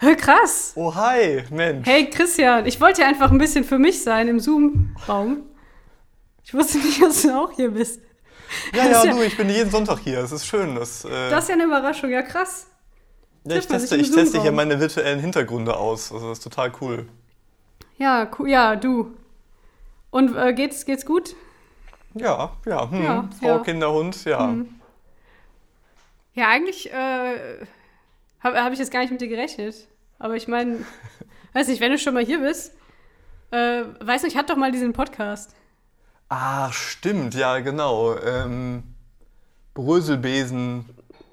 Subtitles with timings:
[0.00, 0.72] Krass.
[0.76, 1.86] Oh, hi, Mensch.
[1.86, 5.42] Hey Christian, ich wollte ja einfach ein bisschen für mich sein im Zoom-Raum.
[6.42, 8.00] Ich wusste nicht, dass du auch hier bist.
[8.74, 10.18] Ja, ja, ja, du, ich bin jeden Sonntag hier.
[10.18, 10.74] Es ist schön.
[10.74, 12.66] Das, äh das ist ja eine Überraschung, ja krass.
[13.44, 16.12] Ja, ich teste, ich teste hier meine virtuellen Hintergründe aus.
[16.12, 17.06] Also das ist total cool.
[17.98, 19.14] Ja, cool, ja, du.
[20.10, 21.36] Und äh, geht's, geht's gut?
[22.14, 22.90] Ja, ja.
[22.90, 23.04] Hm.
[23.04, 23.58] ja Frau, ja.
[23.60, 24.48] Kinder, Hund, ja.
[24.48, 24.68] Hm.
[26.34, 27.66] Ja, eigentlich äh,
[28.40, 29.88] habe hab ich jetzt gar nicht mit dir gerechnet.
[30.18, 30.78] Aber ich meine,
[31.52, 32.74] weiß nicht, wenn du schon mal hier bist,
[33.50, 35.54] äh, weiß nicht, ich hatte doch mal diesen Podcast.
[36.28, 38.16] Ah, stimmt, ja, genau.
[38.16, 38.84] Ähm,
[39.74, 40.84] Bröselbesen.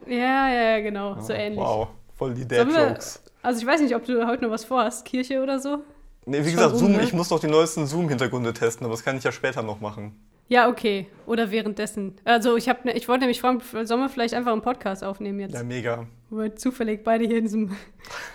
[0.07, 1.59] Ja, ja, genau, oh, so ähnlich.
[1.59, 3.21] Wow, voll die Dad-Jokes.
[3.43, 5.83] Also ich weiß nicht, ob du heute noch was vorhast, Kirche oder so?
[6.25, 7.03] Nee, wie gesagt, Zoom, ne?
[7.03, 10.15] ich muss noch die neuesten Zoom-Hintergründe testen, aber das kann ich ja später noch machen.
[10.49, 11.07] Ja, okay.
[11.25, 12.15] Oder währenddessen.
[12.23, 15.39] Also ich, hab, ne, ich wollte nämlich fragen, sollen wir vielleicht einfach einen Podcast aufnehmen
[15.39, 15.55] jetzt?
[15.55, 16.07] Ja, mega.
[16.29, 17.75] Wo wir zufällig beide hier in, diesem,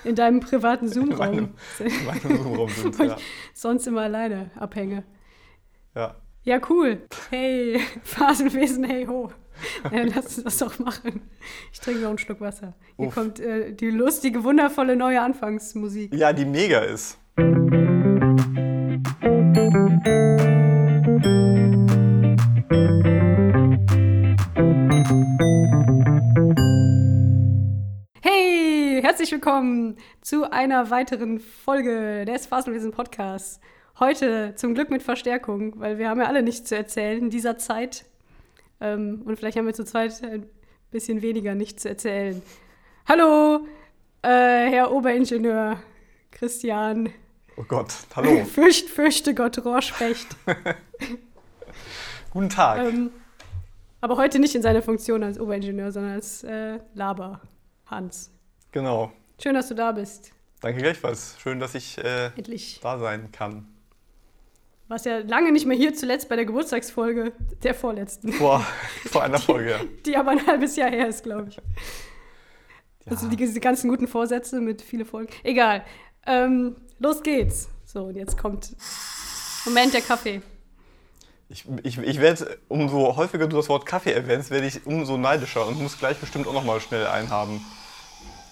[0.05, 1.93] in deinem privaten Zoom-Raum sind.
[1.93, 3.17] In meinem Zoom-Raum sind, ja.
[3.55, 5.05] sonst immer alleine abhänge.
[5.95, 6.17] Ja.
[6.45, 7.03] Ja, cool.
[7.31, 9.31] Hey, Phasenwesen, hey ho.
[9.93, 11.23] Ja, lass uns das doch machen.
[11.73, 12.75] Ich trinke noch einen Schluck Wasser.
[12.97, 13.15] Hier Uff.
[13.15, 16.13] kommt äh, die lustige, wundervolle neue Anfangsmusik.
[16.15, 17.19] Ja, die mega ist.
[29.03, 33.59] Herzlich willkommen zu einer weiteren Folge des Faselwesen Podcasts.
[33.99, 37.59] Heute zum Glück mit Verstärkung, weil wir haben ja alle nichts zu erzählen in dieser
[37.59, 38.05] Zeit.
[38.81, 40.47] Ähm, und vielleicht haben wir zu zweit ein
[40.93, 42.41] bisschen weniger nichts zu erzählen.
[43.09, 43.67] Hallo,
[44.23, 44.29] äh,
[44.71, 45.83] Herr Oberingenieur
[46.31, 47.09] Christian.
[47.57, 48.45] Oh Gott, hallo.
[48.55, 50.29] Fürcht, fürchte Gott, Rohrspecht.
[52.31, 52.79] Guten Tag.
[52.79, 53.11] Ähm,
[54.01, 57.41] aber heute nicht in seiner Funktion als Oberingenieur, sondern als äh, Laber
[57.87, 58.31] Hans.
[58.73, 59.13] Genau.
[59.41, 60.33] Schön, dass du da bist.
[60.61, 61.37] Danke gleichfalls.
[61.41, 62.31] Schön, dass ich äh,
[62.83, 63.67] da sein kann.
[64.89, 67.33] Warst ja lange nicht mehr hier, zuletzt bei der Geburtstagsfolge
[67.63, 68.33] der vorletzten.
[68.33, 68.65] Vor,
[69.11, 69.79] vor einer Folge, ja.
[69.79, 71.57] Die, die aber ein halbes Jahr her ist, glaube ich.
[71.57, 71.63] Ja.
[73.07, 75.33] Also die, diese ganzen guten Vorsätze mit vielen Folgen.
[75.43, 75.85] Egal.
[76.27, 77.69] Ähm, los geht's.
[77.85, 78.77] So, und jetzt kommt
[79.65, 80.41] Moment der Kaffee.
[81.49, 85.67] Ich, ich, ich werde, umso häufiger du das Wort Kaffee erwähnst, werde ich umso neidischer
[85.67, 87.61] und muss gleich bestimmt auch nochmal schnell einhaben.
[87.61, 87.82] Aber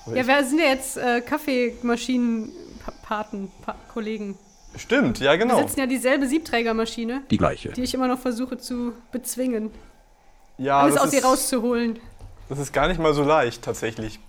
[0.06, 4.38] ja, wir sind ja jetzt äh, Kaffeemaschinenpaten, pa Kollegen.
[4.76, 5.56] Stimmt, ja, genau.
[5.56, 7.22] Wir sitzen ja dieselbe Siebträgermaschine.
[7.30, 7.70] Die gleiche.
[7.70, 9.70] Die ich immer noch versuche zu bezwingen.
[10.58, 11.98] Ja, Alles aus ihr rauszuholen.
[12.48, 14.20] Das ist gar nicht mal so leicht, tatsächlich.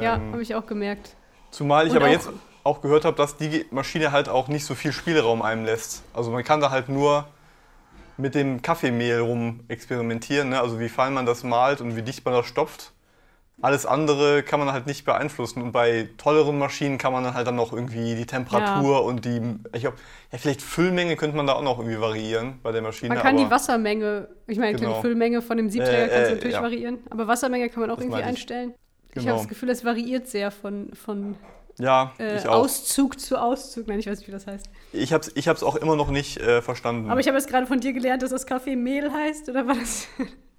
[0.00, 1.14] Ja, ähm, habe ich auch gemerkt.
[1.50, 2.28] Zumal ich Und aber auch, jetzt
[2.64, 6.02] auch gehört habe, dass die Maschine halt auch nicht so viel Spielraum einem lässt.
[6.12, 7.28] Also man kann da halt nur
[8.16, 10.50] mit dem Kaffeemehl rum experimentieren.
[10.50, 10.60] Ne?
[10.60, 12.92] Also wie fein man das malt und wie dicht man das stopft.
[13.62, 15.62] Alles andere kann man halt nicht beeinflussen.
[15.62, 18.98] Und bei tolleren Maschinen kann man dann halt dann noch irgendwie die Temperatur ja.
[18.98, 19.40] und die,
[19.72, 19.96] ich glaube,
[20.32, 23.14] ja, vielleicht Füllmenge könnte man da auch noch irgendwie variieren bei der Maschine.
[23.14, 24.96] Man kann die Wassermenge, ich meine, genau.
[24.96, 26.62] die Füllmenge von dem Siebträger äh, kannst du natürlich ja.
[26.62, 28.74] variieren, aber Wassermenge kann man auch das irgendwie einstellen.
[29.12, 29.22] Genau.
[29.22, 31.36] Ich habe das Gefühl, es variiert sehr von, von
[31.78, 33.86] ja, äh, Auszug zu Auszug.
[33.86, 34.68] Nein, ich weiß nicht, wie das heißt.
[34.92, 37.10] Ich habe es ich auch immer noch nicht äh, verstanden.
[37.10, 39.48] Aber ich habe jetzt gerade von dir gelernt, dass das Kaffeemehl heißt.
[39.48, 40.08] Oder war das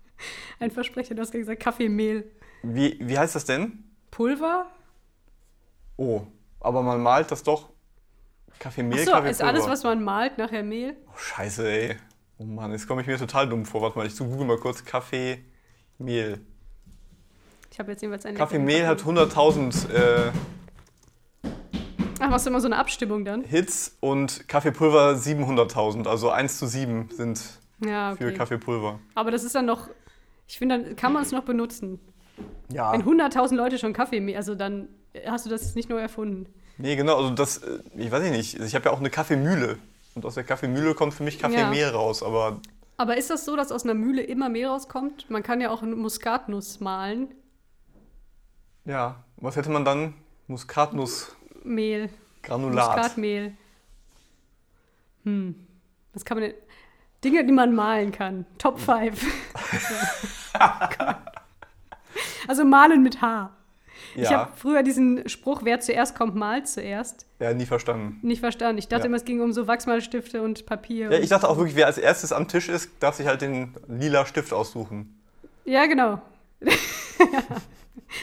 [0.60, 1.16] ein Versprecher?
[1.16, 2.32] Du hast gesagt Kaffeemehl.
[2.74, 3.84] Wie, wie heißt das denn?
[4.12, 4.66] Pulver?
[5.98, 6.22] Oh,
[6.59, 7.70] aber man malt das doch.
[8.59, 9.31] Kaffeemehl, Achso, Kaffeepulver.
[9.31, 10.96] ist alles, was man malt, nachher Mehl?
[11.08, 11.98] Oh, scheiße, ey.
[12.38, 13.81] Oh Mann, jetzt komme ich mir total dumm vor.
[13.81, 16.42] Warte mal, ich google mal kurz Kaffeemehl.
[17.72, 18.38] Ich habe jetzt jedenfalls eine.
[18.38, 20.32] Kaffeemehl hat 100.000 äh,
[22.20, 23.44] Ach, machst du immer so eine Abstimmung dann?
[23.44, 27.42] Hits und Kaffeepulver 700.000, also 1 zu 7 sind
[27.86, 28.24] ja, okay.
[28.24, 29.00] für Kaffeepulver.
[29.16, 29.90] Aber das ist dann noch,
[30.47, 32.00] ich finde, dann kann man es noch benutzen.
[32.72, 32.94] Ja.
[32.94, 34.90] Wenn 100.000 Leute schon Kaffee, also dann
[35.25, 36.47] hast du das nicht neu erfunden.
[36.78, 39.78] Nee, genau, also das, äh, ich weiß nicht, ich habe ja auch eine Kaffeemühle.
[40.13, 41.91] Und aus der Kaffeemühle kommt für mich Kaffeemehl ja.
[41.91, 42.59] raus, aber...
[42.97, 45.29] Aber ist das so, dass aus einer Mühle immer Mehl rauskommt?
[45.29, 47.28] Man kann ja auch eine Muskatnuss mahlen.
[48.85, 50.13] Ja, was hätte man dann?
[50.47, 51.35] Muskatnuss...
[51.64, 52.09] Mehl.
[52.43, 52.96] Granulat.
[52.96, 53.53] Muskatmehl.
[55.23, 55.55] Hm.
[56.14, 56.58] Was kann man denn?
[57.23, 58.46] Dinge, die man malen kann.
[58.58, 59.26] Top 5.
[62.47, 63.52] also malen mit H.
[64.16, 64.24] Ja.
[64.24, 67.26] Ich habe früher diesen Spruch, wer zuerst kommt, malt zuerst.
[67.40, 68.20] Ja, nie verstanden.
[68.22, 68.78] Nicht verstanden.
[68.78, 69.08] Ich dachte ja.
[69.08, 71.12] immer, es ging um so Wachsmalstifte und Papier.
[71.12, 73.74] Ja, ich dachte auch wirklich, wer als erstes am Tisch ist, darf sich halt den
[73.88, 75.20] lila Stift aussuchen.
[75.66, 76.22] Ja, genau.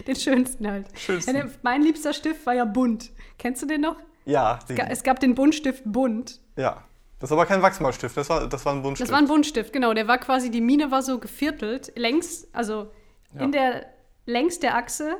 [0.06, 0.86] den schönsten halt.
[0.98, 1.36] Schönsten.
[1.36, 3.10] Ja, mein liebster Stift war ja bunt.
[3.38, 3.96] Kennst du den noch?
[4.24, 4.60] Ja.
[4.68, 4.78] Den.
[4.78, 6.40] Es gab den Buntstift bunt.
[6.56, 6.84] Ja.
[7.18, 9.08] Das war aber kein Wachsmalstift, das war, das war ein Buntstift.
[9.08, 9.94] Das war ein Buntstift, genau.
[9.94, 12.90] Der war quasi, die Mine war so geviertelt, längs, also
[13.32, 13.42] ja.
[13.42, 13.86] in der
[14.26, 15.16] längs der Achse,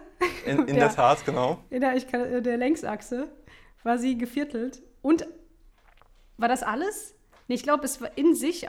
[0.47, 1.59] In, in der Tat, genau.
[1.71, 3.29] in der, ich kann, der Längsachse,
[3.83, 4.83] war sie geviertelt.
[5.03, 5.27] Und
[6.37, 7.15] war das alles?
[7.49, 8.67] Nee, ich glaube, es war in sich.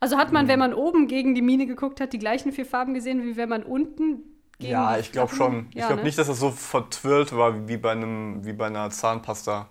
[0.00, 2.94] Also hat man, wenn man oben gegen die Mine geguckt hat, die gleichen vier Farben
[2.94, 4.22] gesehen, wie wenn man unten
[4.58, 5.68] gegen Ja, ich glaube schon.
[5.70, 6.06] Ich Ja, glaube ne?
[6.06, 9.68] nicht, dass das so vertwirrt war wie bei, einem, wie bei einer Zahnpasta.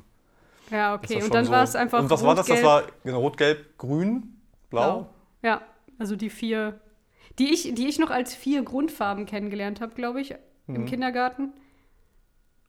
[0.69, 1.23] Ja, Das okay.
[1.23, 1.51] Und dann so.
[1.51, 1.99] war es einfach.
[1.99, 2.47] Und was war das?
[2.47, 5.09] Das war genau, rot, gelb, grün, blau.
[5.41, 5.61] Ja,
[5.99, 6.79] also die vier,
[7.41, 10.35] die ich, die ich noch als vier Grundfarben kennengelernt habe, glaube ich,
[10.67, 10.75] Mhm.
[10.75, 11.51] im Kindergarten.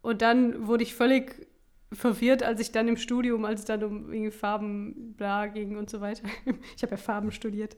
[0.01, 1.47] Und dann wurde ich völlig
[1.93, 5.91] verwirrt, als ich dann im Studium, als es dann um irgendwie Farben bla ging und
[5.91, 6.23] so weiter.
[6.77, 7.77] Ich habe ja Farben studiert.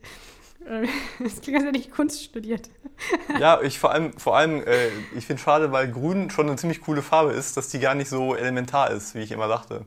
[0.67, 0.87] Äh,
[1.19, 2.71] Das klingt, als hätte ich Kunst studiert.
[3.41, 6.81] Ja, ich vor allem, vor allem äh, ich finde schade, weil grün schon eine ziemlich
[6.81, 9.85] coole Farbe ist, dass die gar nicht so elementar ist, wie ich immer dachte.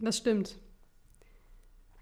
[0.00, 0.56] Das stimmt.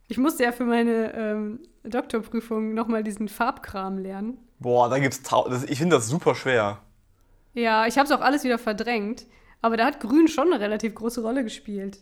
[0.09, 4.39] Ich musste ja für meine ähm, Doktorprüfung nochmal diesen Farbkram lernen.
[4.59, 6.79] Boah, da gibt's tau das, ich finde das super schwer.
[7.55, 9.27] Ja, ich habe es auch alles wieder verdrängt,
[9.63, 11.99] aber da hat Grün schon eine relativ große Rolle gespielt.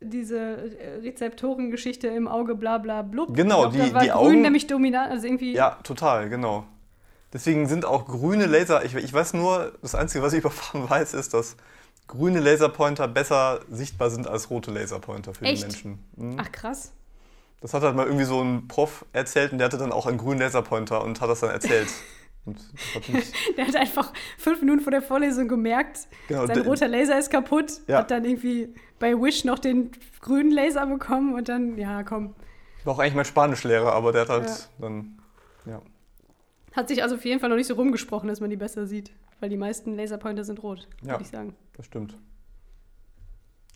[0.00, 3.34] Diese äh, Rezeptorengeschichte im Auge, bla bla blub.
[3.34, 5.54] Genau, glaub, die- da war die Grün Augen- nämlich dominant, also irgendwie.
[5.54, 6.64] Ja, total, genau.
[7.32, 10.88] Deswegen sind auch grüne Laser, ich, ich weiß nur, das Einzige, was ich über Farben
[10.88, 11.56] weiß, ist, dass
[12.08, 15.62] grüne Laserpointer besser sichtbar sind als rote Laserpointer für Echt?
[15.62, 15.98] den Menschen.
[16.16, 16.36] Mhm.
[16.40, 16.92] Ach krass.
[17.62, 20.18] Das hat halt mal irgendwie so ein Prof erzählt und der hatte dann auch einen
[20.18, 21.88] grünen Laserpointer und hat das dann erzählt.
[22.44, 23.02] hat
[23.56, 27.80] Der hat einfach fünf Minuten vor der Vorlesung gemerkt, genau, sein roter Laser ist kaputt,
[27.86, 27.98] Ja.
[27.98, 32.34] hat dann irgendwie bei Wish noch den grünen Laser bekommen und dann, ja, komm.
[32.84, 34.56] war auch eigentlich mein Spanischlehrer, aber der hat halt Ja.
[34.80, 35.18] dann,
[35.66, 35.80] ja.
[36.72, 39.12] Hat sich also auf jeden Fall noch nicht so rumgesprochen, dass man die besser sieht.
[39.40, 41.12] Weil die meisten Laserpointer sind rot, Ja.
[41.12, 41.54] würde ich sagen.
[41.76, 42.16] Das stimmt.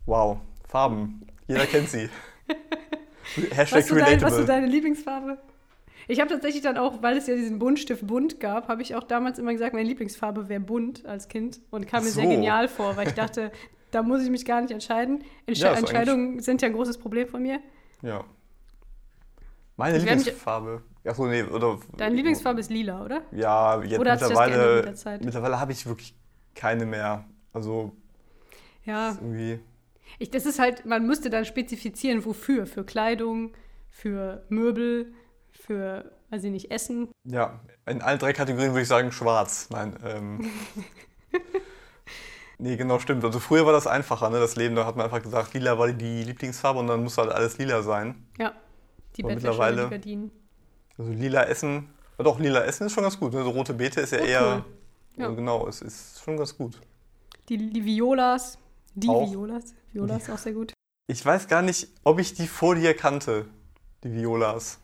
[0.06, 0.38] Wow,
[0.69, 1.27] Farben.
[1.47, 2.09] Jeder kennt sie.
[3.55, 5.38] Hashtag Was, dein, was ist deine Lieblingsfarbe?
[6.09, 9.03] Ich habe tatsächlich dann auch, weil es ja diesen Buntstift bunt gab, habe ich auch
[9.03, 12.31] damals immer gesagt, meine Lieblingsfarbe wäre bunt als Kind und kam Ach mir sehr so.
[12.31, 13.50] genial vor, weil ich dachte,
[13.91, 15.25] da muss ich mich gar nicht entscheiden.
[15.47, 17.61] Entsche Ja, Entscheidungen sind ja ein großes Problem von mir.
[18.03, 18.25] ja.
[19.79, 20.83] Meine Ich Lieblingsfarbe.
[21.05, 21.79] Achso, nee, oder.
[21.99, 23.21] Deine Lieblingsfarbe ist lila, oder?
[23.31, 24.77] Ja, jetzt Oder hat sich das geändert mittlerweile.
[24.77, 25.25] mit der Zeit?
[25.25, 26.15] Mittlerweile habe ich wirklich
[26.55, 27.25] keine mehr.
[27.53, 27.93] Also
[28.85, 29.61] Ja, ist irgendwie.
[30.19, 32.67] Ich, das ist halt, man müsste dann spezifizieren, wofür.
[32.67, 33.53] Für Kleidung,
[33.91, 35.12] für Möbel,
[35.50, 37.08] für, weiß ich nicht, Essen.
[37.25, 39.69] Ja, in allen drei Kategorien würde ich sagen schwarz.
[39.70, 39.97] Nein.
[40.05, 40.50] Ähm,
[42.58, 43.25] nee, genau, stimmt.
[43.25, 44.38] Also früher war das einfacher, ne?
[44.41, 47.32] Das Leben, da hat man einfach gesagt, lila war die Lieblingsfarbe und dann musste halt
[47.32, 48.26] alles lila sein.
[48.38, 48.52] Ja,
[49.17, 50.31] die Aber mittlerweile- die Gardinen.
[50.99, 51.88] Also lila Essen.
[52.19, 53.35] Ja, Doch, lila Essen ist schon ganz gut.
[53.35, 53.43] Ne?
[53.44, 54.41] So rote Beete ist ja Oh, eher.
[54.56, 54.64] cool.
[55.17, 55.25] Ja.
[55.25, 56.81] Also genau, es ist schon ganz gut.
[57.49, 58.59] Die, die Violas.
[58.97, 59.31] Die Auch.
[59.31, 59.75] Violas.
[59.93, 60.73] Violas auch sehr gut.
[61.07, 63.47] Ich weiß gar nicht, ob ich die vor dir kannte,
[64.03, 64.81] die Violas.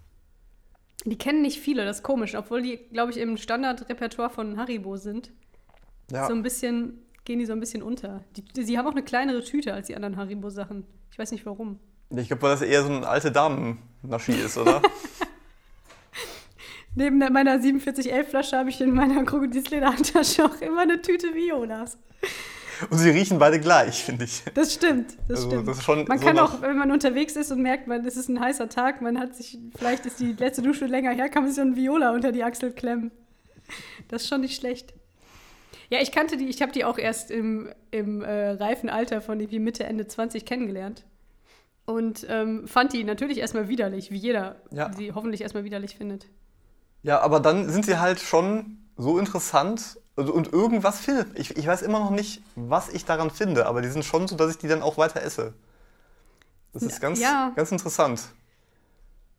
[1.05, 4.97] Die kennen nicht viele, das ist komisch, obwohl die, glaube ich, im Standardrepertoire von Haribo
[4.97, 5.33] sind.
[6.11, 8.23] Ja, So ein bisschen, gehen die so ein bisschen unter.
[8.37, 10.85] Die, sie haben auch eine kleinere Tüte als die anderen Haribo-Sachen.
[11.11, 11.81] Ich weiß nicht warum.
[12.15, 14.83] ich glaube, weil das eher so ein alte Damen-Naschi ist, oder?
[16.95, 21.97] Neben meiner 4711-Flasche habe ich in meiner Krokodilslederhandtasche auch immer eine Tüte Violas.
[22.91, 24.43] Und sie riechen beide gleich, finde ich.
[24.55, 25.69] Das stimmt, das also, stimmt.
[25.69, 28.41] das Man so kann auch, wenn man unterwegs ist und merkt, man, es ist ein
[28.41, 31.57] heißer Tag, man hat sich, vielleicht ist die letzte Dusche länger her, kann man sich
[31.57, 33.11] so ein Viola unter die Achsel klemmen.
[34.09, 34.95] Das ist schon nicht schlecht.
[35.91, 39.39] Ja, ich kannte die, ich habe die auch erst im, im äh, reifen Alter von
[39.41, 41.05] irgendwie Mitte, Ende 20 kennengelernt.
[41.85, 44.93] Und ähm, fand die natürlich erstmal widerlich, wie jeder Ja.
[44.93, 46.27] sie hoffentlich erstmal widerlich findet.
[47.03, 51.39] Ja, aber dann sind sie halt schon so interessant und irgendwas findet.
[51.39, 54.37] Ich, ich weiß immer noch nicht, was ich daran finde, aber die sind schon so,
[54.37, 55.55] dass ich die dann auch weiter esse.
[56.73, 57.53] Das ist ganz, Ja.
[57.57, 58.21] ganz interessant.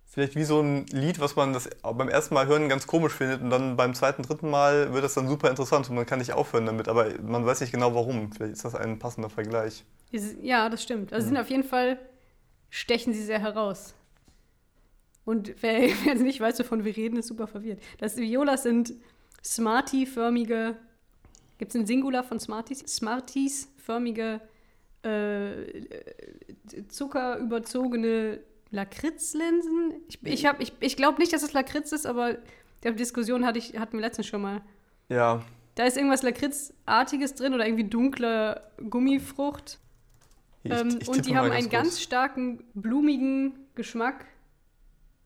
[0.05, 3.41] Vielleicht wie so ein Lied, was man das beim ersten Mal hören ganz komisch findet
[3.41, 6.33] und dann beim zweiten, dritten Mal wird das dann super interessant und man kann nicht
[6.33, 8.31] aufhören damit, aber man weiß nicht genau warum.
[8.31, 9.83] Vielleicht ist das ein passender Vergleich.
[10.41, 11.11] Ja, das stimmt.
[11.13, 11.99] Also sie sind auf jeden Fall,
[12.69, 13.95] stechen sie sehr heraus.
[15.25, 17.79] Und wer, wer nicht weiß, wovon wir reden, ist super verwirrt.
[17.97, 18.93] Das Violas sind
[19.43, 20.75] Smartie-förmige,
[21.57, 22.79] gibt es ein Singular von Smarties?
[22.79, 24.41] Smarties-förmige,
[25.03, 25.81] äh,
[26.87, 28.39] zuckerüberzogene
[28.71, 29.93] Lakritzlinsen.
[30.07, 32.37] Ich, ich, hab- ich, ich glaube nicht, dass es Lakritz ist, aber
[32.83, 34.61] die Diskussion hatte ich, hatten wir letztens schon mal.
[35.09, 35.43] Ja,
[35.75, 39.79] Da ist irgendwas Lakritzartiges drin oder irgendwie dunkle Gummifrucht.
[40.63, 42.01] ich, Ähm, ich und die haben einen ganz kurz.
[42.01, 44.25] starken, blumigen Geschmack.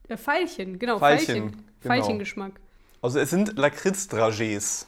[0.07, 1.51] Äh, Veilchen, genau, Veilchen, Veilchen.
[1.81, 1.93] genau.
[1.93, 2.59] Veilchengeschmack.
[3.01, 4.85] Also es sind Lakritz-Dragés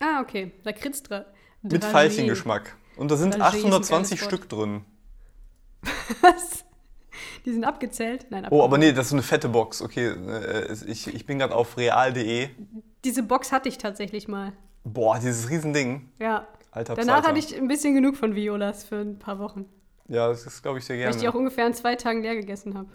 [0.00, 0.52] Ah, okay.
[0.64, 1.26] Lakritzdra.
[1.62, 1.84] mit.
[1.84, 2.76] Veilchengeschmack.
[2.96, 4.40] Und da sind Dragé ist ein 820 geiles Wort.
[4.40, 4.84] Stück drin.
[6.20, 6.64] Was?
[7.44, 8.26] Die sind abgezählt?
[8.30, 8.92] Nein, Oh, aber abgezählt.
[8.92, 9.82] nee, das ist so eine fette Box.
[9.82, 12.50] Okay, äh, ich, ich bin gerade auf real.de.
[13.04, 14.52] Diese Box hatte ich tatsächlich mal.
[14.84, 16.08] Boah, dieses Riesending.
[16.20, 16.46] Ja.
[16.72, 17.28] Alter Danach Psalter.
[17.28, 19.66] hatte ich ein bisschen genug von Violas für ein paar Wochen.
[20.08, 21.38] Ja, das ist, glaube ich, sehr Weil ich die auch gerne.
[21.38, 22.88] ungefähr in zwei Tagen leer gegessen habe.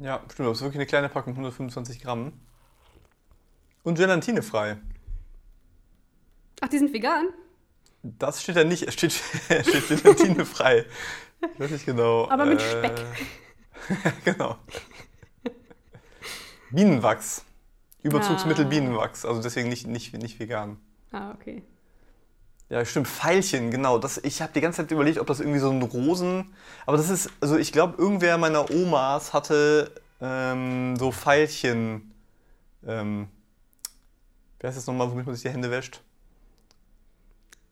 [0.00, 0.48] Ja, stimmt.
[0.48, 2.32] Das ist wirklich eine kleine Packung, 125 Gramm.
[3.82, 4.78] Und gelatinefrei.
[6.60, 7.28] Ach, die sind vegan?
[8.02, 8.82] Das steht da nicht.
[8.84, 10.86] Es steht, steht gelatinefrei.
[11.54, 12.28] Ich weiß nicht genau.
[12.30, 13.04] Aber mit Speck.
[14.24, 14.56] genau.
[16.70, 17.44] Bienenwachs.
[18.02, 18.68] Überzugsmittel Ah.
[18.68, 19.24] Bienenwachs.
[19.24, 20.78] Also deswegen nicht, nicht, nicht vegan.
[21.10, 21.62] Ah, okay.
[22.68, 23.06] Ja, stimmt.
[23.08, 23.98] Veilchen, genau.
[23.98, 26.54] Das, ich habe die ganze Zeit überlegt, ob das irgendwie so ein Rosen.
[26.86, 32.14] Aber das ist, also ich glaube, irgendwer meiner Omas hatte ähm, so Veilchen.
[32.86, 33.28] Ähm,
[34.62, 36.00] wie heißt das nochmal, womit man sich die Hände wäscht?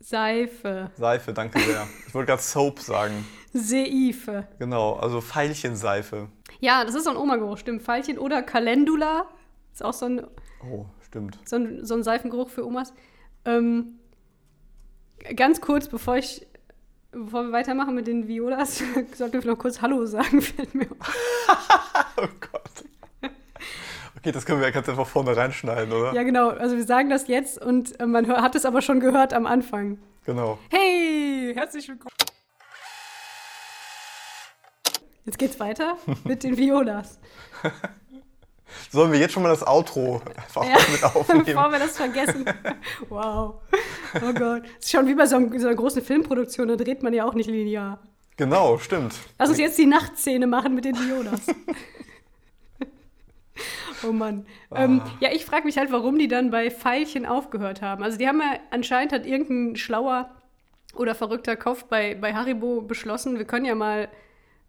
[0.01, 0.91] Seife.
[0.97, 1.87] Seife, danke sehr.
[2.07, 3.27] Ich wollte gerade Soap sagen.
[3.53, 4.47] Seife.
[4.59, 6.29] Genau, also Veilchenseife.
[6.61, 7.83] Ja, das ist so ein Oma-Geruch, stimmt.
[7.83, 9.27] Veilchen oder Calendula.
[9.73, 10.27] Ist auch so ein,
[10.69, 11.39] Oh, stimmt.
[11.45, 12.93] so ein, so ein Seifengeruch für Omas.
[13.45, 13.99] Ähm,
[15.37, 16.47] ganz kurz, bevor ich
[17.13, 18.83] bevor wir weitermachen mit den Violas,
[19.15, 21.15] sollten wir noch kurz Hallo sagen, fällt mir auf.
[22.17, 22.85] Oh Gott.
[24.21, 26.13] Okay, das können wir ja ganz einfach vorne reinschneiden, oder?
[26.13, 26.51] Ja, genau.
[26.51, 29.99] Also wir sagen das jetzt und äh, man hat es aber schon gehört am Anfang.
[30.27, 30.59] Genau.
[30.69, 32.11] Hey, herzlich willkommen.
[35.25, 37.19] Jetzt geht's weiter mit den Violas.
[38.91, 41.45] Sollen wir jetzt schon mal das Outro einfach Ja, mit aufnehmen?
[41.47, 42.45] Bevor wir das vergessen.
[43.09, 43.55] Wow.
[44.17, 44.65] Oh Gott.
[44.65, 47.25] Das ist schon wie bei so, einem, so einer großen Filmproduktion, da dreht man ja
[47.25, 47.99] auch nicht linear.
[48.37, 49.15] Genau, stimmt.
[49.39, 51.41] Lass uns jetzt die Nachtszene machen mit den Violas.
[54.07, 54.47] Oh Mann.
[54.75, 55.11] Ähm, Ah.
[55.21, 58.03] ja, ich frage mich halt, warum die dann bei Pfeilchen aufgehört haben.
[58.03, 60.31] Also die haben ja anscheinend hat irgendein schlauer
[60.95, 64.09] oder verrückter Kopf bei, bei Haribo beschlossen, wir können ja mal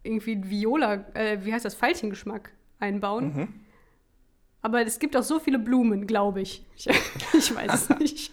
[0.04, 3.24] irgendwie Viola, äh, wie heißt das, Veilchengeschmack einbauen.
[3.36, 3.48] Mhm.
[4.64, 6.64] Aber es gibt auch so viele Blumen, glaube ich.
[6.76, 6.88] ich.
[7.34, 8.32] Ich weiß es nicht.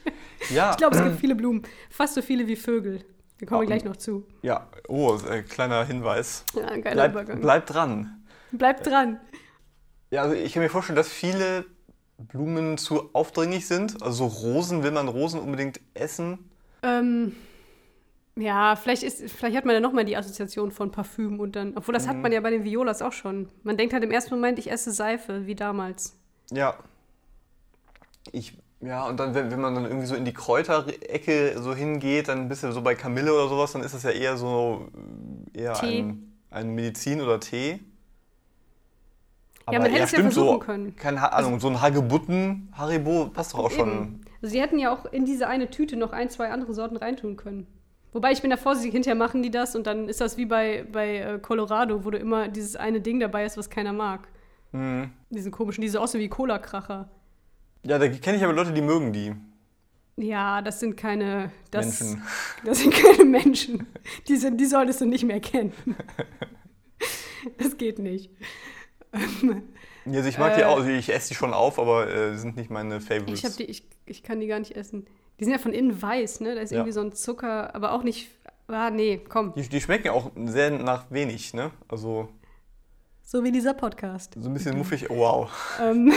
[0.54, 1.64] Ja, Ich glaube, es gibt viele Blumen.
[1.90, 3.04] Fast so viele wie Vögel.
[3.40, 3.68] Da kommen wir Oh.
[3.68, 4.26] gleich noch zu.
[4.42, 4.68] ja.
[4.88, 6.44] Oh, äh, kleiner Hinweis.
[6.56, 7.42] Ja, geiler Bleib, Übergang.
[7.42, 8.24] bleib dran.
[8.52, 9.20] Bleibt dran.
[10.12, 11.66] Ja, also ich kann mir vorstellen, dass viele
[12.18, 14.02] Blumen zu aufdringlich sind.
[14.02, 16.50] Also so Rosen, will man Rosen unbedingt essen?
[16.84, 17.36] Ähm,
[18.36, 21.94] ja, vielleicht, ist, vielleicht hat man ja nochmal die Assoziation von Parfüm und dann, obwohl
[21.94, 23.50] das hat man ja bei den Violas auch schon.
[23.64, 26.16] Man denkt halt im ersten Moment, ich esse Seife, wie damals.
[26.52, 26.76] Ja.
[28.32, 32.30] Ich, ja, und dann, wenn, wenn man dann irgendwie so in die Kräuterecke so hingeht,
[32.30, 34.88] dann bist du so bei Kamille oder sowas, dann ist das ja eher so
[35.54, 36.00] eher Tee.
[36.00, 37.80] ein, ein Medizin oder Tee.
[39.72, 40.96] Ja, man hätte es ja versuchen so, können.
[40.96, 43.90] Keine Ahnung, so ein Hagebutten, Haribo passt doch auch schon.
[43.90, 44.22] Eben.
[44.42, 47.36] Also sie hätten ja auch in diese eine Tüte noch ein, zwei andere Sorten reintun
[47.36, 47.68] können.
[48.12, 50.86] Wobei ich bin da vorsichtig, hinterher machen die das und dann ist das wie bei,
[50.92, 54.28] bei äh, Colorado, wo du immer dieses eine Ding dabei ist, was keiner mag.
[54.72, 55.12] Mhm.
[55.30, 57.10] Diesen komischen, diese aussehen wie Cola-Kracher.
[57.86, 59.36] Ja, da kenne ich aber Leute, die mögen die.
[60.18, 62.24] Ja, das sind keine das, Menschen.
[62.66, 63.88] Das sind keine Menschen.
[64.28, 65.74] Die, sind, die solltest du nicht mehr kennen.
[67.58, 68.32] Das geht nicht.
[69.14, 72.38] Ja, Also ich mag Äh, die auch, also ich esse die schon auf, aber äh,
[72.38, 73.40] sind nicht meine Favorites.
[73.40, 75.06] Ich, hab die, ich, ich kann die gar nicht essen.
[75.40, 76.56] Die sind ja von innen weiß, ne?
[76.56, 76.78] Da ist Ja.
[76.80, 78.30] irgendwie so ein Zucker, aber auch nicht.
[78.68, 79.54] Ah, nee, komm.
[79.56, 81.72] die, die schmecken auch sehr nach wenig, ne?
[81.88, 82.30] Also
[83.24, 84.36] So wie dieser Podcast.
[84.40, 85.10] so ein bisschen muffig.
[85.10, 85.52] Oh, wow.
[85.82, 86.12] Ähm,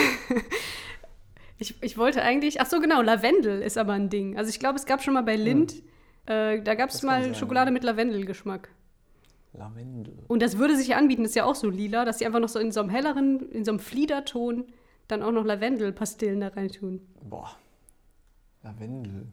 [1.59, 2.61] ich, ich wollte eigentlich.
[2.61, 4.37] Ach so, genau, Lavendel ist aber ein Ding.
[4.37, 5.75] Also ich glaube, es gab schon mal bei Lind.
[6.27, 7.07] Äh, da gab es Hm.
[7.09, 8.69] Mal sein, Schokolade mit Lavendelgeschmack.
[9.55, 10.15] Lavendel.
[10.29, 12.49] Und das würde sich ja anbieten, ist ja auch so lila, dass sie einfach noch
[12.49, 14.65] so in so einem helleren, in so einem Fliederton
[15.09, 17.07] dann auch noch Lavendelpastillen da reintun.
[17.23, 17.55] Boah.
[18.63, 19.27] Lavendel.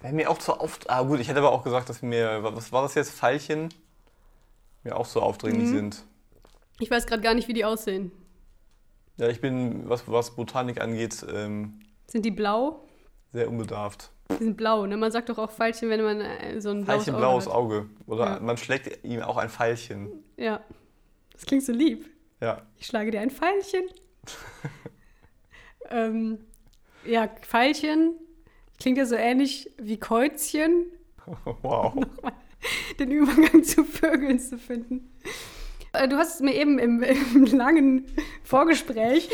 [0.00, 0.88] Wäre mir auch zu oft.
[0.88, 2.42] Ah, gut, ich hätte aber auch gesagt, dass mir.
[2.42, 3.10] Was war das jetzt?
[3.10, 3.68] Veilchen?
[4.84, 5.74] Mir auch so aufdringlich Mhm.
[5.74, 6.04] sind.
[6.78, 8.12] Ich weiß gerade gar nicht, wie die aussehen.
[9.16, 12.84] Ja, ich bin, was, was Botanik angeht, ähm, Sind die blau?
[13.32, 14.10] sehr unbedarft.
[14.30, 14.96] Die sind blau, ne?
[14.96, 17.54] Man sagt doch auch Veilchen, wenn man äh, so ein blaues Veilchen, Auge blaues hat.
[17.54, 17.86] Auge.
[18.06, 18.40] Oder Ja.
[18.40, 20.10] man schlägt ihm auch ein Pfeilchen.
[20.36, 20.60] Ja.
[21.32, 22.08] Das klingt so lieb.
[22.40, 22.62] Ja.
[22.76, 23.84] Ich schlage dir ein Pfeilchen.
[25.90, 26.38] ähm,
[27.04, 28.14] ja, Pfeilchen
[28.78, 30.86] klingt ja so ähnlich wie Käuzchen,
[31.62, 31.94] Wow.
[32.98, 35.10] den Übergang zu Vögeln zu finden.
[35.92, 37.02] Äh, Du hast es mir eben im,
[37.34, 38.06] im langen
[38.44, 39.28] Vorgespräch,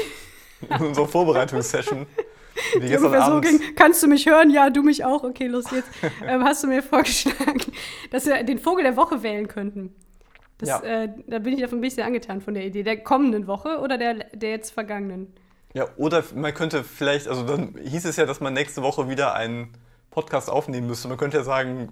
[0.61, 2.07] In unserer Vorbereitungssession.
[2.79, 4.51] Wie die ungefähr so ging, kannst du mich hören?
[4.51, 5.25] Ja, du mich auch.
[5.25, 5.89] Okay, los jetzt.
[6.27, 7.61] ähm, hast du mir vorgeschlagen,
[8.11, 9.95] dass wir den Vogel der Woche wählen könnten.
[10.59, 10.81] Das, Ja.
[10.83, 12.83] äh, da bin ich davon ein bisschen angetan von der Idee.
[12.83, 15.33] Der kommenden Woche oder der, der jetzt vergangenen?
[15.75, 19.35] Ja, oder man könnte vielleicht, also dann hieß es ja, dass man nächste Woche wieder
[19.35, 19.73] einen
[20.11, 21.09] Podcast aufnehmen müsste.
[21.09, 21.89] Man könnte ja sagen,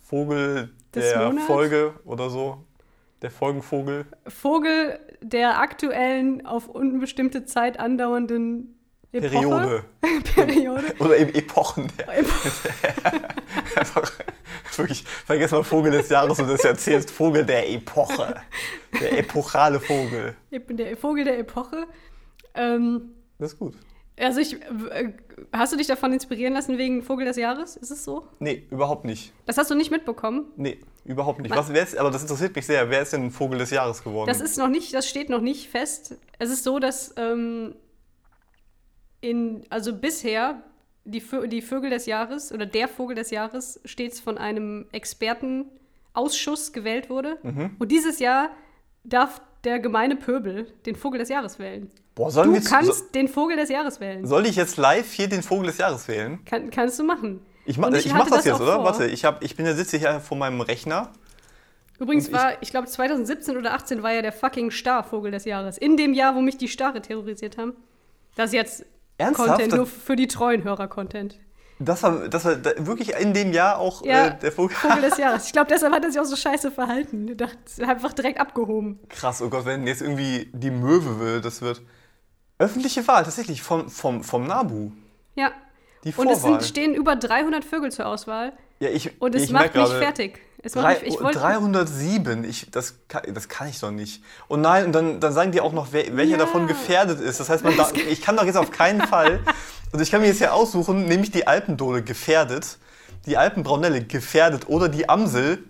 [0.00, 1.46] Vogel Des der Monats?
[1.46, 2.58] Folge oder so.
[3.22, 4.04] Der Folgenvogel.
[4.28, 8.78] Vogel der aktuellen, auf unbestimmte Zeit andauernden
[9.14, 9.30] Epoche?
[9.30, 9.84] Periode.
[10.34, 10.84] Periode.
[10.98, 11.90] Oder eben Epochen.
[13.76, 14.12] Einfach
[14.76, 18.34] wirklich, vergiss mal Vogel des Jahres und das erzählst Vogel der Epoche.
[19.00, 20.34] Der epochale Vogel.
[20.50, 21.86] Ich bin der Vogel der Epoche.
[22.54, 23.74] Ähm, Das ist gut.
[24.18, 24.54] also ich,
[24.90, 25.12] äh,
[25.52, 27.76] hast du dich davon inspirieren lassen wegen Vogel des Jahres?
[27.76, 28.26] Ist es so?
[28.38, 29.32] Nee, überhaupt nicht.
[29.46, 30.46] Das hast du nicht mitbekommen?
[30.56, 31.54] Nee, überhaupt nicht.
[31.54, 32.90] Was, wer ist, aber das interessiert mich sehr.
[32.90, 34.28] Wer ist denn Vogel des Jahres geworden?
[34.28, 36.16] Das ist noch nicht, das steht noch nicht fest.
[36.38, 37.74] Es ist so, dass ähm,
[39.24, 40.62] in, also bisher
[41.04, 47.10] die, die Vögel des Jahres oder der Vogel des Jahres stets von einem Expertenausschuss gewählt
[47.10, 47.38] wurde.
[47.42, 47.76] Mhm.
[47.78, 48.50] Und dieses Jahr
[49.04, 51.90] darf der gemeine Pöbel den Vogel des Jahres wählen.
[52.14, 54.26] Boah, sollen Du wir kannst so, den Vogel des Jahres wählen.
[54.26, 56.44] soll ich jetzt live hier den Vogel des Jahres wählen?
[56.44, 57.40] Kann, kannst du machen.
[57.66, 58.74] Ich, ma ich, ich mach das, das jetzt, oder?
[58.76, 58.84] vor.
[58.84, 61.12] Warte, ich, hab, ich bin ja sitze hier vor meinem Rechner.
[61.98, 65.44] Übrigens Und ich- war, ich glaube, 2017 oder 18 war ja der fucking Star-Vogel des
[65.46, 65.78] Jahres.
[65.78, 67.74] In dem Jahr, wo mich die Starre terrorisiert haben.
[68.36, 68.86] Das ist jetzt
[69.18, 69.48] Ernsthaft?
[69.50, 71.38] Content, nur für die treuen Hörer-Content.
[71.80, 74.76] Das war, das war wirklich in dem Jahr auch Ja, äh, der Vogel.
[74.76, 75.46] Vogel des Jahres.
[75.46, 77.28] Ich glaube, deshalb hat er sich auch so scheiße verhalten.
[77.28, 77.56] Er dachte,
[77.86, 79.00] einfach direkt abgehoben.
[79.08, 81.82] Krass, oh Gott, wenn jetzt irgendwie die Möwe will, das wird.
[82.58, 84.92] Öffentliche Wahl, tatsächlich, vom, vom, vom NABU.
[85.34, 85.50] Ja.
[86.04, 86.60] Die Und es Vorwahl.
[86.60, 88.52] sind, stehen über 300 Vögel zur Auswahl.
[88.80, 90.40] Ja, ich, Und es ich macht mich fertig.
[90.62, 94.22] Es macht mich, ich wollte, 307, ich, das, kann, das kann ich doch nicht.
[94.48, 96.38] Und nein, und dann, dann sagen die auch noch, wer, welcher Ja.
[96.38, 97.38] davon gefährdet ist.
[97.38, 99.40] Das heißt, man da, ich kann doch jetzt auf keinen Fall,
[99.92, 102.78] also ich kann mir jetzt hier aussuchen, nämlich die Alpendole gefährdet,
[103.26, 105.62] die Alpenbraunelle gefährdet oder die Amsel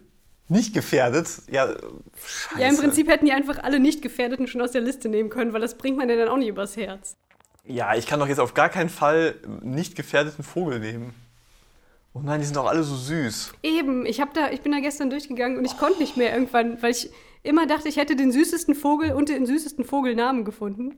[0.48, 1.28] nicht gefährdet.
[1.50, 2.60] Ja, scheiße.
[2.60, 5.52] ja, im Prinzip hätten die einfach alle nicht Gefährdeten schon aus der Liste nehmen können,
[5.52, 7.16] weil das bringt man ja dann auch nicht übers Herz.
[7.64, 11.14] Ja, ich kann doch jetzt auf gar keinen Fall nicht gefährdeten Vogel nehmen.
[12.16, 13.52] Oh nein, die sind doch alle so süß.
[13.62, 16.80] Eben, ich, hab da, ich bin da gestern durchgegangen und ich konnte nicht mehr irgendwann,
[16.80, 17.10] weil ich
[17.42, 20.94] immer dachte, ich hätte den süßesten Vogel und den süßesten Vogelnamen gefunden.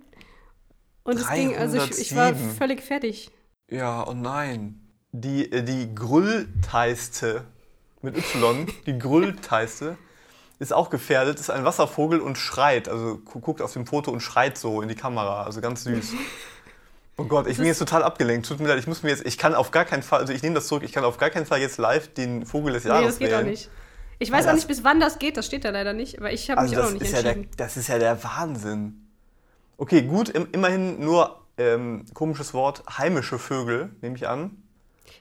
[1.05, 2.57] Und es ging, also ich, ich war 307.
[2.59, 3.31] völlig fertig.
[3.71, 4.81] Ja, oh nein.
[5.13, 7.45] Die, äh, die Grüllteiste
[8.03, 9.97] mit Y, die Grüllteiste,
[10.59, 12.89] ist auch gefährdet, ist ein Wasservogel und schreit.
[12.89, 15.45] Also gu- guckt auf dem Foto und schreit so in die Kamera.
[15.45, 16.13] Also ganz süß.
[17.19, 18.47] Oh Gott, ich bin jetzt total abgelenkt.
[18.47, 20.43] Tut mir leid, ich muss mir jetzt, ich kann auf gar keinen Fall, also ich
[20.43, 23.01] nehme das zurück, ich kann auf gar keinen Fall jetzt live den Vogel des Jahres
[23.01, 23.41] Nee, das geht wählen.
[23.41, 23.71] auch nicht.
[24.19, 26.33] Ich weiß Weil auch nicht, bis wann das geht, das steht da leider nicht, aber
[26.33, 27.57] ich habe Also mich auch noch nicht ist, ja der, entschieden.
[27.57, 29.07] das ist ja der Wahnsinn.
[29.79, 34.63] Okay, gut, im, immerhin nur, ähm, komisches Wort, heimische Vögel, nehme ich an.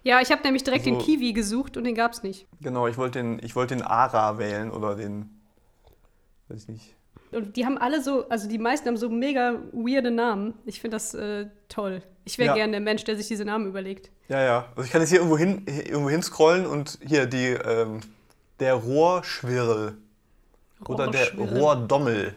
[0.03, 2.45] Ja, ich habe nämlich direkt den Also- Kiwi gesucht und den gab's nicht.
[2.62, 5.29] Genau, ich wollte den, ich wollte den Ara wählen oder den,
[6.49, 6.95] weiß ich nicht.
[7.32, 10.54] Und die haben alle so, also die meisten haben so mega weirde Namen.
[10.66, 12.02] Ich finde das äh, toll.
[12.24, 12.56] Ich wäre Ja.
[12.56, 14.10] gerne der Mensch, der sich diese Namen überlegt.
[14.30, 14.66] Ja, ja.
[14.76, 18.00] Also ich kann jetzt hier irgendwo hin, irgendwo hinscrollen und hier die, ähm,
[18.60, 19.98] der Rohrschwirl
[20.88, 21.34] oder der.
[21.38, 22.34] Rohrdommel.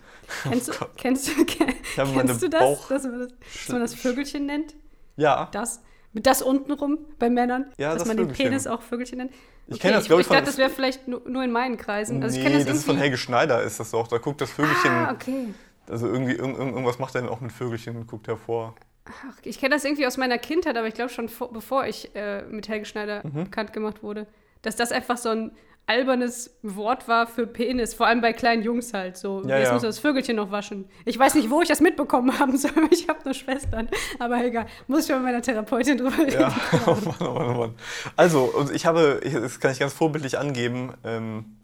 [0.43, 3.69] kennst, du, Oh kennst, du, kenn, habe kennst du das, Bauch- dass man das, dass
[3.71, 4.75] man das Vögelchen nennt?
[5.17, 5.83] Ja, Das?
[6.13, 7.67] Mit das untenrum bei Männern?
[7.77, 8.29] Ja, dass das man den.
[8.29, 9.33] Penis auch Vögelchen nennt?
[9.67, 12.23] Ich kenn das, glaub ich, ich dachte, das wäre vielleicht nur, in meinen Kreisen.
[12.23, 14.09] Also ich nee, kenn das, das, ist von Helge Schneider, ist das doch.
[14.09, 15.49] Da guckt das Vögelchen, Ah, okay.
[15.89, 18.75] also irgendwie irgend, irgend- irgendwas macht er dann auch mit Vögelchen, guckt hervor.
[19.05, 22.15] Ach, ich kenne das irgendwie aus meiner Kindheit, aber ich glaube schon vor, bevor ich
[22.15, 23.45] äh, mit Helge Schneider Mhm.
[23.45, 24.27] bekannt gemacht wurde,
[24.63, 25.53] dass das einfach so ein
[25.89, 29.17] albernes Wort war für Penis, vor allem bei kleinen Jungs halt.
[29.17, 29.73] So, Ja, jetzt ja.
[29.73, 30.89] muss das Vögelchen noch waschen.
[31.07, 33.89] Ich weiß nicht, wo ich das mitbekommen haben soll, ich habe nur Schwestern.
[34.19, 36.41] Aber egal, muss ich mal mit meiner Therapeutin drüber reden.
[36.41, 36.55] Ja,
[36.87, 37.75] oh Mann, oh Mann, oh Mann.
[38.17, 41.57] Also, und ich habe, das kann ich ganz vorbildlich angeben, ähm,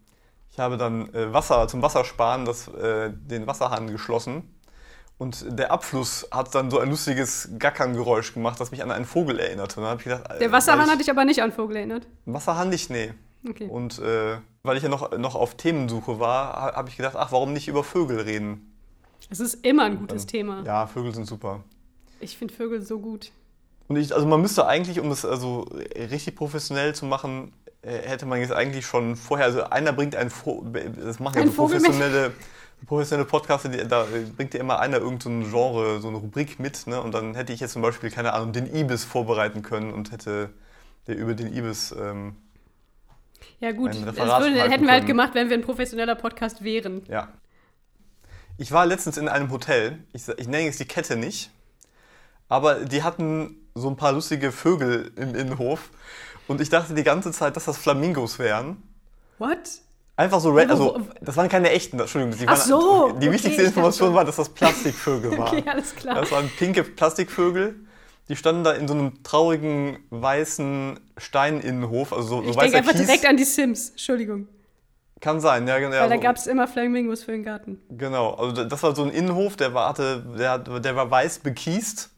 [0.51, 4.54] ich habe dann äh, Wasser, zum Wassersparen das, äh, den Wasserhahn geschlossen.
[5.17, 9.39] Und der Abfluss hat dann so ein lustiges Gackerngeräusch gemacht, das mich an einen Vogel
[9.39, 9.77] erinnerte.
[9.79, 11.77] Und dann ich gedacht, äh, Der Wasserhahn weil hat ich, dich aber nicht an Vogel
[11.77, 12.07] erinnert.
[12.27, 13.15] Wasserhahn nicht, nee.
[13.49, 13.69] Okay.
[13.69, 17.31] Und äh, weil ich ja noch, noch auf Themensuche war, ha- habe ich gedacht, ach,
[17.31, 18.73] warum nicht über Vögel reden?
[19.31, 20.63] Es ist immer ein gutes Thema.
[20.65, 21.63] Ja, Vögel sind super.
[22.21, 23.31] Ich finde Vögel so gut.
[23.89, 28.25] Und ich, also man müsste eigentlich, um das also richtig professionell zu machen, äh, hätte
[28.27, 30.65] man jetzt eigentlich schon vorher, also einer bringt einen, Vo
[31.05, 32.33] das machen ja so Vogel mit-
[32.87, 36.87] professionelle, Podcaster, die, da bringt ja immer einer irgendein so Genre, so eine Rubrik mit,
[36.87, 37.01] ne?
[37.01, 40.51] Und dann hätte ich jetzt zum Beispiel, keine Ahnung, den Ibis vorbereiten können und hätte
[41.07, 42.37] der über den Ibis, ähm,
[43.61, 47.03] Ja, gut, das würde, hätten wir halt gemacht, wenn wir ein professioneller Podcast wären.
[47.09, 47.29] Ja.
[48.57, 51.51] Ich war letztens in einem Hotel, ich, ich nenne jetzt die Kette nicht,
[52.49, 55.91] aber die hatten so ein paar lustige Vögel im Innenhof
[56.47, 58.83] und ich dachte die ganze Zeit, dass das Flamingos wären.
[59.39, 59.81] What?
[60.17, 63.33] Einfach so, wo- also das waren keine echten, Entschuldigung, die Ach waren, so, die okay,
[63.33, 65.59] wichtigste ich Information war, dass das Plastikvögel waren.
[65.59, 66.15] Okay, alles klar.
[66.21, 67.75] Das waren pinke Plastikvögel.
[68.29, 72.93] Die standen da in so einem traurigen weißen Steininnenhof, also so, so Ich denke einfach
[72.93, 73.05] Kies.
[73.07, 73.91] direkt an die Sims.
[73.91, 74.49] Entschuldigung.
[75.21, 75.97] Kann sein, ja, genau.
[76.01, 77.81] Weil da gab es immer Flamingos für den Garten.
[77.91, 82.11] Genau, also das war so ein Innenhof, der war, hatte, der, der war weiß bekiest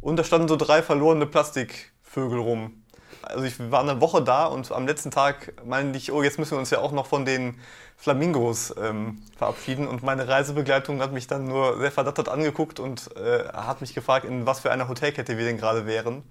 [0.00, 2.83] und da standen so drei verlorene Plastikvögel rum.
[3.28, 6.52] Also ich war eine Woche da und am letzten Tag meinte ich, oh, jetzt müssen
[6.52, 7.58] wir uns ja auch noch von den
[7.96, 13.48] Flamingos ähm, verabschieden und meine Reisebegleitung hat mich dann nur sehr verdattert angeguckt und äh,
[13.52, 16.22] hat mich gefragt, in was für einer Hotelkette wir denn gerade wären.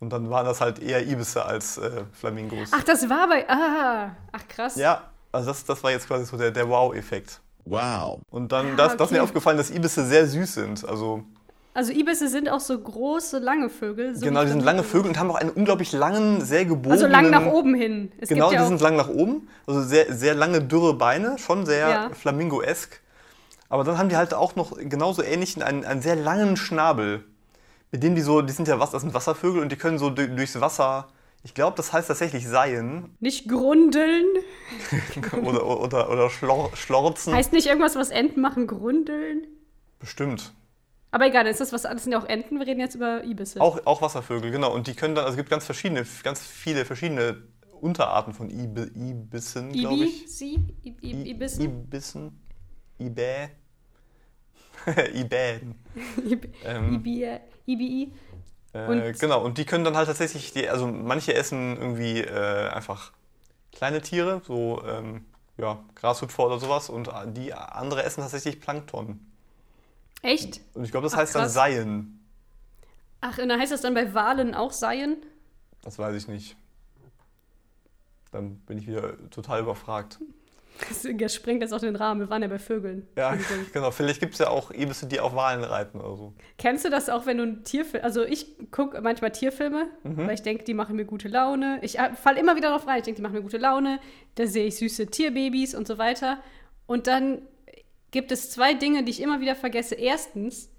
[0.00, 2.70] Und dann waren das halt eher Ibisse als äh, Flamingos.
[2.72, 3.48] Ach, das war bei.
[3.48, 4.76] Ah, ach krass.
[4.76, 7.40] Ja, also das, das war jetzt quasi so der, der Wow-Effekt.
[7.64, 8.20] Wow.
[8.30, 9.24] Und dann, Ah, das, das ist mir okay.
[9.24, 10.88] aufgefallen, dass Ibisse sehr süß sind.
[10.88, 11.24] Also
[11.78, 14.16] Also Ibisse sind auch so große, lange Vögel.
[14.16, 16.90] So genau, die sind lange Vögel und haben auch einen unglaublich langen, sehr gebogenen...
[16.90, 18.10] Also lang nach oben hin.
[18.18, 19.46] Es Genau, ja die sind lang nach oben.
[19.64, 22.10] Also sehr, sehr lange, dürre Beine, schon sehr Ja.
[22.10, 23.00] Flamingo-esk.
[23.68, 27.22] Aber dann haben die halt auch noch genauso ähnlichen, einen, einen sehr langen Schnabel.
[27.92, 30.10] Mit dem die so, die sind ja was, das sind Wasservögel und die können so
[30.10, 31.06] du- durchs Wasser,
[31.44, 34.24] ich glaube, das heißt tatsächlich seien nicht grundeln.
[35.44, 37.32] oder, oder, oder schlor, schlorzen.
[37.32, 39.46] Heißt nicht irgendwas, was Enten machen, grundeln?
[40.00, 40.52] Bestimmt.
[41.10, 42.58] Aber egal, ist das was, das sind ja auch Enten.
[42.58, 43.60] Wir reden jetzt über Ibisse.
[43.60, 44.74] Auch, auch Wasservögel, genau.
[44.74, 47.42] Und die können dann, also es gibt ganz verschiedene, ganz viele verschiedene
[47.80, 50.28] Unterarten von Ibi, Ibissen, glaube ich.
[50.28, 51.64] sie, I, Ibissen.
[51.64, 52.40] Ibissen.
[52.98, 53.50] Ibä.
[55.14, 55.74] Ibän.
[56.24, 58.12] Ibi, Ähm, Ibi, Ibi.
[58.72, 63.12] Äh, genau, und die können dann halt tatsächlich, die, also manche essen irgendwie äh, einfach
[63.72, 65.24] kleine Tiere, so ähm,
[65.56, 69.20] ja, Grashüpfer oder sowas, und die andere essen tatsächlich Plankton.
[70.22, 70.60] Echt?
[70.74, 71.54] Und ich glaube, das Ach, heißt dann krass.
[71.54, 72.20] Seien.
[73.20, 75.16] Ach, und dann heißt das dann bei Walen auch Seien?
[75.82, 76.56] Das weiß ich nicht.
[78.30, 80.18] Dann bin ich wieder total überfragt.
[81.18, 82.20] Das sprengt jetzt auch den Rahmen.
[82.20, 83.08] Wir waren ja bei Vögeln.
[83.16, 83.36] Ja,
[83.72, 83.90] genau.
[83.90, 86.34] Vielleicht gibt es ja auch Ibisse, die auf Walen reiten oder so.
[86.56, 88.04] Kennst du das auch, wenn du einen Tierfilm.
[88.04, 90.16] Also, ich gucke manchmal Tierfilme, Mhm.
[90.18, 91.80] weil ich denke, die machen mir gute Laune.
[91.82, 92.98] Ich falle immer wieder darauf rein.
[92.98, 93.98] Ich denke, die machen mir gute Laune.
[94.36, 96.38] Da sehe ich süße Tierbabys und so weiter.
[96.86, 97.42] Und dann
[98.10, 99.94] gibt es zwei Dinge, die ich immer wieder vergesse.
[99.94, 100.70] Erstens,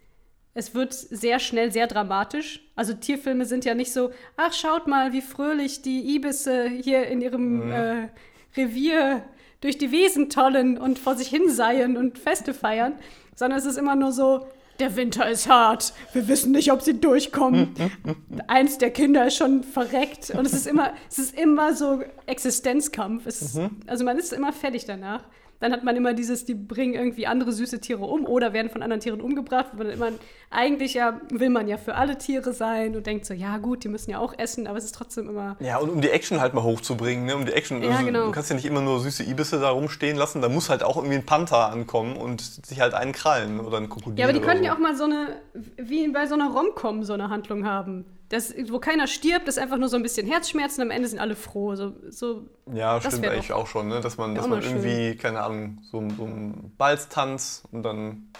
[0.53, 2.61] es wird sehr schnell sehr dramatisch.
[2.75, 7.21] Also Tierfilme sind ja nicht so, ach, schaut mal, wie fröhlich die Ibisse hier in
[7.21, 7.71] ihrem Mhm.
[7.71, 8.09] äh,
[8.57, 9.23] Revier
[9.61, 12.93] durch die Wiesen tollen und vor sich hin seien und Feste feiern,
[13.35, 14.47] sondern es ist immer nur so,
[14.79, 17.75] der Winter ist hart, wir wissen nicht, ob sie durchkommen.
[18.47, 23.25] Eins der Kinder ist schon verreckt und es ist immer, es ist immer so Existenzkampf.
[23.27, 25.23] Ist, Also man ist immer fertig danach.
[25.59, 28.81] Dann hat man immer dieses, die bringen irgendwie andere süße Tiere um oder werden von
[28.81, 29.67] anderen Tieren umgebracht.
[29.73, 30.07] wo man immer,
[30.49, 33.89] eigentlich ja, will man ja für alle Tiere sein und denkt so, ja gut, die
[33.89, 35.57] müssen ja auch essen, aber es ist trotzdem immer.
[35.59, 37.35] Ja, und um die Action halt mal hochzubringen, ne?
[37.35, 38.27] um die Action, Ja, genau.
[38.27, 40.95] du kannst ja nicht immer nur süße Ibisse da rumstehen lassen, da muss halt auch
[40.95, 44.39] irgendwie ein Panther ankommen und sich halt einen krallen oder ein Krokodil Ja, aber die
[44.41, 44.67] könnten so.
[44.67, 45.35] ja auch mal so eine,
[45.77, 48.05] wie bei so einer Rom-Com so eine Handlung haben.
[48.29, 51.35] Das, wo keiner stirbt, ist einfach nur so ein bisschen Herzschmerzen, am Ende sind alle
[51.35, 51.75] froh.
[51.75, 54.01] So, so Ja, Das stimmt eigentlich doch- auch schon, ne?
[54.01, 54.77] dass man, dass auch man mal schön.
[54.83, 58.31] irgendwie, keine Ahnung, so, so einen Balztanz und dann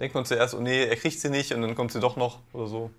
[0.00, 2.40] denkt man zuerst, oh nee, er kriegt sie nicht und dann kommt sie doch noch
[2.54, 2.90] oder so.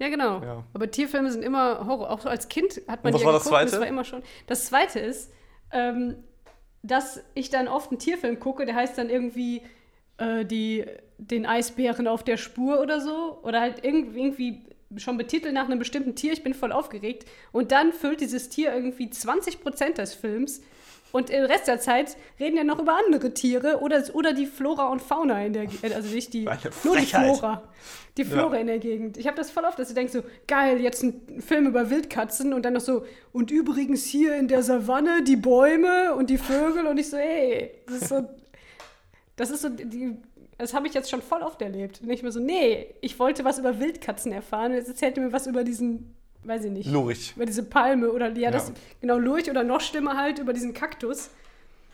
[0.00, 0.42] Ja, genau.
[0.42, 0.64] Ja.
[0.74, 2.10] Aber Tierfilme sind immer Horror.
[2.10, 3.80] Auch so als Kind hat man Und was die ja war das geguckt und Zweite?
[3.80, 4.22] war immer schon.
[4.48, 5.30] Das zweite ist,
[5.70, 6.16] ähm,
[6.82, 9.62] dass ich dann oft einen Tierfilm gucke, der heißt dann irgendwie
[10.18, 10.84] äh, die,
[11.18, 13.38] den Eisbären auf der Spur oder so.
[13.44, 14.62] Oder halt irgendwie, irgendwie
[14.96, 16.32] schon betitelt nach einem bestimmten Tier.
[16.32, 17.26] Ich bin voll aufgeregt.
[17.52, 20.60] Und dann füllt dieses Tier irgendwie 20% des Films.
[21.14, 24.88] Und den Rest der Zeit reden ja noch über andere Tiere oder, oder die Flora
[24.88, 25.94] und Fauna in der Gegend.
[25.94, 26.48] Also nicht die,
[26.82, 27.06] nur die.
[27.06, 27.62] Flora.
[28.16, 29.16] Die Flora in der Gegend.
[29.16, 32.52] Ich habe das voll oft, dass du denkst so, geil, jetzt ein Film über Wildkatzen
[32.52, 36.88] und dann noch so, und übrigens hier in der Savanne die Bäume und die Vögel
[36.88, 38.28] und ich so, ey, das ist so,
[39.36, 40.16] das ist so, die,
[40.58, 42.00] das habe ich jetzt schon voll oft erlebt.
[42.02, 45.32] Und ich mir so, nee, ich wollte was über Wildkatzen erfahren jetzt erzählt ihr mir
[45.32, 46.14] was über diesen,
[46.44, 47.32] weiß ich nicht, Lurch.
[47.36, 48.74] über diese Palme oder, ja, das, Ja.
[49.00, 51.30] genau, Lurch oder noch schlimmer halt, über diesen Kaktus.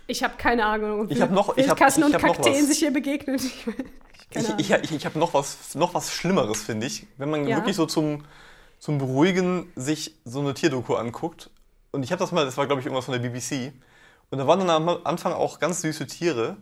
[0.06, 2.78] Ich habe keine Ahnung, Ich hab noch- ich hab- Wildkatzen ich und hab Kakteen sich
[2.78, 3.38] hier begegnen.
[4.32, 4.84] Keine Ich, Ahnung.
[4.84, 7.06] ich, ich habe noch was, noch was Schlimmeres, finde ich.
[7.16, 7.56] Wenn man Ja.
[7.56, 8.24] wirklich so zum,
[8.78, 11.50] zum Beruhigen sich so eine Tierdoku anguckt.
[11.92, 13.72] Und ich habe das mal, das war glaube ich irgendwas von der BBC.
[14.30, 16.56] Und da waren dann am Anfang auch ganz süße Tiere.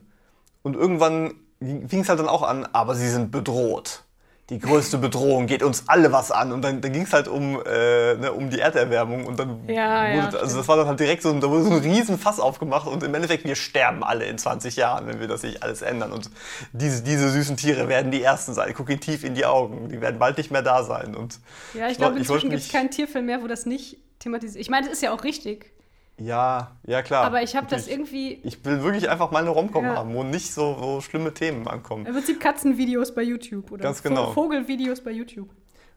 [0.62, 4.05] Und irgendwann fing es halt dann auch an, aber sie sind bedroht.
[4.51, 6.53] die größte Bedrohung geht uns alle was an.
[6.53, 9.27] Und dann, dann ging es halt um, äh, ne, um die Erderwärmung.
[9.27, 10.61] Und dann Ja, ja, wurde, also stimmt.
[10.61, 12.87] das war dann halt direkt so, ein- da wurde so ein riesen Fass aufgemacht.
[12.87, 16.12] Und im Endeffekt, wir sterben alle in 20 Jahren, wenn wir das nicht alles ändern.
[16.12, 16.31] Und
[16.73, 18.73] diese, diese süßen Tiere werden die Ersten sein.
[18.75, 19.90] Guck ihnen tief in die Augen.
[19.90, 21.14] Die werden bald nicht mehr da sein.
[21.14, 21.40] Und
[21.75, 24.71] Ja, ich woll- glaube, inzwischen gibt es keinen Tierfilm mehr, wo das nicht thematisiert Ich
[24.71, 25.73] meine, das ist ja auch richtig.
[26.18, 27.24] Ja, ja klar.
[27.24, 28.40] Aber ich habe das irgendwie.
[28.42, 29.96] Ich will wirklich einfach mal eine Romcom Ja.
[29.96, 32.07] haben, wo nicht so, so schlimme Themen ankommen.
[32.07, 34.33] Im Prinzip Katzenvideos bei YouTube oder Ganz genau.
[34.33, 35.48] Vogelvideos bei YouTube.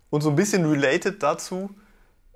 [0.09, 1.71] Und so ein bisschen related dazu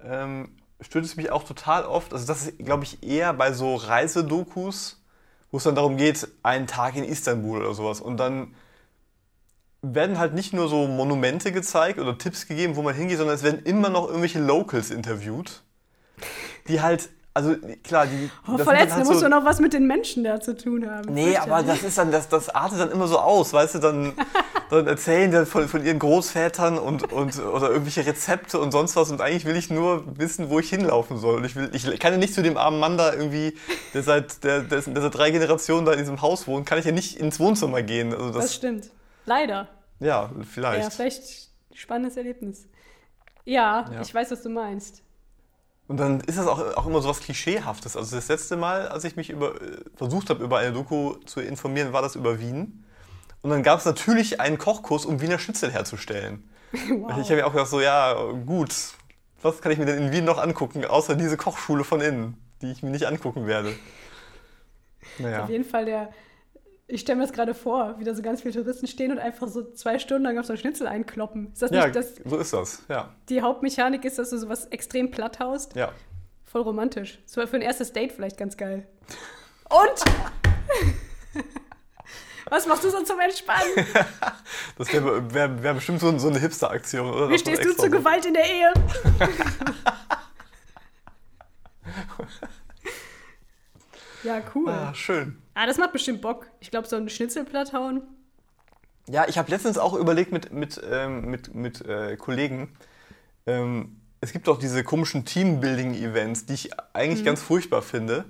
[0.03, 0.49] ähm,
[0.81, 2.13] stört es mich auch total oft.
[2.13, 5.03] Also das ist, glaube ich, eher bei so Reisedokus,
[5.51, 8.01] wo es dann darum geht, einen Tag in Istanbul oder sowas.
[8.01, 8.55] Und dann
[9.81, 13.43] werden halt nicht nur so Monumente gezeigt oder Tipps gegeben, wo man hingeht, sondern es
[13.43, 15.61] werden immer noch irgendwelche Locals interviewt,
[16.67, 18.31] die halt, also klar, die...
[18.47, 21.13] Oh, da halt musst so- du noch was mit den Menschen da zu tun haben.
[21.13, 24.13] Nee, aber das ist dann, das, das artet dann immer so aus, weißt du, dann,
[24.69, 28.95] dann erzählen die dann von, von ihren Großvätern und, und oder irgendwelche Rezepte und sonst
[28.95, 31.35] was und eigentlich will ich nur wissen, wo ich hinlaufen soll.
[31.35, 33.57] Und ich, will, ich kann ja nicht zu dem armen Mann da irgendwie,
[33.93, 36.85] der seit, der, der, der seit drei Generationen da in diesem Haus wohnt, kann ich
[36.85, 38.13] ja nicht ins Wohnzimmer gehen.
[38.13, 38.89] Also Das das, stimmt.
[39.25, 39.67] Leider.
[39.99, 40.93] ja, Ja, vielleicht.
[40.93, 42.65] vielleicht spannendes Erlebnis.
[43.43, 44.01] Ja, Ja.
[44.01, 45.01] ich weiß, was du meinst.
[45.87, 47.95] Und dann ist das auch, auch immer so was Klischeehaftes.
[47.95, 49.53] Also das letzte Mal, als ich mich über,
[49.95, 52.83] versucht habe, über eine Doku zu informieren, war das über Wien.
[53.41, 56.49] Und dann gab es natürlich einen Kochkurs, um Wiener Schnitzel herzustellen.
[56.89, 57.19] Wow.
[57.21, 58.13] Ich habe mir auch gedacht, so, ja,
[58.45, 58.75] gut,
[59.41, 62.69] was kann ich mir denn in Wien noch angucken, außer diese Kochschule von innen, die
[62.71, 63.73] ich mir nicht angucken werde.
[65.19, 65.43] Naja.
[65.43, 66.09] Auf jeden Fall der.
[66.87, 69.47] Ich stelle mir das gerade vor, wie da so ganz viele Touristen stehen und einfach
[69.47, 71.51] so zwei Stunden lang auf so ein Schnitzel einkloppen.
[71.51, 73.11] Ist das Ja, nicht das, so ist das, ja.
[73.27, 75.75] die Hauptmechanik ist, dass du sowas extrem platt haust?
[75.75, 75.91] ja.
[76.47, 77.19] Voll romantisch.
[77.25, 78.87] Das war für ein erstes Date vielleicht ganz geil.
[79.69, 80.03] Und?
[82.49, 83.67] Was machst du so zum Entspannen?
[84.77, 87.27] Das wäre wär, wär bestimmt so, so eine Hipster-Aktion, oder?
[87.29, 88.63] Wie stehst du zur Gewalt in der Ehe?
[94.23, 94.69] ja, cool.
[94.69, 95.41] Ah, schön.
[95.55, 96.47] Ah, das macht bestimmt Bock.
[96.59, 98.03] Ich glaube, so ein Schnitzelplatt hauen.
[99.09, 102.75] Ja, ich habe letztens auch überlegt mit, mit, ähm, mit, mit äh, Kollegen,
[103.47, 107.25] ähm, es gibt auch diese komischen Teambuilding-Events, die ich eigentlich Mhm.
[107.25, 108.25] ganz furchtbar finde.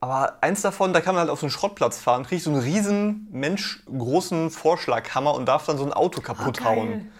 [0.00, 2.60] Aber eins davon, da kann man halt auf so einen Schrottplatz fahren, kriegt so einen
[2.60, 6.76] riesen menschgroßen Vorschlaghammer und darf dann so ein Auto kaputt Ah, geil.
[6.76, 7.12] hauen.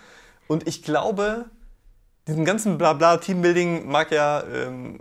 [0.46, 1.46] Und ich glaube,
[2.28, 4.98] diesen ganzen Blabla Teambuilding mag ja ähm,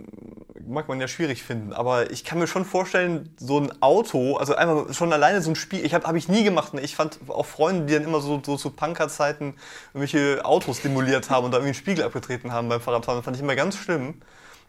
[0.66, 4.54] mag man ja schwierig finden, aber ich kann mir schon vorstellen, so ein Auto, also
[4.54, 6.74] einfach schon alleine so ein Spiel, ich habe hab ich nie gemacht.
[6.74, 6.80] Ne?
[6.80, 9.54] Ich fand auch Freunde, die dann immer so, so zu Punkerzeiten
[9.94, 13.42] irgendwelche Autos simuliert haben und da irgendwie einen Spiegel abgetreten haben beim Fahrradfahren, fand ich
[13.42, 14.20] immer ganz schlimm.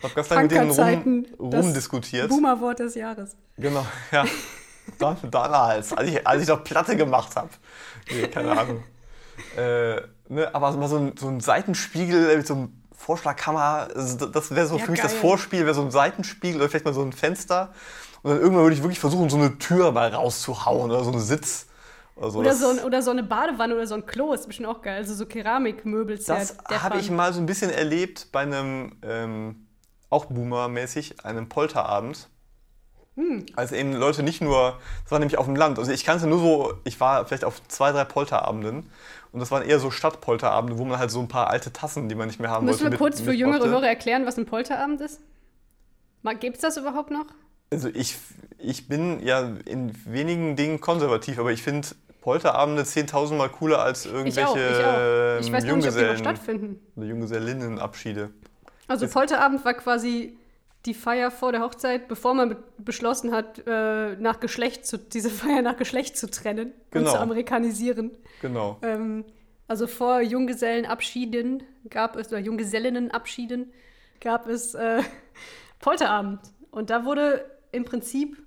[0.04, 2.30] Hab ganz lange mit denen rum, das rumdiskutiert.
[2.30, 3.36] Boomerwort des Jahres.
[3.58, 4.26] Genau, ja.
[5.00, 7.50] Da- Damals, als ich, als ich noch Platte gemacht habe.
[8.12, 8.84] Nee, keine Ahnung.
[9.58, 9.96] äh,
[10.30, 14.68] ne, aber mal so ein, so ein Seitenspiegel mit so einem Vorschlaghammer, also das wäre
[14.68, 15.22] so Ja, für mich das geil.
[15.22, 17.74] Vorspiel, wäre so ein Seitenspiegel oder vielleicht mal so ein Fenster.
[18.22, 21.22] Und dann irgendwann würde ich wirklich versuchen, so eine Tür mal rauszuhauen oder so einen
[21.22, 21.68] Sitz.
[22.18, 22.40] Oder so.
[22.40, 24.82] Oder das so, ein, oder so eine Badewanne oder so ein Klo ist bestimmt auch
[24.82, 24.98] geil.
[24.98, 26.18] Also so Keramikmöbel.
[26.18, 29.68] das habe ich mal so ein bisschen erlebt bei einem, ähm,
[30.10, 32.28] auch Boomer-mäßig, einem Polterabend.
[33.16, 33.46] Hm.
[33.56, 36.40] Als eben Leute nicht nur, das war nämlich auf dem Land, also ich kannte nur
[36.40, 38.92] so, ich war vielleicht auf zwei, drei Polterabenden
[39.38, 42.16] und das waren eher so Stadtpolterabende, wo man halt so ein paar alte Tassen, die
[42.16, 43.40] man nicht mehr haben Müssen wollte, wir kurz für mitbrachte.
[43.60, 45.22] jüngere Hörer erklären, was ein Polterabend ist?
[46.40, 47.28] Gibt es das überhaupt noch?
[47.72, 48.18] Also ich,
[48.58, 51.88] ich bin ja in wenigen Dingen konservativ, aber ich finde
[52.22, 55.40] Polterabende 10.000 Mal cooler als Ich irgendwelche auch, ich auch.
[55.40, 56.80] Ich ähm, weiß gar nicht, ob die noch Junggesellen- stattfinden.
[56.96, 58.32] Junggesellinnenabschiede.
[58.88, 60.36] Also Polterabend war quasi
[60.88, 65.30] die Feier vor der Hochzeit, bevor man be beschlossen hat, äh, nach Geschlecht zu, diese
[65.42, 67.12] Feier nach Geschlecht zu trennen und Genau.
[67.12, 68.12] zu amerikanisieren.
[68.42, 68.80] Genau.
[68.82, 69.26] Ähm,
[69.68, 73.72] also vor Junggesellenabschieden gab es, oder Junggesellinnenabschieden
[74.22, 75.04] gab es äh,
[75.80, 76.40] Polterabend.
[76.72, 78.38] Und da wurde im Prinzip,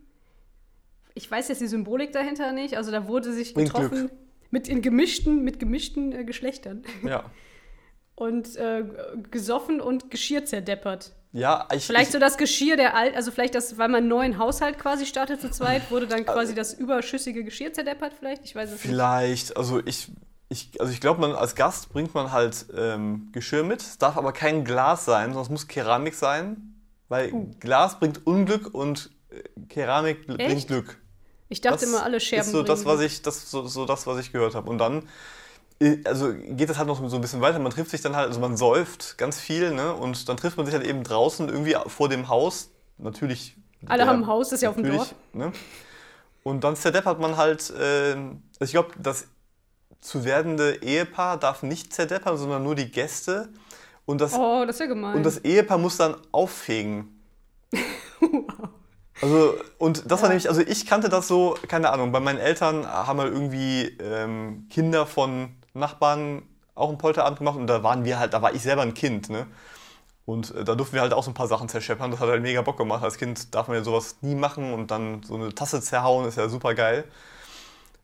[1.15, 4.11] ich weiß jetzt die Symbolik dahinter nicht, also da wurde sich getroffen
[4.51, 7.25] mit in gemischten, mit gemischten äh, Geschlechtern Ja.
[8.15, 8.85] und äh,
[9.31, 11.13] gesoffen und Geschirr zerdeppert.
[11.33, 14.09] Ja, ich, Vielleicht ich, so das Geschirr der alt, also vielleicht das, weil man einen
[14.09, 18.45] neuen Haushalt quasi startet zu zweit, wurde dann quasi das überschüssige Geschirr zerdeppert vielleicht?
[18.45, 18.83] Ich weiß es nicht.
[18.83, 20.11] Vielleicht, also ich,
[20.49, 23.81] ich, also ich glaube, man als Gast bringt man halt ähm, Geschirr mit.
[23.81, 26.75] Es darf aber kein Glas sein, sondern es muss Keramik sein,
[27.09, 30.69] weil Glas bringt Unglück und äh, Keramik bl- bringt Echt?
[30.69, 30.99] Glück.
[31.49, 34.07] Ich dachte Das immer, alle Scherben ist so das, was ich, das so, so das,
[34.07, 34.69] was ich gehört habe.
[34.69, 35.09] Und dann,
[36.05, 37.59] also geht es halt noch so ein bisschen weiter.
[37.59, 39.95] Man trifft sich dann halt, also man säuft ganz viel, ne?
[39.95, 42.71] Und dann trifft man sich halt eben draußen irgendwie vor dem Haus.
[42.99, 43.57] Natürlich.
[43.87, 45.15] Alle haben ein Haus, das ist ja auf dem Dorf.
[45.33, 45.53] Ne?
[46.43, 49.27] Und dann zerdeppert man halt, äh, also ich glaube, das
[50.03, 53.49] zu werdende Ehepaar darf nicht zerdeppern, sondern nur die Gäste.
[54.05, 55.17] Und das, Oh, das ist ja gemein.
[55.17, 57.21] und das Ehepaar muss dann auffegen.
[59.23, 60.35] Also, und das war Ja.
[60.35, 64.67] nämlich, also ich kannte das so, keine Ahnung, bei meinen Eltern haben wir irgendwie ähm,
[64.71, 66.43] Kinder von Nachbarn
[66.75, 69.31] auch einen Polterabend gemacht und da waren wir halt, da war ich selber ein Kind,
[69.31, 69.47] ne?
[70.27, 72.11] Und äh, da durften wir halt auch so ein paar Sachen zerscheppern.
[72.11, 73.03] Das hat halt mega Bock gemacht.
[73.03, 76.37] Als Kind darf man ja sowas nie machen und dann so eine Tasse zerhauen, ist
[76.37, 77.05] ja super geil.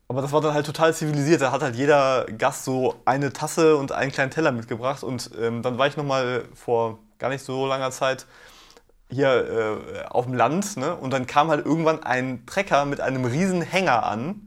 [0.09, 1.41] Aber das war dann halt total zivilisiert.
[1.41, 5.03] Da hat halt jeder Gast so eine Tasse und einen kleinen Teller mitgebracht.
[5.03, 8.27] Und ähm, dann war ich nochmal vor gar nicht so langer Zeit
[9.09, 10.77] hier äh, auf dem Land.
[10.77, 10.95] Ne?
[10.95, 14.46] Und dann kam halt irgendwann ein Trecker mit einem riesen Hänger an.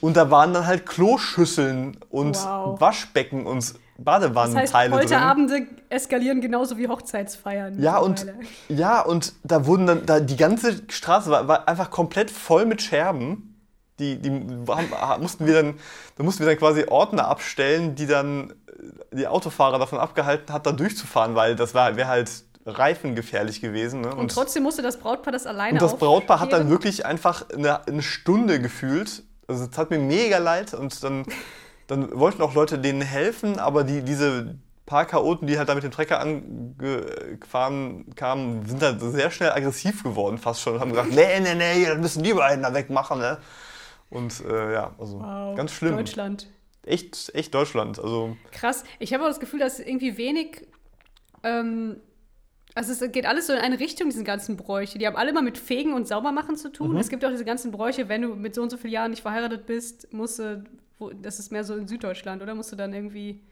[0.00, 2.80] Und da waren dann halt Kloschüsseln und Wow.
[2.80, 4.98] Waschbecken und das heißt, Badewannenteile drin.
[5.00, 7.80] Polterabende eskalieren genauso wie Hochzeitsfeiern.
[7.82, 8.26] Ja, und,
[8.68, 12.80] ja, und da wurden dann, da die ganze Straße war, war einfach komplett voll mit
[12.80, 13.46] Scherben.
[13.98, 14.30] Die, die
[14.68, 15.74] haben, mussten wir dann,
[16.16, 18.54] da mussten wir dann quasi Ordner abstellen, die dann
[19.12, 22.30] äh, die Autofahrer davon abgehalten hat, da durchzufahren, weil das wäre halt
[22.64, 24.00] reifengefährlich gewesen.
[24.02, 24.14] Ne?
[24.14, 27.86] Und trotzdem musste das Brautpaar das alleine Und das Brautpaar hat dann wirklich einfach eine,
[27.86, 29.22] eine Stunde gefühlt.
[29.50, 31.26] Also es hat mir mega leid und dann,
[31.88, 34.54] dann wollten auch Leute denen helfen, aber die, diese
[34.86, 40.04] paar Chaoten, die halt da mit dem Trecker angefahren kamen, sind halt sehr schnell aggressiv
[40.04, 43.18] geworden fast schon und haben gesagt, nee, nee, nee, das müssen die beiden da wegmachen.
[43.18, 43.38] Ne?
[44.08, 45.96] Und äh, ja, also Wow, ganz schlimm.
[45.96, 46.48] Deutschland.
[46.84, 47.98] Echt, echt Deutschland.
[47.98, 48.84] Also Krass.
[49.00, 50.66] Ich habe auch das Gefühl, dass irgendwie wenig.
[51.42, 51.96] Ähm,
[52.74, 54.98] also es geht alles so in eine Richtung, diesen ganzen Bräuche.
[54.98, 56.72] Die haben alle mal mit Fegen und Saubermachen zu Mhm.
[56.72, 56.96] tun.
[56.98, 59.22] Es gibt auch diese ganzen Bräuche, wenn du mit so und so vielen Jahren nicht
[59.22, 60.64] verheiratet bist, musst du,
[61.22, 62.54] das ist mehr so in Süddeutschland, oder?
[62.54, 63.42] Musst du dann irgendwie.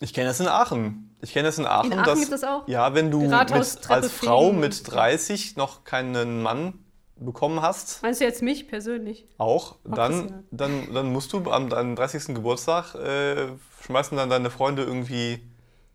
[0.00, 1.16] Ich kenne das in Aachen.
[1.22, 1.90] Ich kenne das in Aachen.
[1.92, 2.68] In Aachen dass, gibt es auch?
[2.68, 3.32] Ja, wenn du mit,
[3.90, 6.74] als Frau mit und- 30 noch keinen Mann
[7.16, 9.26] bekommen hast, Meinst du jetzt mich persönlich?
[9.38, 12.32] auch, dann, dann, dann musst du am deinem 30.
[12.32, 13.48] Geburtstag äh,
[13.84, 15.40] schmeißen dann deine Freunde irgendwie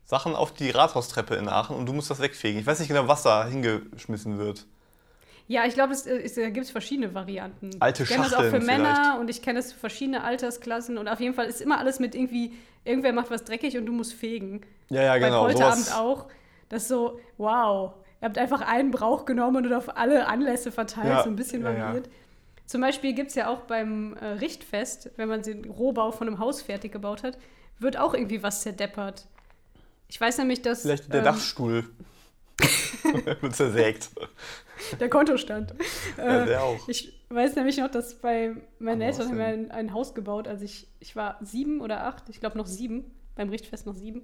[0.06, 2.60] Sachen auf die Rathaustreppe in Aachen und du musst das wegfegen.
[2.60, 4.66] Ich weiß nicht genau, was da hingeschmissen wird.
[5.46, 7.70] Ja, ich glaube, es, es, da gibt es verschiedene Varianten.
[7.80, 9.18] Alte ich kenne das auch für Männer vielleicht.
[9.20, 12.14] und ich kenne es für verschiedene Altersklassen und auf jeden Fall ist immer alles mit
[12.14, 12.52] irgendwie,
[12.84, 14.62] irgendwer macht was dreckig und du musst fegen.
[14.88, 15.42] Ja, ja, genau.
[15.44, 16.26] Bei Polterabend sowas- auch.
[16.70, 21.08] Das ist so, wow, ihr habt einfach einen Brauch genommen und auf alle Anlässe verteilt,
[21.08, 21.84] Ja, so ein bisschen ja, ja.
[21.86, 22.08] variiert.
[22.66, 26.38] Zum Beispiel gibt es ja auch beim äh, Richtfest, wenn man den Rohbau von einem
[26.38, 27.36] Haus fertig gebaut hat,
[27.78, 29.26] wird auch irgendwie was zerdeppert.
[30.14, 31.84] Ich weiß nämlich, dass Vielleicht der ähm, Dachstuhl
[33.40, 34.10] wird zersägt.
[35.00, 35.74] der Kontostand.
[36.16, 36.86] Ja, Äh, der auch.
[36.86, 40.46] Ich weiß nämlich noch, dass bei meinen Aber Eltern haben wir ein, ein Haus gebaut,
[40.46, 44.22] als ich, ich war sieben oder acht, ich glaube noch sieben, beim Richtfest noch sieben.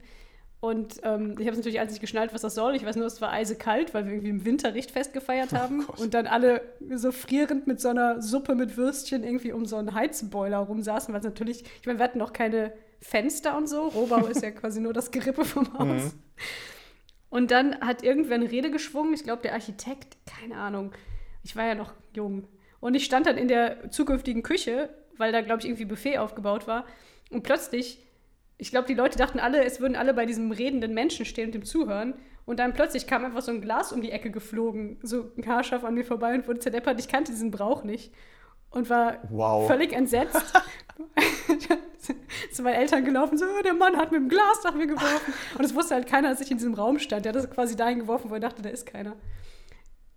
[0.61, 2.77] Und ähm, ich habe es natürlich alles nicht geschnallt, was das soll.
[2.77, 5.87] Ich weiß nur, es war eisekalt, weil wir irgendwie im Winter Richtfest gefeiert haben.
[5.89, 5.99] Gott.
[5.99, 6.63] und dann alle
[6.95, 11.19] so frierend mit so einer Suppe mit Würstchen irgendwie um so einen Heizboiler rumsaßen, weil
[11.19, 13.89] es natürlich, ich meine, wir hatten noch keine Fenster und so.
[13.89, 16.05] Rohbau ist ja quasi nur das Gerippe vom Haus.
[16.05, 16.13] Mhm.
[17.31, 20.93] Und dann hat irgendwer eine Rede geschwungen, ich glaube der Architekt, keine Ahnung.
[21.43, 22.49] Ich war ja noch jung.
[22.81, 26.67] Und ich stand dann in der zukünftigen Küche, weil da, glaube ich, irgendwie Buffet aufgebaut
[26.67, 26.87] war.
[27.31, 28.05] Und plötzlich,
[28.59, 31.55] ich glaube, die Leute dachten alle, es würden alle bei diesem redenden Menschen stehen und
[31.55, 32.15] dem zuhören.
[32.47, 35.95] Und dann plötzlich kam einfach so ein Glas um die Ecke geflogen, so haarscharf an
[35.95, 36.99] mir vorbei und wurde zerdeppert.
[36.99, 38.13] Ich kannte diesen Brauch nicht.
[38.71, 39.67] Und war Wow.
[39.67, 40.37] völlig entsetzt.
[42.53, 45.33] zu meinen Eltern gelaufen, so, "Oh, der Mann hat mit dem Glas nach mir geworfen.
[45.59, 47.25] Und es wusste halt keiner, dass ich in diesem Raum stand.
[47.25, 49.15] Der hat das quasi dahin geworfen, wo er dachte, da ist keiner.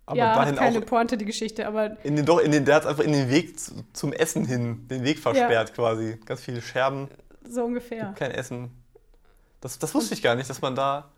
[0.06, 2.74] Aber ja, dahin keine auch Pointe, die Geschichte, aber in den, doch, in den, der
[2.76, 6.18] hat einfach in den Weg zu, zum Essen hin, den Weg versperrt quasi.
[6.26, 7.08] Ganz viele Scherben,
[7.48, 8.12] so ungefähr.
[8.18, 8.70] kein Essen.
[9.62, 11.10] Das, das wusste ich gar nicht, dass man da.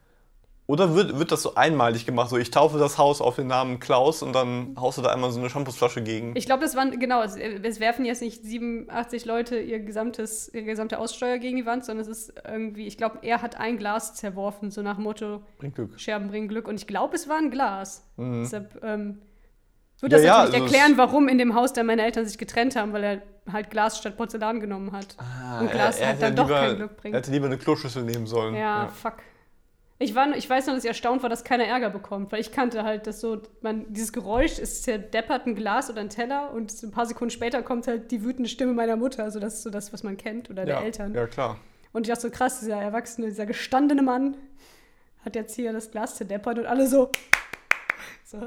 [0.69, 2.29] Oder wird, wird das so einmalig gemacht?
[2.29, 5.31] So, ich taufe das Haus auf den Namen Klaus und dann haust du da einmal
[5.31, 6.35] so eine Shampoosflasche gegen.
[6.35, 10.65] Ich glaube, das waren, genau, es, es werfen jetzt nicht 87 Leute ihr gesamtes, ihre
[10.65, 14.17] gesamte Aussteuer gegen die Wand, sondern es ist irgendwie, ich glaube, er hat ein Glas
[14.17, 16.01] zerworfen, so nach Motto, Bringt Glück.
[16.01, 16.67] Scherben bringen Glück.
[16.67, 18.03] Und ich glaube, es war ein Glas.
[18.17, 18.43] Mhm.
[18.43, 19.19] Deshalb ähm,
[20.01, 22.27] wird Ja, das ja, natürlich also es- erklären, warum in dem Haus dann meine Eltern
[22.27, 25.15] sich getrennt haben, weil er halt Glas statt Porzellan genommen hat.
[25.19, 27.15] Ah, Und Glas halt hätte dann doch lieber, kein Glück bringt.
[27.15, 28.57] Er hätte lieber eine Kloschüssel nehmen sollen.
[28.57, 29.19] Ja, fuck.
[29.99, 32.53] Ich, war, ich weiß noch, dass ich erstaunt war, dass keiner Ärger bekommt, weil ich
[32.53, 36.83] kannte halt, dass so, man, dieses Geräusch ist zerdeppert ein Glas oder ein Teller und
[36.83, 39.71] ein paar Sekunden später kommt halt die wütende Stimme meiner Mutter, also das ist so
[39.71, 41.15] das, was man kennt, oder ja, der Eltern.
[41.15, 41.57] Ja, klar.
[41.93, 44.37] Und ich dachte so, krass, dieser erwachsene, dieser gestandene Mann
[45.25, 47.11] hat jetzt hier das Glas zerdeppert und alle so.
[48.25, 48.39] so.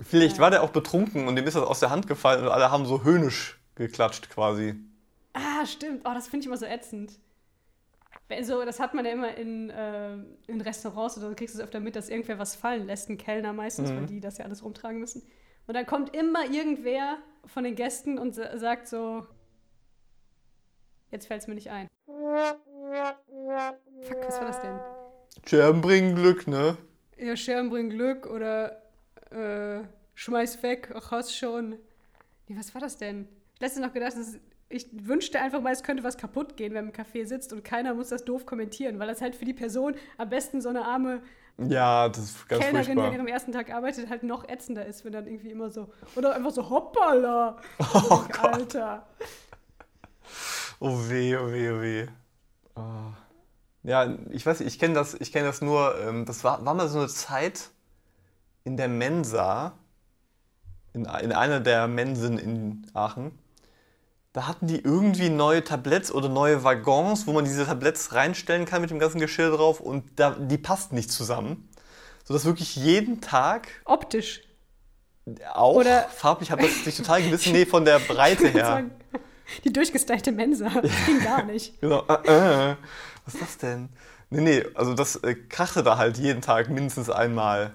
[0.00, 2.72] Vielleicht war der auch betrunken und dem ist das aus der Hand gefallen und alle
[2.72, 4.74] haben so höhnisch geklatscht quasi.
[5.34, 6.02] Ah, stimmt.
[6.04, 7.12] Oh, das finde ich immer so ätzend.
[8.42, 10.14] So, das hat man ja immer in, äh,
[10.46, 13.18] in Restaurants oder so, kriegst du es öfter mit, dass irgendwer was fallen lässt, ein
[13.18, 13.96] Kellner meistens, Mhm.
[13.96, 15.22] weil die das ja alles rumtragen müssen.
[15.66, 19.26] Und dann kommt immer irgendwer von den Gästen und sa- sagt so,
[21.12, 21.88] Jetzt fällt es mir nicht ein.
[22.06, 22.56] Fuck,
[24.26, 24.78] was war das denn?
[25.46, 26.76] Scherben bringen Glück, ne?
[27.18, 28.80] Ja, Scherben bringen Glück oder
[29.30, 29.80] äh,
[30.14, 31.70] schmeiß weg, ach, hast schon.
[32.46, 33.26] Nee, was war das denn?
[33.54, 34.38] Ich letztens noch gedacht, das,
[34.70, 37.64] ich wünschte einfach mal, es könnte was kaputt gehen, wenn man im Café sitzt und
[37.64, 40.84] keiner muss das doof kommentieren, weil das halt für die Person am besten so eine
[40.86, 41.20] arme
[41.58, 43.12] Ja, das ist ganz Kellnerin, die an furchtbar.
[43.14, 45.92] ihrem ersten Tag arbeitet, halt noch ätzender ist, wenn dann irgendwie immer so.
[46.14, 47.56] Oder einfach so, hoppala!
[47.92, 48.44] Oh Gott.
[48.54, 49.06] Alter.
[50.78, 52.06] Oh weh, oh weh, oh weh.
[52.76, 53.12] Ah.
[53.82, 56.74] Ja, ich weiß nicht, ich kenne das, ich kenn das nur, ähm, das war, war
[56.74, 57.70] mal so eine Zeit
[58.64, 59.72] in der Mensa,
[60.92, 63.32] in, in einer der Mensen in Aachen.
[64.32, 68.80] Da hatten die irgendwie neue Tabletts oder neue Waggons, wo man diese Tabletts reinstellen kann
[68.80, 71.68] mit dem ganzen Geschirr drauf und da, die passten nicht zusammen.
[72.24, 74.42] Sodass wirklich jeden Tag Optisch.
[75.52, 78.66] auch Oder- farblich hat das sich total gewissen, nee, von der Breite Ich her.
[78.66, 78.90] sagen,
[79.64, 80.68] Die durchgestylte Mensa.
[80.80, 81.80] Das ging gar nicht.
[81.80, 82.04] Genau.
[82.06, 82.76] Äh, äh.
[83.24, 83.88] Was ist das denn?
[84.30, 87.74] Nee, nee, also das äh, krachte da halt jeden Tag mindestens einmal.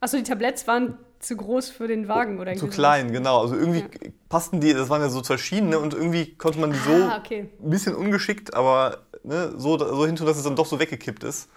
[0.00, 3.40] Achso, die Tabletts waren zu groß für den Wagen oder Zu irgendwie klein, genau.
[3.40, 4.10] Also irgendwie Ja.
[4.28, 6.90] passten die, das waren ja so zwei Schienen, ne, und irgendwie konnte man die so.
[6.92, 7.48] Ah, okay.
[7.62, 11.48] ein bisschen ungeschickt, aber ne, so, so hintun, dass es dann doch so weggekippt ist.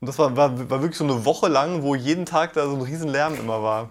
[0.00, 2.74] Und das war, war, war wirklich so eine Woche lang, wo jeden Tag da so
[2.74, 3.90] ein riesen Lärm immer war.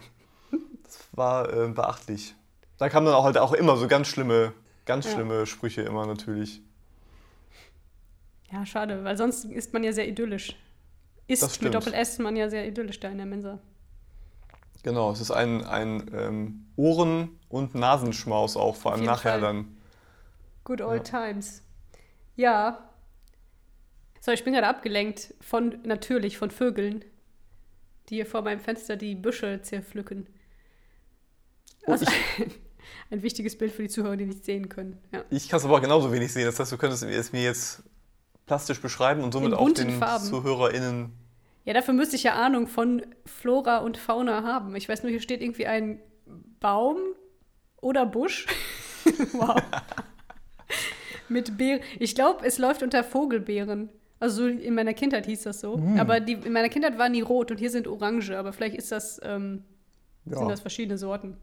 [0.83, 2.35] Das war äh, beachtlich.
[2.79, 4.53] Da kamen dann auch halt auch immer so ganz schlimme,
[4.85, 5.11] ganz Ja.
[5.11, 6.61] schlimme Sprüche immer natürlich.
[8.51, 10.55] Ja, schade, weil sonst ist man ja sehr idyllisch.
[11.27, 13.59] Ist mit Doppel-S man ja sehr idyllisch da in der Mensa.
[14.83, 19.41] Genau, es ist ein, ein ähm, Ohren- und Nasenschmaus auch, vor allem nachher Fall.
[19.41, 19.77] dann.
[20.63, 21.63] Good old times.
[22.35, 22.89] Ja.
[24.21, 27.03] So, ich bin gerade abgelenkt von, natürlich, von Vögeln,
[28.07, 30.27] die hier vor meinem Fenster die Büsche zerpflücken.
[31.85, 32.05] Oh, Also,
[33.11, 34.97] ein wichtiges Bild für die Zuhörer, die nicht sehen können.
[35.11, 35.23] Ja.
[35.29, 36.45] Ich kann es aber genauso wenig sehen.
[36.45, 37.83] Das heißt, du könntest es mir jetzt
[38.45, 40.25] plastisch beschreiben und somit auch den Farben.
[40.25, 41.11] ZuhörerInnen.
[41.65, 44.75] Ja, dafür müsste ich ja Ahnung von Flora und Fauna haben.
[44.75, 45.99] Ich weiß nur, hier steht irgendwie ein
[46.59, 46.97] Baum
[47.81, 48.47] oder Busch.
[49.33, 49.61] wow.
[51.27, 51.81] Mit Beeren.
[51.99, 53.89] Ich glaube, es läuft unter Vogelbeeren.
[54.19, 55.77] Also so in meiner Kindheit hieß das so.
[55.77, 55.99] Mm.
[55.99, 58.31] Aber die, in meiner Kindheit waren die rot und hier sind orange.
[58.31, 59.63] Aber vielleicht ist das, ähm,
[60.25, 60.37] Ja.
[60.39, 61.37] sind das verschiedene Sorten.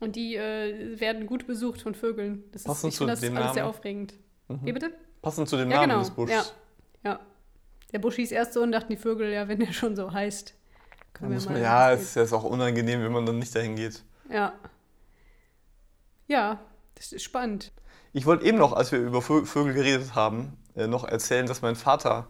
[0.00, 2.44] Und die äh, werden gut besucht von Vögeln.
[2.52, 4.14] Das ist, Passend ich zu finde das alles sehr aufregend.
[4.48, 4.60] Mhm.
[4.64, 4.92] Wie bitte?
[5.20, 6.00] Passend zu dem Ja, Namen genau.
[6.00, 6.32] des Buschs.
[6.32, 6.44] Ja.
[7.04, 7.20] ja.
[7.94, 10.52] Der Busch hieß erst so und dachten die Vögel, ja, wenn der schon so heißt.
[11.12, 13.76] Können wir muss man, mal ja, es ist auch unangenehm, wenn man dann nicht dahin
[13.76, 14.02] geht.
[14.28, 14.52] Ja.
[16.26, 16.58] Ja,
[16.96, 17.70] das ist spannend.
[18.12, 21.62] Ich wollte eben noch, als wir über Vö- Vögel geredet haben, äh, noch erzählen, dass
[21.62, 22.26] mein Vater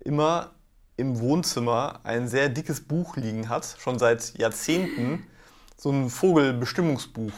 [0.00, 0.52] immer
[0.96, 5.26] im Wohnzimmer ein sehr dickes Buch liegen hat, schon seit Jahrzehnten.
[5.76, 7.32] So ein Vogelbestimmungsbuch.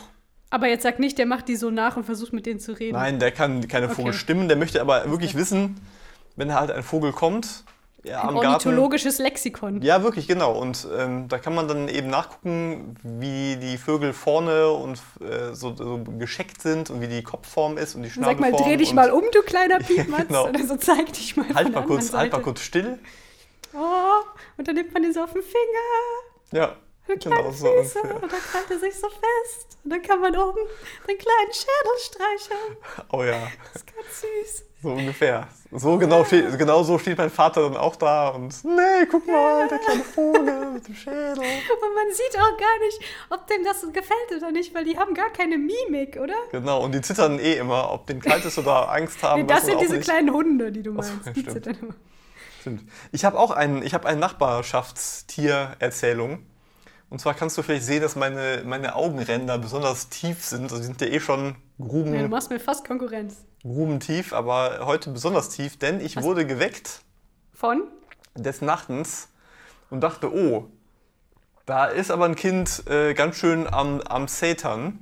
[0.51, 2.93] Aber jetzt sag nicht, der macht die so nach und versucht mit denen zu reden.
[2.97, 3.95] Nein, der kann keine Okay.
[3.97, 5.81] Vogel stimmen, der möchte aber wirklich wissen,
[6.37, 7.65] wenn halt ein Vogel kommt,
[8.03, 8.47] ja, Ein am Garten.
[8.69, 9.81] ornithologisches Lexikon.
[9.81, 10.53] Ja, wirklich, genau.
[10.53, 15.75] Und ähm, da kann man dann eben nachgucken, wie die Vögel vorne und äh, so,
[15.75, 18.63] so gescheckt sind und wie die Kopfform ist und die Sag mal, Schnabelform.
[18.63, 20.29] dreh dich und mal um, du kleiner Piepmatz.
[20.29, 20.49] Genau.
[20.51, 22.99] Oder so zeig dich mal Halt mal kurz, halt mal kurz still.
[23.73, 24.21] Oh,
[24.59, 26.53] und dann nimmt man den so auf den Finger.
[26.53, 26.77] Ja,
[27.07, 27.99] Für genau so Füße.
[28.01, 28.23] ungefähr.
[28.23, 29.79] und dann krallt er sich so fest.
[29.83, 30.61] Und dann kann man oben
[31.09, 32.77] den kleinen Schädel streicheln.
[33.13, 34.65] Oh ja, Das ist ganz süß.
[34.85, 35.49] So ungefähr.
[35.73, 39.67] So genau, steht, genau so steht mein Vater dann auch da und nee, guck mal,
[39.67, 41.33] der kleine Vogel mit dem Schädel.
[41.33, 45.15] Und man sieht auch gar nicht, ob dem das gefällt oder nicht, weil die haben
[45.15, 46.35] gar keine Mimik, oder?
[46.53, 49.41] Genau, und die zittern eh immer, ob denen kalt ist oder Angst haben.
[49.43, 50.05] Nee, das sind diese nicht.
[50.05, 51.27] kleinen Hunde, die du Ach meinst.
[51.27, 51.55] ja, die stimmt.
[51.65, 51.95] zittern immer.
[52.61, 52.83] Stimmt.
[53.11, 56.47] Ich habe auch einen, ich habe eine Nachbarschaftstier-Erzählung.
[57.11, 60.63] Und zwar kannst du vielleicht sehen, dass meine, meine Augenränder besonders tief sind.
[60.65, 63.45] Also die sind ja eh schon gruben, Ja, du machst mir fast Konkurrenz.
[63.65, 66.25] Grubentief, aber heute besonders tief, denn ich Was?
[66.25, 67.01] wurde geweckt
[67.53, 67.83] Von?
[68.37, 69.29] des Nachtens
[69.91, 70.69] und dachte, oh,
[71.67, 74.99] da ist aber ein Kind äh, ganz schön am, am Satan.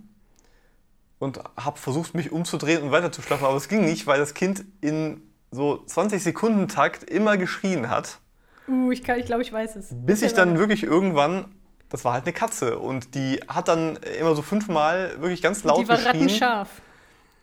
[1.18, 5.22] Und habe versucht, mich umzudrehen und weiterzuschlafen, aber es ging nicht, weil das Kind in
[5.52, 8.18] so 20 Sekunden Takt immer geschrien hat.
[8.66, 9.88] Uh, ich, kann- ich glaube, ich weiß es.
[9.92, 11.44] Bis ich dann wirklich irgendwann,
[11.90, 15.78] das war halt eine Katze und die hat dann immer so fünfmal wirklich ganz laut
[15.84, 16.22] Die war geschrien.
[16.22, 16.68] rattenscharf.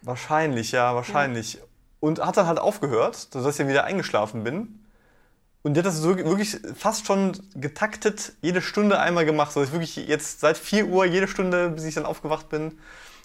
[0.02, 1.60] Wahrscheinlich, ja, wahrscheinlich.
[2.00, 4.80] Und hat dann halt aufgehört, sodass ich dann wieder eingeschlafen bin.
[5.62, 9.74] Und die hat das so wirklich fast schon getaktet, jede Stunde einmal gemacht, sodass ich
[9.74, 12.80] wirklich jetzt seit 4 Uhr jede Stunde, bis ich dann aufgewacht bin,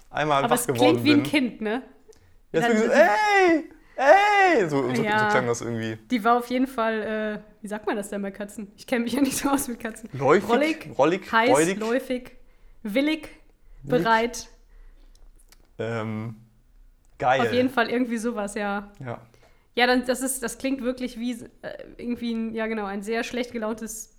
[0.09, 1.31] einmal Aber wach es geworden klingt wie ein bin.
[1.31, 1.81] Kind, ne?
[2.51, 5.19] Jetzt Dann- so, ey, ey, so, so, Ja.
[5.19, 5.97] so klang das irgendwie.
[6.11, 8.69] Die war auf jeden Fall, äh, wie sagt man das denn bei Katzen?
[8.75, 10.09] Ich kenne mich ja nicht so aus mit Katzen.
[10.11, 11.79] Läufig, Rollig, rollig, Heiß, freudig.
[11.79, 12.31] läufig,
[12.83, 13.29] willig,
[13.83, 14.03] Willig.
[14.03, 14.47] bereit.
[15.79, 16.35] Ähm,
[17.17, 17.41] Geil.
[17.41, 18.91] Auf jeden Fall irgendwie sowas, ja.
[19.03, 19.21] Ja.
[19.75, 23.23] Ja, dann, das, ist, das klingt wirklich wie äh, irgendwie ein, ja genau, ein sehr
[23.23, 24.17] schlecht gelauntes,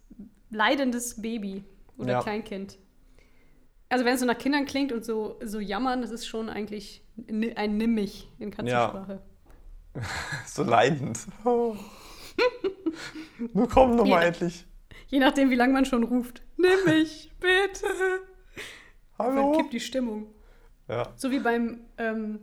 [0.50, 1.64] leidendes Baby
[1.98, 2.22] oder Ja.
[2.22, 2.78] Kleinkind.
[3.88, 7.02] Also wenn es so nach Kindern klingt und so, so jammern, das ist schon eigentlich
[7.56, 9.22] ein Nimmig in Katzensprache.
[10.46, 11.20] So leidend.
[11.44, 11.74] Oh.
[13.54, 14.28] Nur komm noch mal Ja.
[14.28, 14.66] endlich.
[15.08, 16.42] Je nachdem, wie lange man schon ruft.
[16.58, 17.86] Nimm mich, bitte.
[19.16, 19.52] Dann Hallo.
[19.52, 20.26] kippt die Stimmung.
[20.88, 21.12] Ja.
[21.16, 22.40] So wie beim, ähm,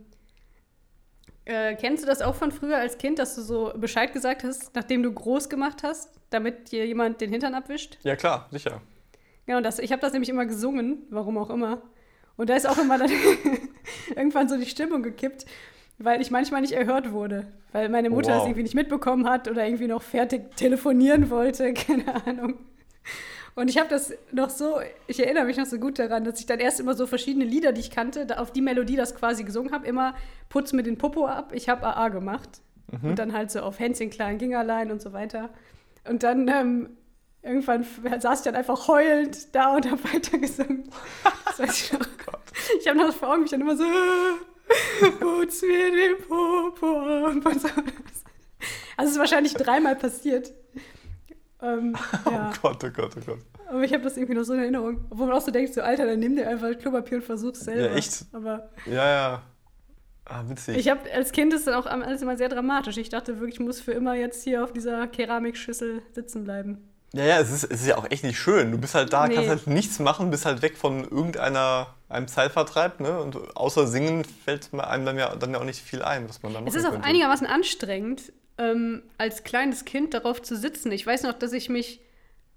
[1.46, 4.74] äh, kennst du das auch von früher als Kind, dass du so Bescheid gesagt hast,
[4.74, 7.98] nachdem du groß gemacht hast, damit dir jemand den Hintern abwischt?
[8.02, 8.80] ja, klar, sicher.
[9.46, 11.82] Genau, das, ich habe das nämlich immer gesungen, warum auch immer.
[12.36, 13.10] Und da ist auch immer dann
[14.16, 15.44] irgendwann so die Stimmung gekippt,
[15.98, 17.46] weil ich manchmal nicht erhört wurde.
[17.72, 18.38] Weil meine Mutter Wow.
[18.40, 22.58] es irgendwie nicht mitbekommen hat oder irgendwie noch fertig telefonieren wollte, keine Ahnung.
[23.54, 26.46] Und ich habe das noch so, ich erinnere mich noch so gut daran, dass ich
[26.46, 29.72] dann erst immer so verschiedene Lieder, die ich kannte, auf die Melodie das quasi gesungen
[29.72, 30.14] habe, immer
[30.48, 32.60] Putz mir den Popo ab, ich habe AA gemacht.
[33.02, 35.50] Und dann halt so auf Hänschen klein ging allein und so weiter.
[36.08, 36.96] Und dann ähm,
[37.42, 37.84] irgendwann
[38.18, 40.88] saß ich dann einfach heulend da und habe weitergesungen.
[41.46, 42.06] Das weiß ich noch.
[42.80, 43.84] Ich habe noch vor Augen, mich dann immer so,
[45.20, 47.68] putz mir den Popo ab und so.
[48.96, 50.52] Also es ist wahrscheinlich dreimal passiert.
[51.64, 51.96] Ähm,
[52.30, 52.52] ja.
[52.52, 53.38] Oh Gott, oh Gott, oh Gott.
[53.68, 55.04] Aber ich habe das irgendwie noch so in Erinnerung.
[55.10, 57.88] Obwohl man auch so denkt, so Alter, dann nimm dir einfach Klopapier und versuch's selber.
[57.90, 58.26] Ja, echt?
[58.32, 59.42] Aber Ja, ja.
[60.26, 60.78] Ah, witzig.
[60.78, 62.96] ich habe als Kind ist dann auch alles immer sehr dramatisch.
[62.96, 66.78] Ich dachte wirklich, ich muss für immer jetzt hier auf dieser Keramikschüssel sitzen bleiben.
[67.12, 68.70] ja, ja, es ist, es ist ja auch echt nicht schön.
[68.72, 69.34] Du bist halt da, Nee.
[69.34, 73.20] kannst halt nichts machen, bist halt weg von irgendeiner einem Zeitvertreib, ne?
[73.20, 76.52] Und außer Singen fällt einem dann ja, dann ja auch nicht viel ein, was man
[76.54, 77.06] da machen Es ist auch könnte.
[77.06, 80.92] einigermaßen anstrengend, ähm, als kleines Kind darauf zu sitzen.
[80.92, 82.00] Ich weiß noch, dass ich mich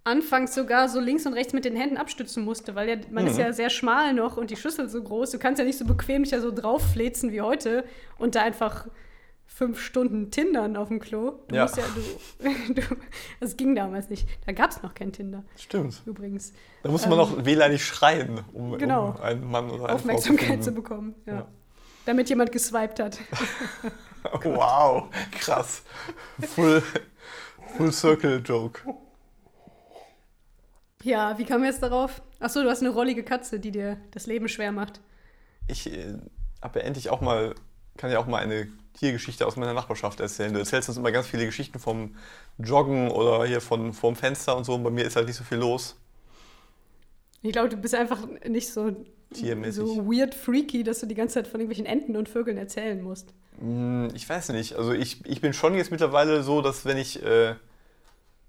[0.03, 3.31] anfangs sogar so links und rechts mit den Händen abstützen musste, weil ja, man Mhm.
[3.31, 5.31] ist ja sehr schmal noch und die Schüssel so groß.
[5.31, 7.83] Du kannst ja nicht so bequem dich ja so draufflezen wie heute
[8.17, 8.87] und da einfach
[9.47, 11.39] fünf Stunden Tindern auf dem Klo.
[11.49, 11.63] Du Ja.
[11.63, 11.83] musst ja,
[12.39, 12.81] du, du,
[13.41, 14.27] das ging damals nicht.
[14.45, 16.01] Da gab es noch kein Tinder, Stimmt.
[16.05, 16.53] übrigens.
[16.83, 19.09] Da muss man noch wehleidig schreien, um, Genau.
[19.09, 21.15] um einen Mann oder eine Aufmerksamkeit Frau zu zu bekommen.
[21.25, 21.33] Ja.
[21.33, 21.47] Ja.
[22.05, 23.17] Damit jemand geswiped hat.
[24.43, 25.83] Wow, krass.
[26.39, 26.83] Full,
[27.77, 28.81] full Circle Joke.
[31.03, 32.21] Ja, wie kam jetzt darauf?
[32.39, 34.99] Achso, du hast eine rollige Katze, die dir das Leben schwer macht.
[35.67, 36.15] Ich äh,
[36.61, 37.55] habe ja endlich auch mal,
[37.97, 40.53] kann ja auch mal eine Tiergeschichte aus meiner Nachbarschaft erzählen.
[40.53, 42.15] Du erzählst uns immer ganz viele Geschichten vom
[42.57, 44.75] Joggen oder hier von vorm Fenster und so.
[44.75, 45.95] Und bei mir ist halt nicht so viel los.
[47.43, 48.95] Ich glaube, du bist einfach nicht so,
[49.33, 49.83] Tiermäßig.
[49.83, 53.33] so weird freaky, dass du die ganze Zeit von irgendwelchen Enten und Vögeln erzählen musst.
[53.59, 54.75] Hm, Ich weiß nicht.
[54.75, 57.55] Also ich, ich bin schon jetzt mittlerweile so, dass wenn ich äh,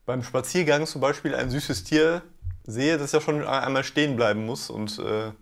[0.06, 2.22] beim Spaziergang zum Beispiel ein süßes Tier
[2.66, 5.32] sehe, dass ich ja schon einmal stehen bleiben muss und äh,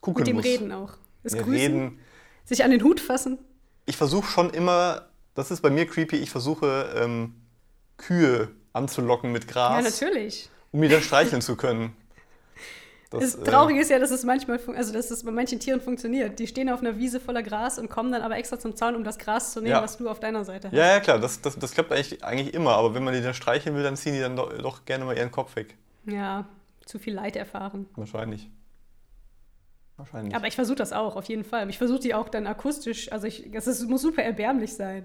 [0.00, 0.44] gucken Mit dem muss.
[0.44, 0.92] Reden auch.
[1.22, 1.98] Das Ja, Grüßen, reden.
[2.44, 3.38] sich an den Hut fassen.
[3.86, 7.34] Ich versuche schon immer, das ist bei mir creepy, ich versuche ähm,
[7.96, 10.48] Kühe anzulocken mit Gras, Ja, natürlich.
[10.72, 11.94] um die dann streicheln zu können.
[13.10, 16.38] Das, äh, Traurige ist ja, dass es manchmal, also dass es bei manchen Tieren funktioniert.
[16.38, 19.04] Die stehen auf einer Wiese voller Gras und kommen dann aber extra zum Zaun, um
[19.04, 19.82] das Gras zu nehmen, Ja.
[19.82, 20.74] was du auf deiner Seite hast.
[20.76, 23.32] Ja, ja, klar, das, das, das klappt eigentlich, eigentlich immer, aber wenn man die dann
[23.34, 25.76] streicheln will, dann ziehen die dann doch, doch gerne mal ihren Kopf weg.
[26.04, 26.44] Ja,
[26.84, 27.86] zu viel Leid erfahren.
[27.96, 28.50] Wahrscheinlich.
[29.96, 30.34] Wahrscheinlich.
[30.34, 31.68] Aber ich versuche das auch, auf jeden Fall.
[31.70, 35.04] Ich versuche die auch dann akustisch, also ich, das ist, muss super erbärmlich sein.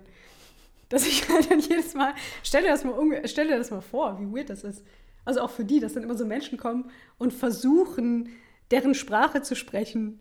[0.89, 2.93] Dass ich halt dann jedes Mal, stell dir, das mal
[3.25, 4.83] stell dir das mal vor, wie weird das ist.
[5.25, 8.29] Also auch für die, dass dann immer so Menschen kommen und versuchen,
[8.71, 10.19] deren Sprache zu sprechen.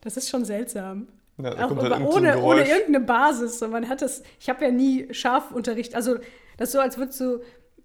[0.00, 1.08] Das ist schon seltsam.
[1.38, 3.62] ja, Auch halt so ohne, ohne irgendeine Basis.
[3.62, 5.94] Und man hat das, ich habe ja nie Schaffunterricht.
[5.94, 6.16] Also
[6.56, 7.40] das ist so, als würdest du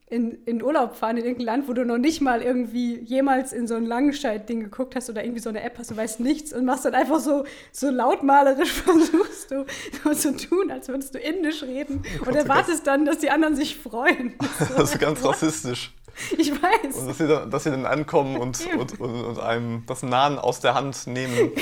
[0.07, 3.67] in, in Urlaub fahren in irgendein Land, wo du noch nicht mal irgendwie jemals in
[3.67, 6.63] so ein Langenscheid-Ding geguckt hast oder irgendwie so eine App hast, du weißt nichts und
[6.63, 9.65] machst dann einfach so, so lautmalerisch versuchst du
[10.03, 13.31] so zu tun, als würdest du Indisch reden Gott, und oh erwartest dann, dass die
[13.31, 14.35] anderen sich freuen.
[14.77, 15.93] Das ist ganz rassistisch.
[16.37, 16.95] Ich weiß.
[16.95, 20.39] Und dass sie dann, dass sie dann ankommen und, und, und, und einem das Nahen
[20.39, 21.51] aus der Hand nehmen.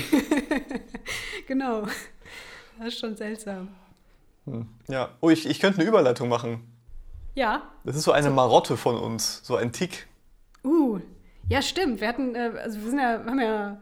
[1.45, 1.85] Genau.
[2.79, 3.67] Das ist schon seltsam.
[4.45, 4.65] Hm.
[4.87, 5.09] Ja.
[5.19, 6.65] Oh, ich, ich könnte eine Überleitung machen.
[7.35, 10.07] Ja, Das ist so eine Marotte von uns, so ein Tick.
[10.63, 10.99] Uh,
[11.49, 11.99] ja, stimmt.
[11.99, 13.81] Wir hatten, äh, also wir sind ja, haben ja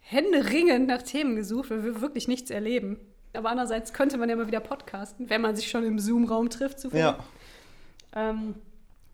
[0.00, 2.98] händeringend nach Themen gesucht, weil wir wirklich nichts erleben.
[3.34, 6.80] Aber andererseits könnte man ja mal wieder podcasten, wenn man sich schon im Zoom-Raum trifft
[6.80, 6.98] zuvor.
[6.98, 7.18] Ja.
[8.14, 8.54] Ähm,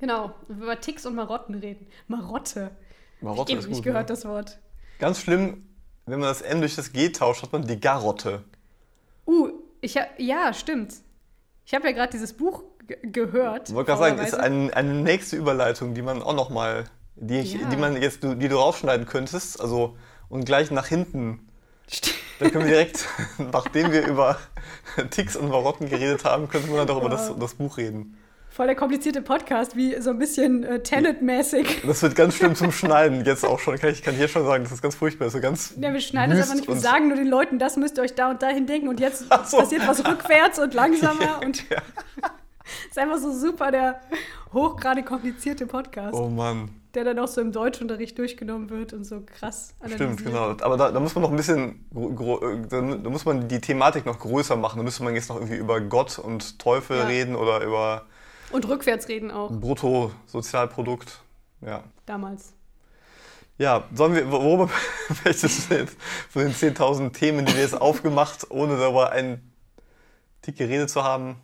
[0.03, 1.87] genau, über Ticks und Marotten reden.
[2.09, 2.73] Marotte.
[3.21, 3.85] Marotte ich ist nicht gut.
[3.85, 4.15] gehört ne?
[4.17, 4.59] das Wort.
[4.99, 5.65] Ganz schlimm,
[6.07, 8.43] wenn man das N durch das G tauscht, hat man die Garotte.
[9.27, 9.51] Uh,
[9.81, 10.95] ich hab, ja, stimmt.
[11.65, 13.69] Ich habe ja gerade dieses Buch ge- gehört.
[13.69, 16.85] Ich wollte gerade sagen, ist ein, eine nächste Überleitung, die man auch noch mal,
[17.15, 17.69] die, ich, Ja.
[17.69, 19.97] die man jetzt, die du rausschneiden könntest, also
[20.29, 21.49] und gleich nach hinten.
[21.89, 23.07] St- Dann können wir direkt,
[23.39, 24.39] nachdem wir über
[25.11, 28.17] Ticks und Marotten geredet haben, könnten wir dann doch über das, das Buch reden.
[28.55, 31.83] Voll der komplizierte Podcast, wie so ein bisschen äh, Tenet-mäßig.
[31.87, 33.25] Das wird ganz schlimm zum Schneiden.
[33.25, 35.31] Jetzt auch schon, kann ich kann hier schon sagen, das ist ganz furchtbar.
[35.31, 36.69] So ganz Ja, wir schneiden wüst aber nicht.
[36.69, 39.21] Wir sagen nur den Leuten, das müsst ihr euch da und dahin denken und jetzt
[39.47, 39.57] so.
[39.57, 41.79] passiert was rückwärts und langsamer und Ja.
[42.91, 44.01] ist einfach so super der
[44.53, 46.69] hochgradig komplizierte Podcast, Oh Mann.
[46.95, 50.13] der dann auch so im Deutschunterricht durchgenommen wird und so krass analysiert.
[50.21, 50.51] Stimmt, genau.
[50.61, 54.05] Aber da, da muss man noch ein bisschen, äh, da, da muss man die Thematik
[54.05, 54.77] noch größer machen.
[54.77, 57.05] Da müsste man jetzt noch irgendwie über Gott und Teufel Ja.
[57.07, 58.05] reden oder über
[58.53, 61.21] Und rückwärts reden auch, Bruttosozialprodukt.
[61.61, 61.85] Ja.
[62.07, 62.53] damals.
[63.59, 64.69] Ja, sollen wir, worüber
[65.25, 65.45] jetzt
[66.31, 69.53] von den 10.000 Themen, die wir jetzt aufgemacht, ohne darüber einen
[70.41, 71.37] Tick geredet zu haben?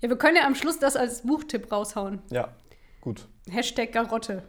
[0.00, 2.22] Ja, wir können ja am Schluss das als Buchtipp raushauen.
[2.30, 2.48] Ja,
[3.00, 3.26] gut.
[3.50, 4.42] Hashtag Garotte.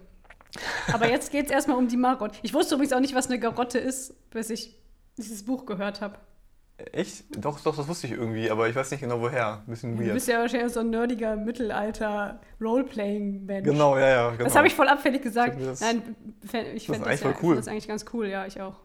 [0.93, 2.37] Aber jetzt geht es erstmal um die Marotte.
[2.43, 4.75] Ich wusste übrigens auch nicht, was eine Garotte ist, bis ich
[5.17, 6.17] dieses Buch gehört habe.
[6.91, 7.23] Echt?
[7.37, 9.59] Doch, doch, das wusste ich irgendwie, aber ich weiß nicht genau woher.
[9.65, 10.13] Ein bisschen Du weird.
[10.13, 13.65] bist ja wahrscheinlich so ein nerdiger Mittelalter-Roleplaying-Mensch.
[13.65, 14.43] Genau, ja, ja, genau.
[14.43, 15.57] Das habe ich voll abfällig gesagt.
[15.59, 17.55] Ich das- Nein, ich das finde das, eigentlich ja, cool.
[17.55, 18.75] das eigentlich ganz cool, ja, ich auch.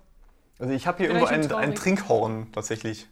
[0.59, 1.75] Also ich habe hier irgendwo ein, ein.
[1.75, 3.09] Trinkhorn tatsächlich.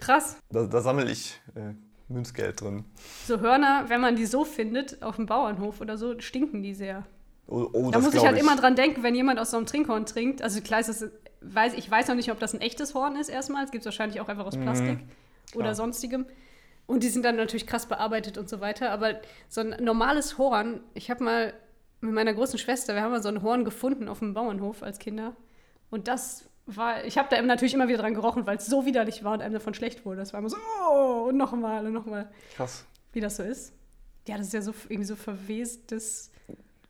[0.00, 0.36] Krass.
[0.50, 1.74] Da, da sammle ich äh,
[2.12, 2.84] Münzgeld drin.
[3.26, 7.04] So Hörner, wenn man die so findet, auf dem Bauernhof oder so, stinken die sehr.
[7.46, 9.66] Oh, oh, Da das muss ich halt immer dran denken, wenn jemand aus so einem
[9.66, 10.42] Trinkhorn trinkt.
[10.42, 11.04] Also klar, ist das,
[11.46, 13.64] weiß, ich weiß noch nicht, ob das ein echtes Horn ist erstmal.
[13.64, 14.98] Es gibt es wahrscheinlich auch einfach aus Plastik
[15.54, 15.74] oder klar.
[15.74, 16.26] sonstigem.
[16.86, 18.90] Und die sind dann natürlich krass bearbeitet und so weiter.
[18.90, 21.54] Aber so ein normales Horn, ich habe mal
[22.00, 24.98] mit meiner großen Schwester, wir haben mal so ein Horn gefunden auf dem Bauernhof als
[24.98, 25.34] Kinder.
[25.90, 29.24] Und das war, ich habe da natürlich immer wieder dran gerochen, weil es so widerlich
[29.24, 30.18] war und einem davon schlecht wurde.
[30.18, 30.56] Das war immer so,
[30.90, 32.84] oh, und nochmal und nochmal, Krass.
[33.12, 33.72] wie das so ist.
[34.26, 36.30] Ja, das ist ja so irgendwie so verwestes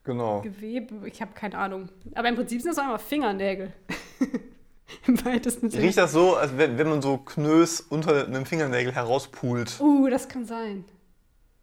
[0.04, 0.42] Genau.
[0.42, 1.88] Gewebe, ich habe keine Ahnung.
[2.14, 3.72] Aber im Prinzip sind das einfach Fingernägel.
[5.06, 5.82] Im weitesten Sinne.
[5.82, 9.80] Riecht das so, als wenn, wenn man so Knös unter einem Fingernägel herauspult?
[9.80, 10.84] Uh, das kann sein.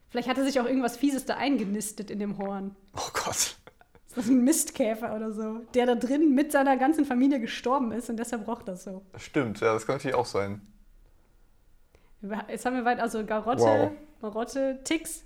[0.09, 2.75] Vielleicht hatte sich auch irgendwas Fieses da eingenistet in dem Horn.
[2.95, 3.55] Oh Gott.
[4.07, 5.61] Ist das ein Mistkäfer oder so?
[5.73, 9.05] Der da drin mit seiner ganzen Familie gestorben ist und deshalb roch das so.
[9.15, 10.61] Stimmt, ja, das kann natürlich auch sein.
[12.49, 13.91] Jetzt haben wir weit, also Garotte, Wow.
[14.21, 15.23] Marotte, Ticks.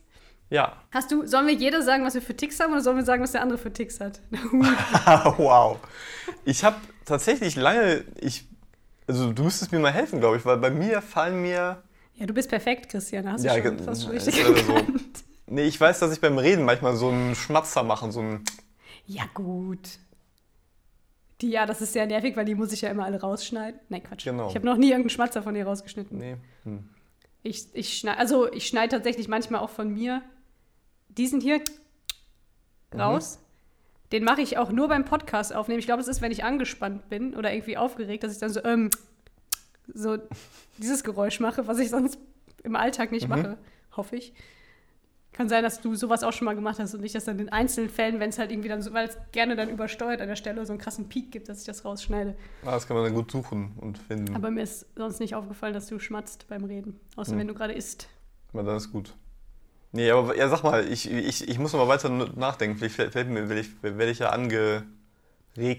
[0.52, 0.74] Ja.
[0.92, 3.24] Hast du, sollen wir jeder sagen, was wir für Ticks haben oder sollen wir sagen,
[3.24, 4.22] was der andere für Ticks hat?
[4.32, 5.80] wow.
[6.46, 8.48] Ich habe tatsächlich lange, ich,
[9.08, 11.82] also du müsstest mir mal helfen, glaube ich, weil bei mir fallen mir,
[12.18, 13.30] ja, du bist perfekt, Christian.
[13.30, 14.78] Hast Ja, du schon fast schon richtig leider so.
[15.48, 18.44] nee, ich weiß, dass ich beim Reden manchmal so einen Schmatzer mache, so einen,
[19.06, 20.00] Ja, gut.
[21.42, 23.82] Die, ja, das ist sehr nervig, weil die muss ich ja immer alle rausschneiden.
[23.90, 24.24] Nein, Quatsch.
[24.24, 24.48] Genau.
[24.48, 26.18] Ich habe noch nie irgendeinen Schmatzer von dir rausgeschnitten.
[26.18, 26.88] nee, hm.
[27.44, 30.22] Ich, ich schneide, also ich schneide tatsächlich manchmal auch von mir
[31.10, 31.60] diesen hier
[32.94, 33.20] Mhm.
[34.16, 35.80] Den mache ich auch nur beim Podcast aufnehmen.
[35.80, 38.64] Ich glaube, es ist, wenn ich angespannt bin oder irgendwie aufgeregt, dass ich dann so,
[38.64, 38.90] ähm,
[39.94, 40.18] so
[40.78, 42.18] dieses Geräusch mache, was ich sonst
[42.64, 43.30] im Alltag nicht Mhm.
[43.30, 43.58] mache,
[43.98, 44.34] hoffe ich.
[45.34, 47.50] Kann sein, dass du sowas auch schon mal gemacht hast und nicht, dass dann in
[47.50, 50.38] einzelnen Fällen, wenn es halt irgendwie dann so, weil es gerne dann übersteuert an der
[50.38, 52.38] Stelle so einen krassen Peak gibt, dass ich das rausschneide.
[52.64, 54.34] Ah, das kann man dann gut suchen und finden.
[54.34, 57.02] Aber mir ist sonst nicht aufgefallen, dass du schmatzt beim Reden.
[57.18, 57.40] Außer Hm.
[57.40, 58.08] wenn du gerade isst.
[58.54, 59.14] Aber dann ist gut.
[59.96, 62.78] Nee, aber ja, sag mal, ich, ich, ich muss noch mal weiter nachdenken.
[62.78, 64.84] Vielleicht fällt mir, werde ich, werde ich ja angeregt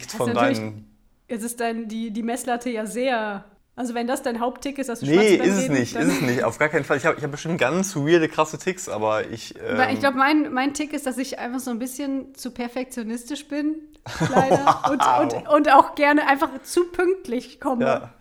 [0.06, 0.90] Hast von deinen.
[1.28, 3.44] Jetzt ist dein, die, die Messlatte ja sehr.
[3.74, 6.44] Also, wenn das dein Haupttick ist, dass du Nee, ist es nicht, ist es nicht.
[6.44, 6.96] Auf gar keinen Fall.
[6.96, 9.54] Ich habe ich hab bestimmt ganz weirde, krasse Ticks, aber ich.
[9.56, 13.48] Ähm, ich glaube, mein, mein Tick ist, dass ich einfach so ein bisschen zu perfektionistisch
[13.48, 13.74] bin,
[14.30, 14.82] leider.
[14.90, 17.84] und, und, und auch gerne einfach zu pünktlich komme.
[17.84, 18.14] Ja,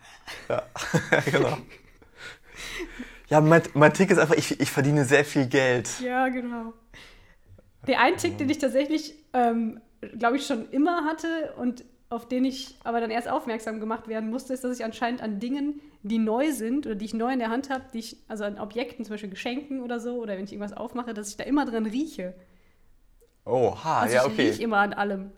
[0.50, 0.64] ja,
[1.32, 1.58] genau.
[3.30, 5.90] Ja, mein, mein Tick ist einfach, ich, ich verdiene sehr viel Geld.
[6.00, 6.74] Ja, genau.
[7.88, 9.80] Der ein Tick, den ich tatsächlich, ähm,
[10.18, 14.30] glaube ich, schon immer hatte und auf den ich aber dann erst aufmerksam gemacht werden
[14.30, 17.40] musste, ist, dass ich anscheinend an Dingen, die neu sind oder die ich neu in
[17.40, 17.84] der Hand habe,
[18.28, 21.38] also an Objekten, zum Beispiel Geschenken oder so, oder wenn ich irgendwas aufmache, dass ich
[21.38, 22.36] da immer dran rieche.
[23.48, 24.44] Oh, ha, Also ja, ich okay.
[24.44, 24.50] Mhm.
[24.50, 25.32] rieche immer an allem.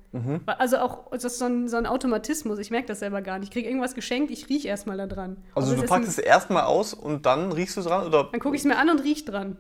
[0.46, 3.50] Also auch, das ist so ein, so ein Automatismus, ich merke das selber gar nicht.
[3.50, 5.38] Ich kriege irgendwas geschenkt, ich rieche erstmal da dran.
[5.54, 8.08] Also Ob du packst es erstmal aus und dann riechst du es dran?
[8.08, 8.30] Oder?
[8.32, 9.60] Dann gucke ich es mir an und rieche dran.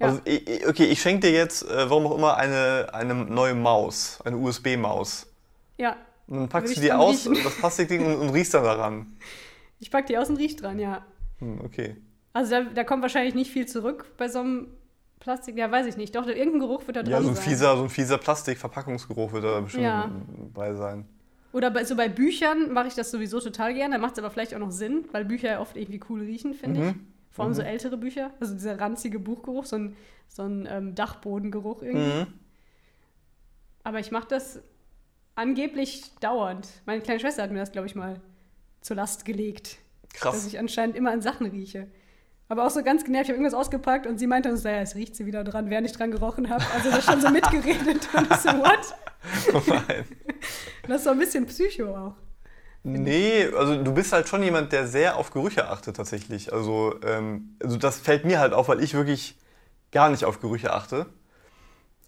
[0.00, 0.08] Ja.
[0.08, 3.54] Also, ich- ich- okay, ich schenke dir jetzt, äh, warum auch immer, eine, eine neue
[3.54, 5.26] Maus, eine USB-Maus.
[5.78, 7.42] Ja, Und dann packst du ich die aus, riechen?
[7.44, 9.16] das Plastikding, und, und riechst dann daran.
[9.78, 11.06] ich packe die aus und rieche dran, ja.
[11.38, 11.96] Hm, okay.
[12.34, 14.68] Also da, da kommt wahrscheinlich nicht viel zurück bei so einem
[15.26, 15.58] Plastik.
[15.58, 16.14] Ja, weiß ich nicht.
[16.14, 17.42] Doch, irgendein Geruch wird da dran Ja, so ein sein.
[17.44, 20.08] fieser, so ein fieser Plastikverpackungsgeruch wird da bestimmt Ja.
[20.54, 21.04] bei sein.
[21.52, 23.96] Oder bei, so bei Büchern mache ich das sowieso total gerne.
[23.96, 26.54] Da macht es aber vielleicht auch noch Sinn, weil Bücher ja oft irgendwie cool riechen,
[26.54, 26.86] finde ich.
[26.94, 27.06] Mhm.
[27.32, 28.30] Vor allem so ältere Bücher.
[28.38, 29.96] Also dieser ranzige Buchgeruch, so ein,
[30.28, 32.20] so ein ähm, Dachbodengeruch irgendwie.
[32.20, 32.26] Mhm.
[33.82, 34.60] Aber ich mache das
[35.34, 36.68] angeblich dauernd.
[36.86, 38.20] Meine kleine Schwester hat mir das, glaube ich, mal
[38.80, 39.78] zur Last gelegt.
[40.12, 40.36] Krass.
[40.36, 41.88] Dass ich anscheinend immer an Sachen rieche.
[42.48, 44.80] Aber auch so ganz genervt, ich habe irgendwas ausgepackt und sie meinte dann so, ja,
[44.80, 46.64] es riecht sie wieder dran, während ich dran gerochen habe.
[46.74, 48.94] Also das schon so mitgeredet und ich so, what?
[49.52, 50.04] Oh nein.
[50.86, 52.14] Das ist so ein bisschen Psycho auch.
[52.84, 56.52] Nee, also du bist halt schon jemand, der sehr auf Gerüche achtet tatsächlich.
[56.52, 59.36] Also, ähm, also das fällt mir halt auf, weil ich wirklich
[59.90, 61.06] gar nicht auf Gerüche achte.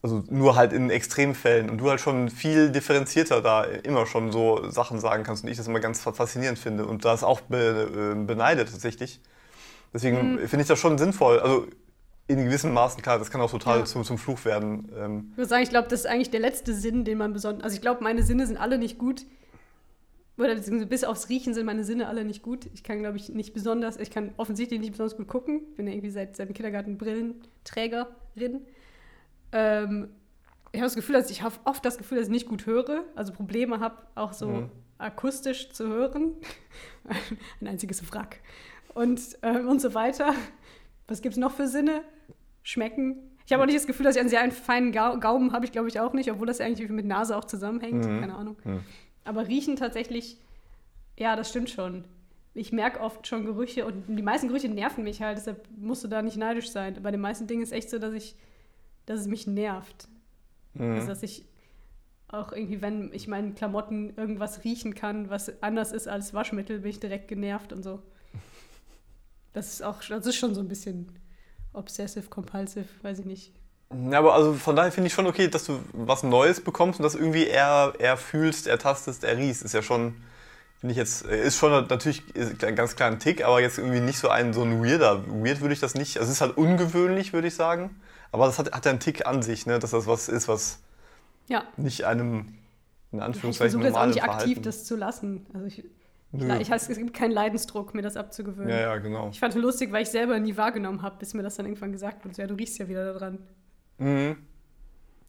[0.03, 1.68] Also nur halt in Extremfällen.
[1.68, 5.57] Und du halt schon viel differenzierter da immer schon so Sachen sagen kannst und ich
[5.57, 9.20] das immer ganz faszinierend finde und das auch be äh, beneide tatsächlich.
[9.93, 10.39] Deswegen Mhm.
[10.49, 11.39] finde ich das schon sinnvoll.
[11.41, 11.66] Also
[12.26, 13.84] in gewissen Maßen, klar, das kann auch total Ja.
[13.86, 14.91] zum, zum Fluch werden.
[14.97, 17.64] Ähm, Ich würde sagen, ich glaube, das ist eigentlich der letzte Sinn, den man besonders.
[17.64, 19.24] Also ich glaube, meine Sinne sind alle nicht gut.
[20.36, 22.68] Oder beziehungsweise bis aufs Riechen sind meine Sinne alle nicht gut.
[22.74, 25.62] Ich kann, glaube ich, nicht besonders, ich kann offensichtlich nicht besonders gut gucken.
[25.76, 28.61] Bin ja irgendwie seit, seit dem Kindergarten Brillenträgerin.
[29.53, 30.09] Ähm,
[30.72, 33.05] ich habe das Gefühl, dass ich habe oft das Gefühl, dass ich nicht gut höre,
[33.16, 34.70] also Probleme habe, auch so Mhm.
[34.99, 36.32] akustisch zu hören.
[37.61, 38.41] Ein einziges Wrack.
[38.95, 40.34] Und, ähm, und so weiter.
[41.07, 42.03] Was gibt es noch für Sinne?
[42.62, 43.16] Schmecken.
[43.47, 45.72] Ich habe auch nicht das Gefühl, dass ich einen sehr feinen Ga Gaumen habe, ich
[45.72, 48.05] glaube ich auch nicht, obwohl das ja eigentlich mit Nase auch zusammenhängt.
[48.05, 48.20] Mhm.
[48.20, 48.57] Keine Ahnung.
[48.62, 48.80] Mhm.
[49.24, 50.39] Aber riechen tatsächlich,
[51.18, 52.05] ja, das stimmt schon.
[52.53, 56.09] Ich merke oft schon Gerüche und die meisten Gerüche nerven mich halt, deshalb musst du
[56.09, 56.99] da nicht neidisch sein.
[57.03, 58.36] Bei den meisten Dingen ist echt so, dass ich,
[59.07, 60.09] dass es mich nervt.
[60.74, 60.93] mhm.
[60.93, 61.47] Also, dass ich
[62.28, 66.91] auch irgendwie, wenn ich meinen Klamotten irgendwas riechen kann, was anders ist als Waschmittel, bin
[66.91, 68.03] ich direkt genervt und so.
[69.53, 71.12] Das ist auch, das ist schon so ein bisschen
[71.72, 73.53] obsessive, compulsive, weiß ich nicht.
[74.11, 77.05] Ja, aber also von daher finde ich schon okay, dass du was Neues bekommst und
[77.05, 79.62] das irgendwie eher, eher fühlst, ertastest, erriechst.
[79.62, 80.16] Ist ja schon,
[80.78, 84.18] finde ich jetzt, ist schon natürlich ist ein ganz kleiner Tick, aber jetzt irgendwie nicht
[84.18, 85.24] so ein, so ein weirder.
[85.26, 88.01] Weird würde ich das nicht, also es ist halt ungewöhnlich, würde ich sagen.
[88.32, 89.78] Aber das hat, hat ja einen Tick an sich, ne?
[89.78, 90.80] dass das was ist, was
[91.49, 92.59] Ja, nicht einem,
[93.12, 94.62] in ich Anführungszeichen, versuche jetzt auch nicht aktiv Verhalten.
[94.62, 95.46] das zu lassen.
[95.55, 95.84] Also ich,
[96.31, 96.57] Nö.
[96.61, 98.68] ich, es gibt keinen Leidensdruck, mir das abzugewöhnen.
[98.68, 99.31] ja, ja, genau.
[99.31, 101.93] Ich fand es lustig, weil ich selber nie wahrgenommen habe, bis mir das dann irgendwann
[101.93, 102.35] gesagt wurde.
[102.35, 103.39] So, Ja, du riechst ja wieder daran.
[103.97, 104.37] Mhm.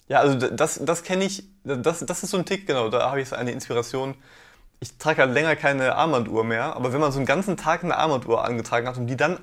[0.07, 3.21] Ja, also das, das kenne ich, das, das ist so ein Tick, genau, da habe
[3.21, 4.15] ich so eine Inspiration.
[4.81, 7.95] Ich trage halt länger keine Armbanduhr mehr, aber wenn man so einen ganzen Tag eine
[7.95, 9.39] Armbanduhr angetragen hat und die dann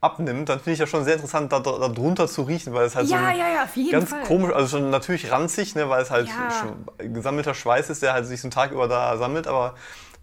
[0.00, 2.94] abnimmt, dann finde ich das schon sehr interessant, da, da drunter zu riechen, weil es
[2.94, 6.28] halt so ein ja, jeden ganz komisch, also schon natürlich ranzig, ne, weil es halt
[6.28, 6.76] Ja.
[6.98, 9.74] gesammelter Schweiß ist, der halt sich so einen Tag über da sammelt, aber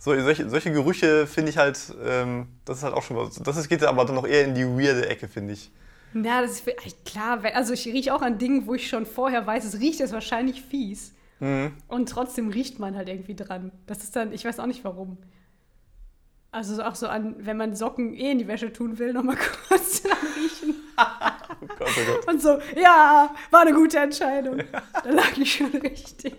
[0.01, 3.55] so, solche, solche Gerüche finde ich halt, ähm, das ist halt auch schon was, das
[3.55, 5.69] ist, geht aber dann noch eher in die weirde Ecke, finde ich.
[6.15, 7.39] Ja, das ist echt klar.
[7.53, 10.63] Also ich rieche auch an Dingen, wo ich schon vorher weiß, es riecht jetzt wahrscheinlich
[10.63, 11.13] fies.
[11.39, 11.73] Mhm.
[11.87, 13.71] Und trotzdem riecht man halt irgendwie dran.
[13.85, 15.17] Das ist dann, ich weiß auch nicht warum.
[16.49, 19.37] Also so auch so an, wenn man Socken eh in die Wäsche tun will, nochmal
[19.67, 20.75] kurz dran riechen.
[21.63, 22.27] Oh Gott, oh Gott.
[22.27, 24.63] Und so, ja, war eine gute Entscheidung.
[25.03, 26.33] Da lag ich schon richtig.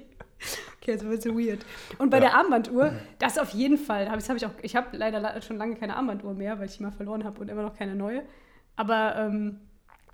[0.82, 1.64] Okay, jetzt wird es weird.
[1.98, 2.22] Und bei Ja.
[2.22, 4.06] der Armbanduhr, das auf jeden Fall.
[4.06, 6.82] Das habe ich auch, ich habe leider schon lange keine Armbanduhr mehr, weil ich die
[6.82, 8.22] mal verloren habe und immer noch keine neue.
[8.74, 9.60] Aber ähm,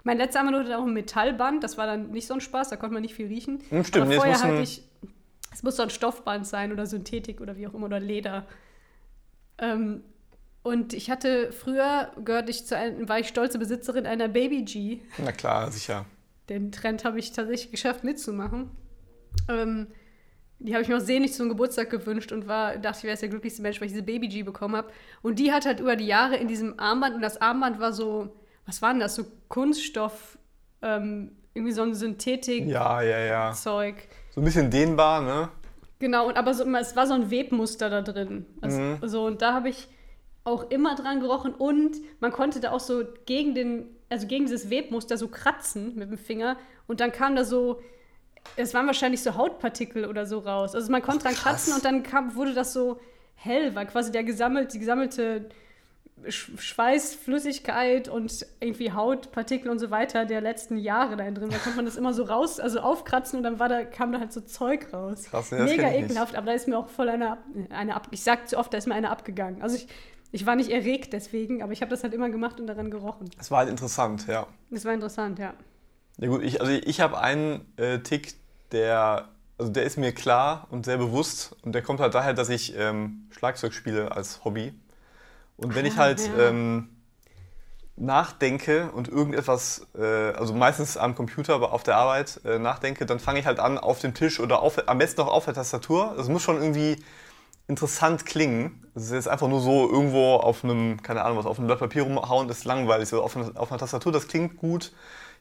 [0.05, 2.77] mein letzter Armbanduhr hatte auch ein Metallband, das war dann nicht so ein Spaß, da
[2.77, 3.61] konnte man nicht viel riechen.
[3.71, 4.83] Hm, stimmt, Aber vorher hatte ich,
[5.53, 8.47] es muss so ein Stoffband sein oder Synthetik oder wie auch immer oder Leder.
[9.59, 10.03] Ähm,
[10.63, 15.01] und ich hatte früher, gehörte ich zu einem, war ich stolze Besitzerin einer Baby G.
[15.17, 16.05] Na klar, sicher.
[16.51, 18.71] Den Trend habe ich tatsächlich geschafft mitzumachen.
[19.49, 19.87] Ähm,
[20.61, 23.23] die habe ich mir auch sehnlich zum Geburtstag gewünscht und war, dachte, ich wäre jetzt
[23.23, 24.89] der glücklichste Mensch, weil ich diese Baby G bekommen habe.
[25.23, 28.35] Und die hat halt über die Jahre in diesem Armband, und das Armband war so,
[28.67, 30.37] was war denn das, so Kunststoff,
[30.83, 32.69] ähm, irgendwie so ein Synthetik-Zeug.
[32.73, 33.53] Ja, ja, ja.
[33.55, 33.95] So ein
[34.45, 35.49] bisschen dehnbar, ne?
[36.01, 38.47] Genau, und aber so, es war so ein Webmuster da drin.
[38.61, 38.99] Also, Mhm.
[39.03, 39.89] so, und da habe ich
[40.45, 44.71] auch immer dran gerochen und man konnte da auch so gegen den, also gegen dieses
[44.71, 46.57] Webmuster so kratzen mit dem Finger
[46.87, 47.81] und dann kam da so,
[48.57, 50.75] es waren wahrscheinlich so Hautpartikel oder so raus.
[50.75, 51.65] Also man konnte dran krass.
[51.65, 53.01] kratzen und dann kam, wurde das so
[53.35, 55.49] hell, weil quasi der gesammelt, die gesammelte
[56.29, 61.51] Sch Schweißflüssigkeit und irgendwie Hautpartikel und so weiter der letzten Jahre da drin.
[61.51, 64.19] Da konnte man das immer so raus, also aufkratzen und dann war da, kam da
[64.19, 65.25] halt so Zeug raus.
[65.25, 67.39] Krass, ne, Mega ekelhaft, aber da ist mir auch voll eine,
[67.71, 68.09] eine ab.
[68.11, 69.63] Ich sag zu oft, da ist mir eine abgegangen.
[69.63, 69.87] Also ich,
[70.33, 73.31] ich war nicht erregt deswegen, aber ich habe das halt immer gemacht und daran gerochen.
[73.39, 74.47] Es war halt interessant, ja.
[74.71, 75.55] Das war interessant, ja.
[76.19, 78.35] Ja gut, ich, also ich habe einen äh, Tick,
[78.73, 82.49] der, also der ist mir klar und sehr bewusst und der kommt halt daher, dass
[82.49, 84.75] ich ähm, Schlagzeug spiele als Hobby.
[85.57, 86.35] Und wenn ich Ah, halt ja.
[86.37, 86.91] ähm,
[87.97, 93.19] nachdenke und irgendetwas, äh, also meistens am Computer, aber auf der Arbeit äh, nachdenke, dann
[93.19, 96.15] fange ich halt an auf dem Tisch oder auf, am besten noch auf der Tastatur.
[96.17, 96.97] Das muss schon irgendwie
[97.69, 98.87] interessant klingen.
[98.95, 101.81] Es ist jetzt einfach nur so irgendwo auf einem, keine Ahnung was, auf einem Blatt
[101.81, 103.09] Papier rumhauen, ist langweilig.
[103.09, 104.93] So auf, auf einer Tastatur, das klingt gut.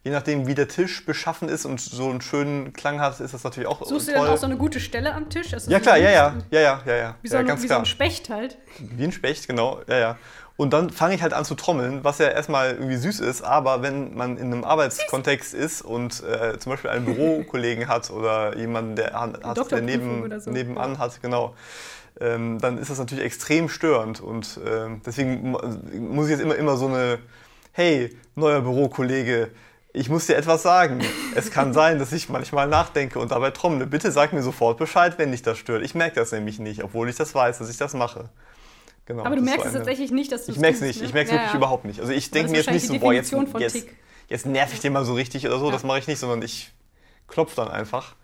[0.03, 3.43] Je nachdem, wie der Tisch beschaffen ist und so einen schönen Klang hat, ist das
[3.43, 4.25] natürlich auch Suchst du toll.
[4.25, 5.53] dann auch so eine gute Stelle am Tisch?
[5.53, 7.15] Also ja so klar, ja, ja, ja, ja, ja, ja.
[7.21, 7.79] Wie, so, ja ein, ganz wie so klar.
[7.79, 8.57] ein Specht halt.
[8.79, 10.17] Wie ein Specht, genau, ja, ja.
[10.55, 13.83] Und dann fange ich halt an zu trommeln, was ja erstmal irgendwie süß ist, aber
[13.83, 18.95] wenn man in einem Arbeitskontext ist und äh, zum Beispiel einen Bürokollegen hat oder jemanden,
[18.95, 20.49] der, hat, der neben, so.
[20.49, 21.53] nebenan hat, genau,
[22.19, 24.19] ähm, dann ist das natürlich extrem störend.
[24.19, 25.59] Und ähm, deswegen mu-
[25.99, 27.19] muss ich jetzt immer, immer so eine,
[27.73, 29.51] hey, neuer Bürokollege,
[29.97, 31.01] ich muss dir etwas sagen.
[31.35, 33.87] Es kann sein, dass ich manchmal nachdenke und dabei trommle.
[33.87, 35.83] Bitte sag mir sofort Bescheid, wenn dich das stört.
[35.83, 38.29] Ich merke das nämlich nicht, obwohl ich das weiß, dass ich das mache.
[39.05, 41.29] Genau, Aber du merkst es tatsächlich nicht, dass du ich merke es nicht, ich merke
[41.31, 42.01] es wirklich überhaupt nicht.
[42.01, 43.87] Also ich denke mir jetzt nicht so, boah, jetzt, jetzt,
[44.27, 45.71] jetzt nerv ich den mal so richtig oder so, Ja.
[45.71, 46.71] das mache ich nicht, sondern ich
[47.27, 48.15] klopfe dann einfach.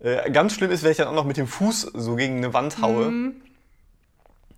[0.00, 2.52] Äh, ganz schlimm ist, wenn ich dann auch noch mit dem Fuß so gegen eine
[2.52, 3.10] Wand haue.
[3.10, 3.36] Mhm.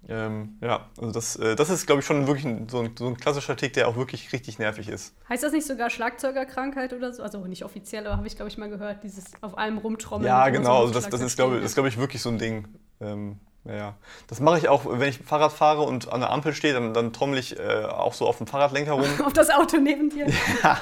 [0.08, 3.08] Ähm, ja, also das, äh, das ist, glaube ich, schon wirklich ein, so, ein, so
[3.08, 5.14] ein klassischer Tick, der auch wirklich richtig nervig ist.
[5.28, 7.22] Heißt das nicht sogar Schlagzeugerkrankheit oder so?
[7.22, 10.28] Also nicht offiziell, aber habe ich, glaube ich, mal gehört, dieses auf allem rumtrommeln.
[10.28, 12.68] Ja, genau, also das, das, ist, glaube ich, glaube ich, wirklich so ein Ding.
[13.00, 13.94] Ähm, ja, ja.
[14.28, 17.12] Das mache ich auch, wenn ich Fahrrad fahre und an der Ampel stehe, dann, dann
[17.12, 19.08] trommel ich äh, auch so auf dem Fahrradlenker rum.
[19.24, 20.26] auf das Auto neben dir.
[20.62, 20.78] Ja,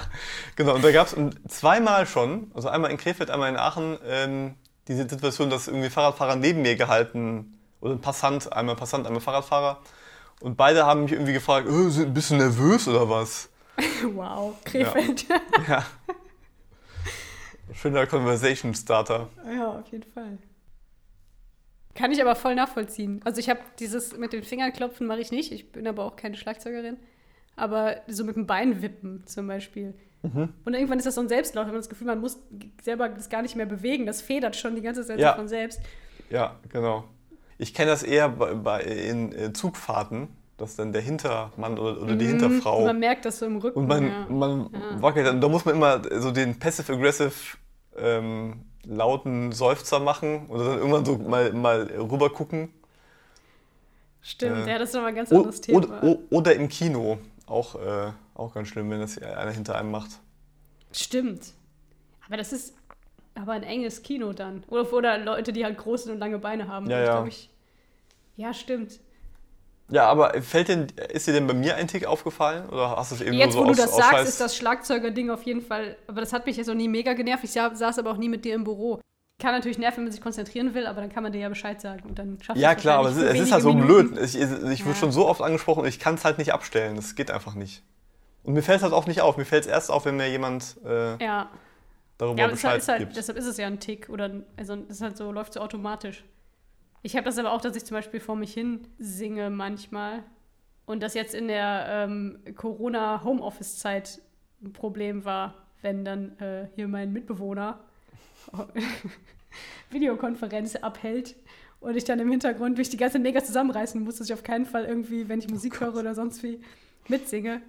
[0.57, 0.75] genau.
[0.75, 1.17] Und da gab es
[1.49, 4.55] zweimal schon, also einmal in Krefeld, einmal in Aachen, ähm,
[4.87, 9.81] diese Situation, dass irgendwie Fahrradfahrer neben mir gehalten, oder ein Passant, einmal Passant, einmal Fahrradfahrer.
[10.41, 13.49] Und beide haben mich irgendwie gefragt, oh, sind ein bisschen nervös oder was?
[14.15, 15.27] Wow, Krefeld.
[15.69, 15.85] Ja.
[17.73, 19.29] Schöner Conversation Starter.
[19.53, 19.79] Ja.
[19.81, 20.39] auf jeden Fall.
[21.95, 23.21] Kann ich aber voll nachvollziehen.
[23.25, 25.53] Also ich habe dieses mit den Fingern klopfen mache ich nicht.
[25.53, 26.97] Ich bin aber auch keine Schlagzeugerin.
[27.57, 29.95] Aber so mit dem Bein wippen zum Beispiel.
[30.23, 30.53] Mhm.
[30.65, 32.39] Und irgendwann ist das so ein Selbstlauf, wenn man das Gefühl, man muss
[32.83, 34.07] selber das gar nicht mehr bewegen.
[34.07, 35.35] Das federt schon die ganze Zeit Ja.
[35.35, 35.81] von selbst.
[36.31, 37.05] Ja, genau.
[37.59, 42.17] Ich kenne das eher bei, bei, in äh, Zugfahrten, dass dann der Hintermann oder, oder
[42.17, 42.41] die Mhm.
[42.41, 43.79] Hinterfrau Man merkt das so im Rücken.
[43.81, 44.27] Und man, ja.
[44.29, 45.03] man Ja.
[45.03, 45.41] wackelt dann.
[45.41, 47.33] Da muss man immer so den passive-aggressive
[47.97, 52.71] ähm, lauten Seufzer machen oder dann irgendwann so mal, mal rüber gucken.
[54.23, 55.79] Stimmt, äh, ja, das ist nochmal ein ganz anderes Thema.
[55.79, 57.19] oder, oder im Kino.
[57.47, 60.11] Auch, äh, auch ganz schlimm, wenn das einer hinter einem macht.
[60.93, 61.53] Stimmt.
[62.27, 62.75] Aber das ist
[63.35, 64.63] aber ein enges Kino dann.
[64.69, 66.89] Oder, oder Leute, die halt große und lange Beine haben.
[66.89, 67.27] Ja, Ich ja.
[67.27, 67.51] ich,
[68.37, 69.01] ja, stimmt.
[69.91, 72.69] Ja, aber fällt denn, ist dir denn bei mir ein Tick aufgefallen?
[72.71, 74.29] Oder hast du es eben Jetzt, nur wo so du aus, das aus sagst, Scheiß-
[74.29, 75.97] ist das Schlagzeuger-Ding auf jeden Fall.
[76.07, 77.45] Aber das hat mich jetzt noch nie mega genervt.
[77.45, 79.01] Ich sa- saß aber auch nie mit dir im Büro.
[79.43, 81.81] Kann natürlich nerven, wenn man sich konzentrieren will, aber dann kann man dir ja Bescheid
[81.81, 82.09] sagen.
[82.09, 84.05] Und dann schaffst Ja, du klar, aber es ist, halt so wenige blöd.
[84.13, 84.25] Minuten.
[84.25, 84.87] Ich, ich, ich Ja.
[84.87, 86.97] wurde schon so oft angesprochen und ich kann es halt nicht abstellen.
[86.97, 87.83] Das geht einfach nicht.
[88.43, 89.37] Und mir fällt es halt auch nicht auf.
[89.37, 91.51] Mir fällt es erst auf, wenn mir jemand äh, Ja,
[92.19, 93.17] darüber ja ist Bescheid halt, ist halt, gibt.
[93.17, 94.09] deshalb ist es ja ein Tick.
[94.09, 96.25] Oder, also es ist halt so, läuft so automatisch.
[97.03, 100.23] Ich habe das aber auch, dass ich zum Beispiel vor mich hin singe manchmal.
[100.87, 104.21] Und das jetzt in der ähm, Corona-Homeoffice-Zeit
[104.63, 107.81] ein Problem war, wenn dann äh, hier mein Mitbewohner
[109.91, 111.37] Videokonferenz abhält
[111.81, 114.67] und ich dann im Hintergrund mich die ganze mega zusammenreißen muss, dass ich auf keinen
[114.67, 116.61] Fall irgendwie, wenn ich Musik höre oder sonst wie,
[117.09, 117.61] mitsinge.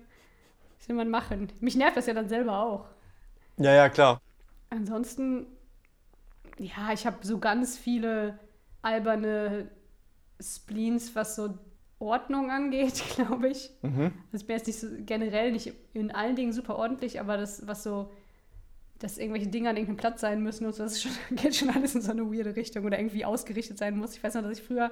[0.79, 1.51] Was will man machen?
[1.59, 2.85] Mich nervt das ja dann selber auch.
[3.57, 4.21] Ja, ja, klar.
[4.69, 5.47] Ansonsten,
[6.57, 8.39] ja, ich habe so ganz viele
[8.81, 9.69] alberne
[10.39, 11.57] Spleens, was so
[11.99, 13.71] Ordnung angeht, glaube ich.
[13.81, 14.13] Mhm.
[14.31, 17.83] Das bin jetzt nicht so generell nicht in allen Dingen super ordentlich, aber das, was
[17.83, 18.11] so,
[18.99, 21.69] dass irgendwelche Dinge an irgendeinem Platz sein müssen und so, das ist schon, geht schon
[21.69, 24.15] alles in so eine weirde Richtung oder irgendwie ausgerichtet sein muss.
[24.15, 24.91] Ich weiß noch, dass ich früher,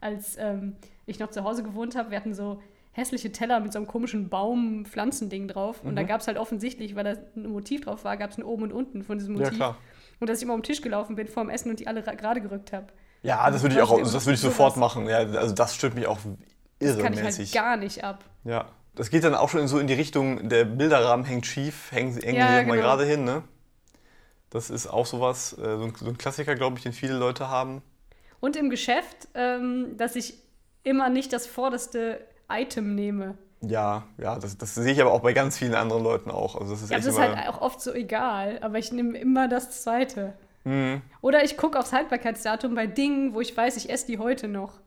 [0.00, 2.60] als ähm, ich noch zu Hause gewohnt habe, wir hatten so
[2.92, 5.82] hässliche Teller mit so einem komischen Baum-Pflanzending drauf.
[5.82, 6.06] Und da Mhm.
[6.06, 8.72] gab es halt offensichtlich, weil da ein Motiv drauf war, gab es ein oben und
[8.72, 9.56] unten von diesem Ja, Motiv.
[9.58, 9.76] klar.
[10.20, 12.06] und dass ich immer um den Tisch gelaufen bin vor dem Essen und die alle
[12.06, 12.86] ra- gerade gerückt habe.
[13.22, 15.06] Ja, das würde ich auch, das würde ich sofort machen.
[15.08, 16.18] Ja, also das stört mich auch
[16.78, 17.52] Das kann ich halt irremäßig.
[17.52, 18.24] gar nicht ab.
[18.44, 18.66] ja.
[18.94, 22.20] Das geht dann auch schon so in die Richtung, der Bilderrahmen hängt schief, hängen sie
[22.20, 22.88] irgendwie Ja, noch mal genau.
[22.88, 23.42] gerade hin, ne?
[24.50, 27.48] Das ist auch sowas, äh, so ein, so ein Klassiker, glaube ich, den viele Leute
[27.48, 27.80] haben.
[28.40, 30.34] Und im Geschäft, ähm, dass ich
[30.84, 32.20] immer nicht das vorderste
[32.60, 33.36] Item nehme.
[33.60, 36.56] Ja, ja, das, das sehe ich aber auch bei ganz vielen anderen Leuten auch.
[36.56, 39.46] Also das ist Ja, das ist halt auch oft so egal, aber ich nehme immer
[39.48, 40.32] das zweite.
[40.64, 41.00] Mhm.
[41.20, 44.80] Oder ich gucke aufs Haltbarkeitsdatum bei Dingen, wo ich weiß, ich esse die heute noch.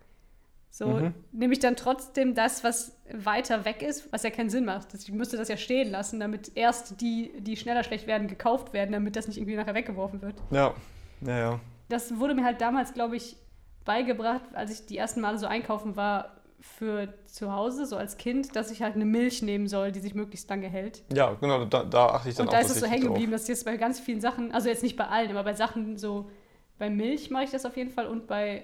[0.71, 1.13] So Mhm.
[1.31, 4.93] nehme ich dann trotzdem das, was weiter weg ist, was ja keinen Sinn macht.
[4.93, 8.91] Ich müsste das ja stehen lassen, damit erst die, die schneller schlecht werden, gekauft werden,
[8.91, 10.35] damit das nicht irgendwie nachher weggeworfen wird.
[10.51, 10.73] Ja,
[11.21, 11.59] ja, ja.
[11.87, 13.37] Das wurde mir halt damals, glaube ich,
[13.85, 16.31] beigebracht, als ich die ersten Male so einkaufen war
[16.77, 20.13] für zu Hause, so als Kind, dass ich halt eine Milch nehmen soll, die sich
[20.13, 21.03] möglichst lange hält.
[21.13, 23.31] Ja, genau, da, da achte ich dann Und auch da ist es so hängen geblieben,
[23.31, 25.97] dass ich jetzt bei ganz vielen Sachen, also jetzt nicht bei allen, aber bei Sachen
[25.97, 26.29] so,
[26.77, 28.63] bei Milch mache ich das auf jeden Fall und bei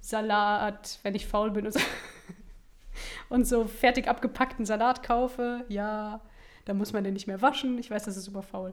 [0.00, 1.80] Salat, wenn ich faul bin und so,
[3.28, 6.20] und so fertig abgepackten Salat kaufe, ja,
[6.64, 7.78] dann muss man den nicht mehr waschen.
[7.78, 8.72] Ich weiß, das ist super faul.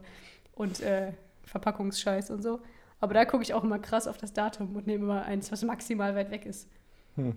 [0.54, 1.12] Und äh,
[1.44, 2.60] Verpackungsscheiß und so.
[3.00, 5.62] Aber da gucke ich auch immer krass auf das Datum und nehme immer eins, was
[5.62, 6.68] maximal weit weg ist.
[7.16, 7.34] Hm.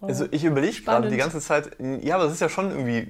[0.00, 0.10] Wow.
[0.10, 1.70] Also ich überlege gerade die ganze Zeit,
[2.02, 3.08] ja, aber das ist ja schon irgendwie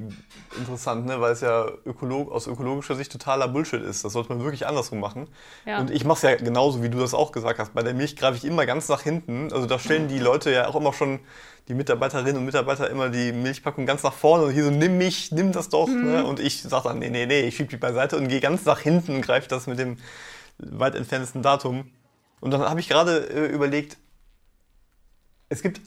[0.56, 1.20] interessant, ne?
[1.20, 4.04] weil es ja ökolog aus ökologischer Sicht totaler Bullshit ist.
[4.04, 5.26] Das sollte man wirklich andersrum machen.
[5.64, 5.80] Ja.
[5.80, 7.74] Und ich mache es ja genauso, wie du das auch gesagt hast.
[7.74, 9.52] Bei der Milch greife ich immer ganz nach hinten.
[9.52, 11.18] Also da stellen die Leute ja auch immer schon,
[11.66, 15.32] die Mitarbeiterinnen und Mitarbeiter immer die Milchpackung ganz nach vorne und hier so, nimm mich,
[15.32, 15.88] nimm das doch.
[15.88, 16.04] Mhm.
[16.04, 16.24] Ne?
[16.24, 18.78] Und ich sage dann, nee, nee, nee, ich schiebe die beiseite und gehe ganz nach
[18.78, 19.96] hinten und greife das mit dem
[20.58, 21.90] weit entferntesten Datum.
[22.40, 23.96] Und dann habe ich gerade äh, überlegt,
[25.48, 25.80] es gibt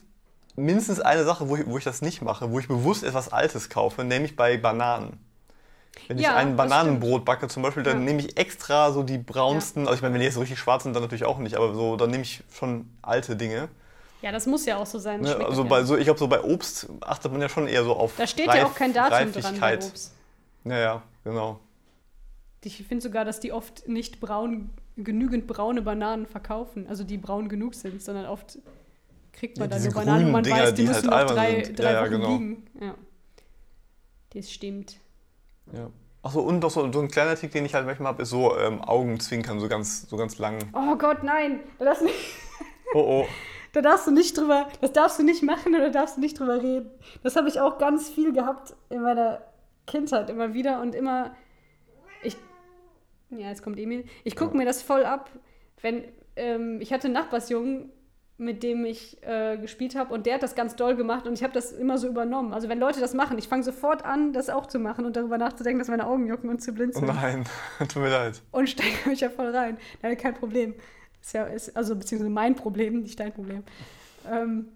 [0.56, 3.68] mindestens eine Sache, wo ich, wo ich das nicht mache, wo ich bewusst etwas Altes
[3.68, 5.18] kaufe, nämlich bei Bananen.
[6.08, 8.04] Wenn ich Ja, ein das Bananenbrot backe zum Beispiel, dann Ja.
[8.04, 10.82] nehme ich extra so die braunsten, also ich meine, wenn die jetzt so richtig schwarz
[10.84, 13.68] sind, dann natürlich auch nicht, aber so, dann nehme ich schon alte Dinge.
[14.22, 15.20] ja, das muss ja auch so sein.
[15.20, 15.34] Ne?
[15.36, 18.16] Also bei, so, ich glaube, so bei Obst achtet man ja schon eher so auf
[18.16, 19.76] da steht ja auch kein Datum dran bei.
[19.76, 20.12] Obst.
[20.64, 21.58] Ja, ja, genau.
[22.62, 27.48] Ich finde sogar, dass die oft nicht braun, genügend braune Bananen verkaufen, also die braun
[27.48, 28.58] genug sind, sondern oft
[29.32, 31.28] kriegt man Ja, da diese so Bananen, wo man Dinger, weiß, die, die müssen halt
[31.28, 31.78] noch drei, sind.
[31.78, 32.32] drei Ja, ja, Wochen genau.
[32.32, 32.66] liegen.
[32.80, 32.94] Ja.
[34.34, 34.96] Das stimmt.
[35.72, 35.90] Ja.
[36.22, 38.56] Achso, und noch so, so ein kleiner Tick, den ich halt manchmal habe, ist so
[38.58, 40.58] ähm, Augenzwinkern, so ganz, so ganz lang.
[40.74, 42.16] Oh Gott, nein, da darfst, du nicht,
[42.94, 43.26] Oh, oh.
[43.72, 46.62] da darfst du nicht drüber, das darfst du nicht machen oder darfst du nicht drüber
[46.62, 46.90] reden.
[47.22, 49.40] Das habe ich auch ganz viel gehabt in meiner
[49.86, 51.34] Kindheit, immer wieder und immer.
[52.22, 52.36] Ich,
[53.30, 54.04] ja, jetzt kommt Emil.
[54.24, 54.58] Ich gucke Ja.
[54.58, 55.30] mir das voll ab,
[55.80, 56.04] wenn
[56.36, 57.90] ähm, ich hatte einen Nachbarsjungen,
[58.40, 61.42] mit dem ich äh, gespielt habe und der hat das ganz doll gemacht und ich
[61.42, 62.54] habe das immer so übernommen.
[62.54, 65.36] Also wenn Leute das machen, ich fange sofort an, das auch zu machen und darüber
[65.36, 67.08] nachzudenken, dass meine Augen jucken und zu blind Oh sind.
[67.08, 67.44] nein,
[67.80, 68.40] tut mir leid.
[68.50, 69.76] und steige mich ja voll rein.
[70.02, 70.74] Nein, kein Problem.
[71.20, 73.62] Ist ja, ist, also beziehungsweise mein Problem, nicht dein Problem.
[74.26, 74.68] Ähm,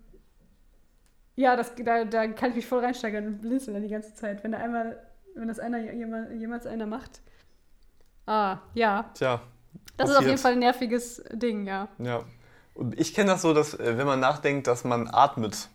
[1.37, 4.45] ja, das, da, da kann ich mich voll reinsteigern und blinzeln dann die ganze Zeit.
[4.45, 5.03] Wenn da einmal,
[5.35, 7.23] wenn das einer jemand, jemals einer macht.
[8.27, 9.11] Ah, ja.
[9.15, 9.41] Tja,
[9.97, 10.31] Das ist auf Passiert.
[10.33, 11.89] jeden Fall ein nerviges Ding, ja.
[11.99, 12.23] ja.
[12.75, 15.69] Und ich kenne das so, dass äh, wenn man nachdenkt, dass man atmet.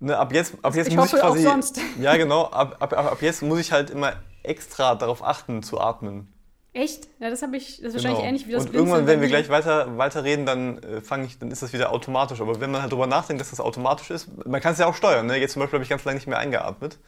[0.00, 1.46] Ne, ab jetzt, ab jetzt Ich muss ich quasi.
[1.46, 1.80] auch sonst.
[2.00, 2.46] Ja, genau.
[2.46, 4.12] Ab, ab, ab, jetzt muss ich halt immer
[4.42, 6.32] extra darauf achten, zu atmen.
[6.72, 7.08] Echt?
[7.18, 8.28] Ja, das habe ich, das ist wahrscheinlich Genau.
[8.28, 11.38] ähnlich wie das Und irgendwann, wenn wir gleich weiter, weiter reden, dann äh, fange ich,
[11.38, 12.40] dann ist das wieder automatisch.
[12.40, 14.94] Aber wenn man halt drüber nachdenkt, dass das automatisch ist, man kann es ja auch
[14.94, 15.26] steuern.
[15.26, 15.36] Ne?
[15.38, 16.98] Jetzt zum Beispiel habe ich ganz lange nicht mehr eingeatmet.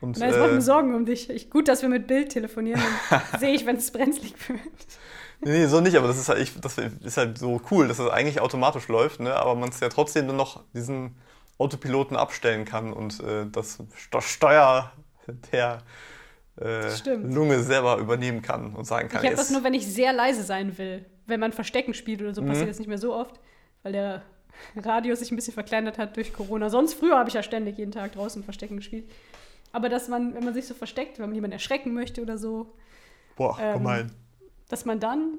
[0.00, 1.28] Und, Nein, es macht äh, mir Sorgen um dich.
[1.30, 2.80] Ich, gut, dass wir mit Bild telefonieren.
[3.10, 4.60] Dann sehe ich, wenn es brenzlig wird.
[5.44, 7.98] Nee, nee, so nicht, aber das ist halt, ich, das ist halt so cool, dass
[7.98, 9.34] das eigentlich automatisch läuft, ne?
[9.36, 11.16] aber man es ja trotzdem dann noch diesen
[11.58, 14.92] Autopiloten abstellen kann und äh, das Sto- Steuer
[15.52, 15.82] der
[16.60, 16.96] äh.
[17.22, 20.42] Lunge selber übernehmen kann und sagen kann, Ich habe das nur, wenn ich sehr leise
[20.42, 21.04] sein will.
[21.26, 22.48] Wenn man Verstecken spielt oder so, Mhm.
[22.48, 23.38] passiert das nicht mehr so oft,
[23.82, 24.22] weil der
[24.76, 26.68] Radius sich ein bisschen verkleinert hat durch Corona.
[26.70, 29.04] Sonst früher habe ich ja ständig jeden Tag draußen Verstecken gespielt.
[29.72, 32.74] Aber dass man, wenn man sich so versteckt, wenn man jemanden erschrecken möchte oder so,
[33.36, 34.12] Boah, ähm, gemein.
[34.68, 35.38] Dass man dann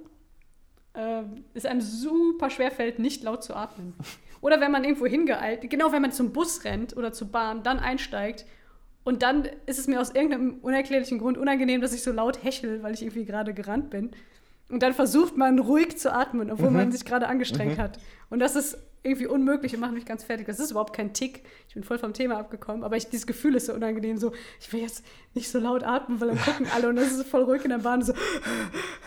[0.93, 1.23] äh,
[1.53, 3.93] es einem super schwer fällt, nicht laut zu atmen.
[4.41, 7.79] Oder wenn man irgendwo hingeeilt, genau wenn man zum Bus rennt oder zur Bahn, dann
[7.79, 8.45] einsteigt
[9.03, 12.83] und dann ist es mir aus irgendeinem unerklärlichen Grund unangenehm, dass ich so laut hechel,
[12.83, 14.11] weil ich irgendwie gerade gerannt bin.
[14.69, 17.99] Und dann versucht man ruhig zu atmen, obwohl man sich gerade angestrengt hat.
[18.29, 20.45] Und das ist irgendwie unmöglich und macht mich ganz fertig.
[20.47, 21.43] Das ist überhaupt kein Tick.
[21.67, 24.17] Ich bin voll vom Thema abgekommen, aber ich, dieses Gefühl ist so unangenehm.
[24.17, 27.27] So, ich will jetzt nicht so laut atmen, weil dann gucken alle und das ist
[27.27, 28.01] voll ruhig in der Bahn.
[28.01, 28.13] So,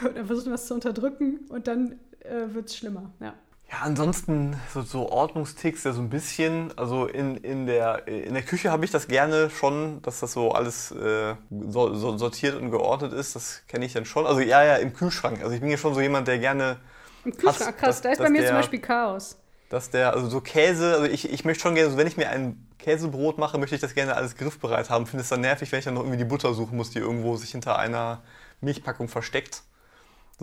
[0.05, 3.13] und dann versucht man das zu unterdrücken und dann äh, wird es schlimmer.
[3.21, 3.35] Ja.
[3.73, 6.77] Ja, ansonsten so, so Ordnungsticks ja so ein bisschen.
[6.77, 10.53] Also in, in, der, in der Küche habe ich das gerne schon, dass das so
[10.53, 11.35] alles äh,
[11.69, 13.35] so, so sortiert und geordnet ist.
[13.35, 14.27] Das kenne ich dann schon.
[14.27, 15.41] Also ja, ja, im Kühlschrank.
[15.43, 16.81] Also ich bin ja schon so jemand, der gerne,
[17.25, 19.39] Im Kühlschrank, krass, da ist bei mir der- zum Beispiel Chaos.
[19.71, 22.29] dass der, also so Käse, also ich, ich möchte schon gerne, so wenn ich mir
[22.29, 25.07] ein Käsebrot mache, möchte ich das gerne alles griffbereit haben.
[25.07, 27.37] Finde es dann nervig, wenn ich dann noch irgendwie die Butter suchen muss, die irgendwo
[27.37, 28.23] sich hinter einer
[28.61, 29.63] Milchpackung versteckt.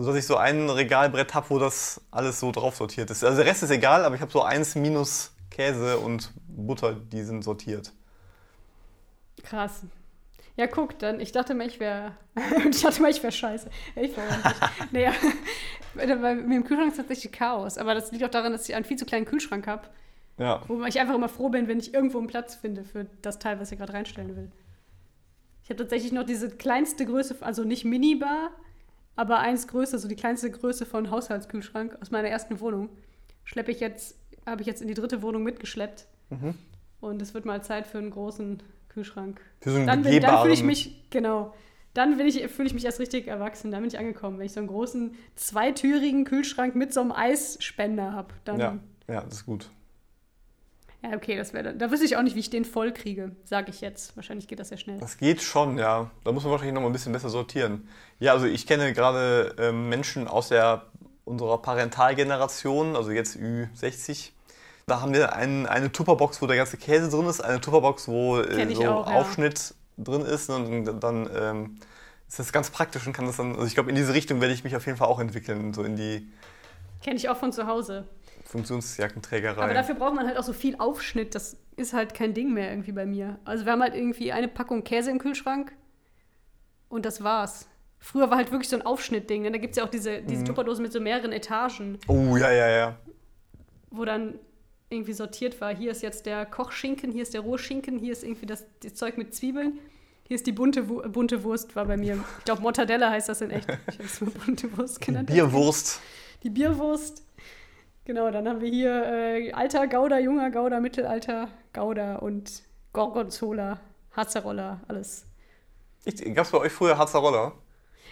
[0.02, 3.22] Sodass ich so ein Regalbrett habe, wo das alles so drauf sortiert ist.
[3.22, 7.22] Also der Rest ist egal, aber ich habe so eins minus Käse und Butter, die
[7.22, 7.92] sind sortiert.
[9.42, 9.82] Krass.
[10.56, 12.12] Ja, guck, dann, ich dachte mal, ich wäre,
[12.70, 13.68] ich dachte mal, ich wäre scheiße.
[13.96, 14.92] Ich war nicht.
[14.92, 15.12] naja,
[15.94, 18.84] bei mir im Kühlschrank ist tatsächlich Chaos, aber das liegt auch daran, dass ich einen
[18.84, 19.88] viel zu kleinen Kühlschrank habe,
[20.38, 20.62] Ja.
[20.68, 23.58] wo ich einfach immer froh bin, wenn ich irgendwo einen Platz finde für das Teil,
[23.60, 24.50] was ich gerade reinstellen will.
[25.64, 28.50] Ich habe tatsächlich noch diese kleinste Größe, also nicht Minibar,
[29.16, 32.88] aber eins größer, so die kleinste Größe von Haushaltskühlschrank aus meiner ersten Wohnung.
[33.44, 36.06] Schleppe ich jetzt, habe ich jetzt in die dritte Wohnung mitgeschleppt.
[36.30, 36.54] Mhm.
[37.00, 39.40] Und es wird mal Zeit für einen großen Kühlschrank.
[39.60, 41.54] Für so einen Dann, bin- dann fühle ich mich, genau,
[41.94, 43.70] dann bin ich, fühle ich mich erst richtig erwachsen.
[43.70, 44.38] Dann bin ich angekommen.
[44.38, 48.60] Wenn ich so einen großen, zweitürigen Kühlschrank mit so einem Eisspender habe, dann.
[48.60, 49.70] Ja, ja, das ist gut.
[51.02, 53.70] Ja, okay, das wäre Da wüsste ich auch nicht, wie ich den voll kriege, sage
[53.70, 54.16] ich jetzt.
[54.16, 54.98] Wahrscheinlich geht das ja schnell.
[54.98, 56.10] Das geht schon, ja.
[56.24, 57.88] Da muss man wahrscheinlich noch mal ein bisschen besser sortieren.
[58.18, 60.82] Ja, also ich kenne gerade ähm, Menschen aus der,
[61.24, 64.30] unserer Parentalgeneration, also jetzt Ü60.
[64.86, 68.38] Da haben wir ein, eine Tupperbox, wo der ganze Käse drin ist, eine Tupperbox, wo
[68.38, 69.16] äh, so auch, ja.
[69.16, 70.50] Aufschnitt drin ist.
[70.50, 71.78] Und dann ähm,
[72.28, 74.52] ist das ganz praktisch und kann das dann, also ich glaube, in diese Richtung werde
[74.52, 76.30] ich mich auf jeden Fall auch entwickeln, so in die
[77.02, 78.06] Kenne ich auch von zu Hause.
[78.50, 79.62] Funktionsjackenträgerei.
[79.62, 81.34] Aber dafür braucht man halt auch so viel Aufschnitt.
[81.34, 83.38] Das ist halt kein Ding mehr irgendwie bei mir.
[83.44, 85.72] Also wir haben halt irgendwie eine Packung Käse im Kühlschrank
[86.88, 87.68] und das war's.
[88.00, 89.42] Früher war halt wirklich so ein Aufschnittding.
[89.42, 89.52] Ne?
[89.52, 90.46] Da gibt es ja auch diese, diese mhm.
[90.46, 91.98] Tupperdosen mit so mehreren Etagen.
[92.08, 92.98] Oh, ja, ja, ja.
[93.90, 94.38] Wo dann
[94.88, 95.74] irgendwie sortiert war.
[95.74, 99.16] Hier ist jetzt der Kochschinken, hier ist der Rohschinken, hier ist irgendwie das, das Zeug
[99.16, 99.78] mit Zwiebeln.
[100.24, 102.24] Hier ist die bunte, bunte Wurst, war bei mir.
[102.38, 103.68] Ich glaube, Mortadella heißt das in echt.
[103.68, 105.28] Ich habe es mal bunte Wurst genannt.
[105.28, 106.00] Bierwurst.
[106.42, 107.22] Die Bierwurst.
[108.10, 113.78] Genau, dann haben wir hier äh, alter Gouda, junger Gouda, Mittelalter Gouda und Gorgonzola,
[114.16, 115.26] Hazzarolla, alles.
[116.34, 117.52] Gab es bei euch früher Hazzarolla?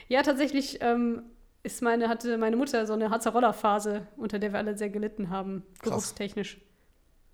[0.07, 1.25] Ja, tatsächlich ähm,
[1.65, 5.65] ist meine, hatte meine Mutter so eine Hazzarolla-Phase, unter der wir alle sehr gelitten haben,
[5.83, 6.61] geruchstechnisch.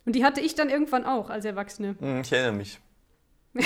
[0.07, 1.97] Und die hatte ich dann irgendwann auch als Erwachsene.
[1.99, 2.81] Hm, ich erinnere mich.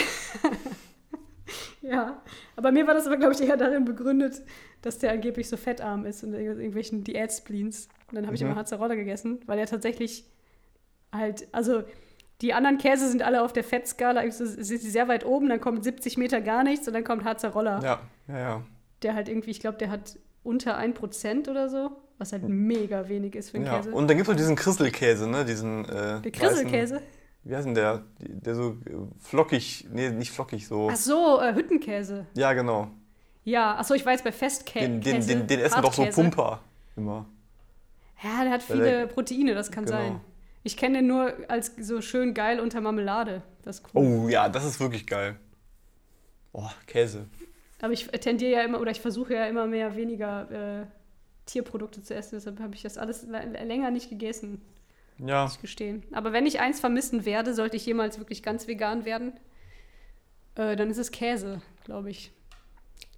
[1.90, 2.22] ja,
[2.56, 4.42] aber mir war das aber, glaube ich, eher darin begründet,
[4.82, 7.88] dass der angeblich so fettarm ist und irgendwelchen Diät-Spleens.
[8.08, 8.48] Und dann habe ich mhm.
[8.50, 10.24] immer Hazzarolla gegessen, weil er tatsächlich
[11.12, 11.82] halt, also
[12.40, 15.82] die anderen Käse sind alle auf der Fettskala, sind sie sehr weit oben, dann kommt
[15.82, 17.80] 70 Meter gar nichts und dann kommt Hazzarolla.
[17.82, 18.62] Ja, ja, ja.
[19.02, 23.34] Der halt irgendwie, ich glaube, der hat unter 1% oder so, was halt mega wenig
[23.34, 23.76] ist für einen ja.
[23.78, 23.90] Käse.
[23.92, 25.44] Und dann gibt es noch diesen Krisselkäse, ne?
[25.44, 27.02] Diesen, äh, der Krisselkäse?
[27.48, 28.02] Wie heißt denn der?
[28.18, 28.76] Der so
[29.20, 30.90] flockig, nee, nicht flockig, so.
[30.92, 32.26] Ach so, äh, Hüttenkäse.
[32.34, 32.88] Ja, genau.
[33.42, 34.86] Ja, achso, ich jetzt bei Festkäse.
[34.86, 36.60] Den, den, den, den essen doch so Pumper
[36.94, 37.24] immer.
[38.22, 39.96] Ja, der hat viele der, Proteine, das kann genau.
[39.96, 40.20] sein.
[40.62, 43.42] Ich kenne den nur als so schön geil unter Marmelade.
[43.62, 44.24] Das cool.
[44.24, 45.36] Oh ja, das ist wirklich geil.
[46.52, 47.28] Oh, Käse.
[47.80, 50.86] Aber ich tendiere ja immer, oder ich versuche ja immer mehr weniger äh,
[51.46, 52.34] Tierprodukte zu essen.
[52.34, 54.60] Deshalb habe ich das alles länger nicht gegessen.
[55.18, 55.44] Ja.
[55.44, 56.04] Muss ich gestehen.
[56.12, 59.32] Aber wenn ich eins vermissen werde, sollte ich jemals wirklich ganz vegan werden,
[60.54, 62.32] äh, dann ist es Käse, glaube ich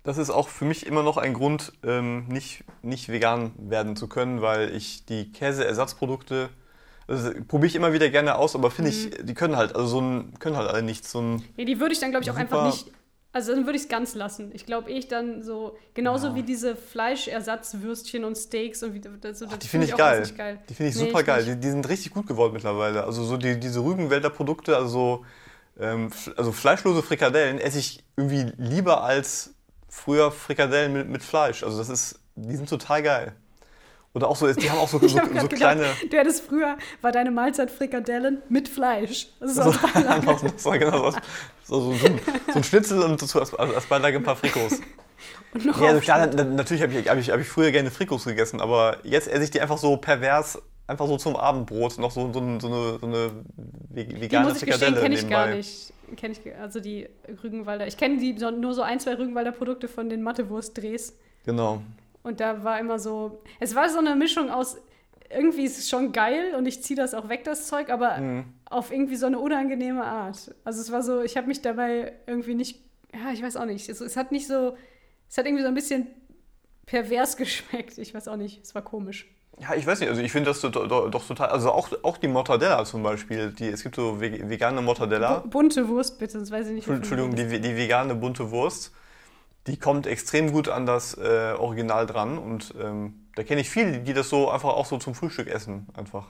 [0.02, 4.08] das ist auch für mich immer noch ein Grund, ähm, nicht, nicht vegan werden zu
[4.08, 6.48] können, weil ich die Käseersatzprodukte,
[7.06, 8.96] also probiere ich immer wieder gerne aus, aber finde mhm.
[8.96, 11.44] ich, die können halt, also so ein, können halt alle nicht so ein.
[11.56, 12.90] Ja, die würde ich dann, glaube ich, auch einfach nicht.
[13.32, 14.50] Also dann würde ich es ganz lassen.
[14.54, 16.34] Ich glaube, ich dann so, genauso ja.
[16.34, 20.28] wie diese Fleischersatzwürstchen und Steaks und wie das, so, das Die finde ich, geil.
[20.36, 20.58] geil.
[20.68, 21.44] Die finde ich nee, super ich geil.
[21.44, 23.04] Die, die, sind richtig gut geworden mittlerweile.
[23.04, 25.24] Also so die, diese Rügenwälder Produkte, also so,
[25.78, 29.54] ähm, also fleischlose Frikadellen esse ich irgendwie lieber als
[29.88, 31.62] früher Frikadellen mit, mit Fleisch.
[31.62, 33.36] Also das ist, die sind total geil.
[34.12, 35.84] Oder auch so, die haben auch so, so, so gedacht, kleine.
[36.10, 39.28] Du hattest früher, war deine Mahlzeit Frikadellen mit Fleisch.
[39.38, 41.18] Das ist also, einfach so, genau, so,
[41.64, 42.06] so, so,
[42.54, 44.80] ein Schnitzel und so als, als Beilage ein paar Frikos.
[45.80, 48.98] Ja, also klar, natürlich habe ich, hab ich, hab ich früher gerne Frikos gegessen, aber
[49.04, 52.60] jetzt esse ich die einfach so pervers, einfach so zum Abendbrot, noch so, so, eine,
[52.60, 53.30] so eine
[53.90, 57.08] vegane die muss ich Frikadelle kenne ich gar nicht kenne ich, also die
[57.42, 57.86] Rügenwalder.
[57.86, 61.16] Ich kenne die nur so ein, zwei Rügenwalder Produkte von den Mattewurst-Drehs.
[61.44, 61.82] Genau.
[62.22, 64.76] Und da war immer so, es war so eine Mischung aus,
[65.30, 68.44] irgendwie ist es schon geil und ich ziehe das auch weg, das Zeug, aber mhm.
[68.68, 70.54] auf irgendwie so eine unangenehme Art.
[70.64, 72.80] Also es war so, ich habe mich dabei irgendwie nicht,
[73.14, 74.76] ja, ich weiß auch nicht, es, es hat nicht so,
[75.28, 76.08] es hat irgendwie so ein bisschen
[76.86, 77.98] pervers geschmeckt.
[77.98, 79.28] Ich weiß auch nicht, es war komisch.
[79.60, 82.28] Ja, ich weiß nicht, also ich finde das doch, doch, total, also auch, auch die
[82.28, 85.40] Mortadella zum Beispiel, die, es gibt so vegane Mortadella.
[85.40, 86.88] bunte Wurst bitte, sonst weiß ich nicht.
[86.88, 88.90] Entschuldigung, die, die vegane bunte Wurst,
[89.66, 94.00] die kommt extrem gut an das äh, Original dran und ähm, da kenne ich viele,
[94.00, 96.26] die das so einfach auch so zum Frühstück essen, einfach.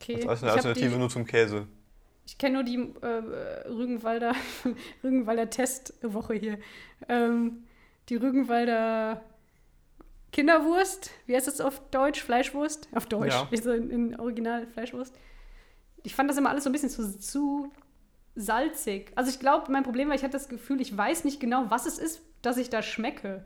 [0.00, 0.26] Okay.
[0.26, 1.66] Als eine Alternative die, nur zum Käse.
[2.26, 4.34] Ich kenne nur die äh, Rügenwalder,
[5.04, 6.58] Rügenwalder Testwoche hier.
[7.08, 7.64] Ähm,
[8.08, 9.20] die Rügenwalder
[10.32, 12.22] Kinderwurst, wie heißt das auf Deutsch?
[12.22, 12.88] Fleischwurst?
[12.94, 13.62] Auf Deutsch, ja.
[13.62, 15.14] so in, in, Original Fleischwurst.
[16.02, 17.70] Ich fand das immer alles so ein bisschen zu, zu
[18.40, 19.12] salzig.
[19.14, 21.86] Also ich glaube, mein Problem war, ich hatte das Gefühl, ich weiß nicht genau, was
[21.86, 23.44] es ist, dass ich da schmecke.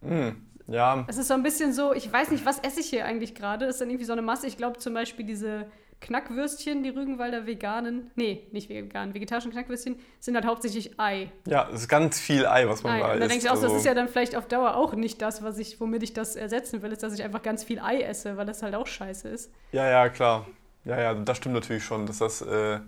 [0.00, 0.30] Mm,
[0.66, 1.04] ja.
[1.08, 3.66] Es ist so ein bisschen so, ich weiß nicht, was esse ich hier eigentlich gerade.
[3.66, 4.46] Ist dann irgendwie so eine Masse.
[4.46, 5.66] Ich glaube zum Beispiel diese
[6.02, 11.30] Knackwürstchen, die Rügenwalder veganen, nee, nicht vegan, vegetarischen Knackwürstchen, sind halt hauptsächlich Ei.
[11.46, 12.98] Ja, es ist ganz viel Ei, was man Ei.
[12.98, 13.14] da isst.
[13.14, 15.22] Und dann denke ich auch, also das ist ja dann vielleicht auf Dauer auch nicht
[15.22, 18.00] das, was ich, womit ich das ersetzen will, ist, dass ich einfach ganz viel Ei
[18.02, 19.52] esse, weil das halt auch scheiße ist.
[19.70, 20.46] Ja, ja, klar.
[20.84, 22.80] Ja, ja, das stimmt natürlich schon, dass das, äh,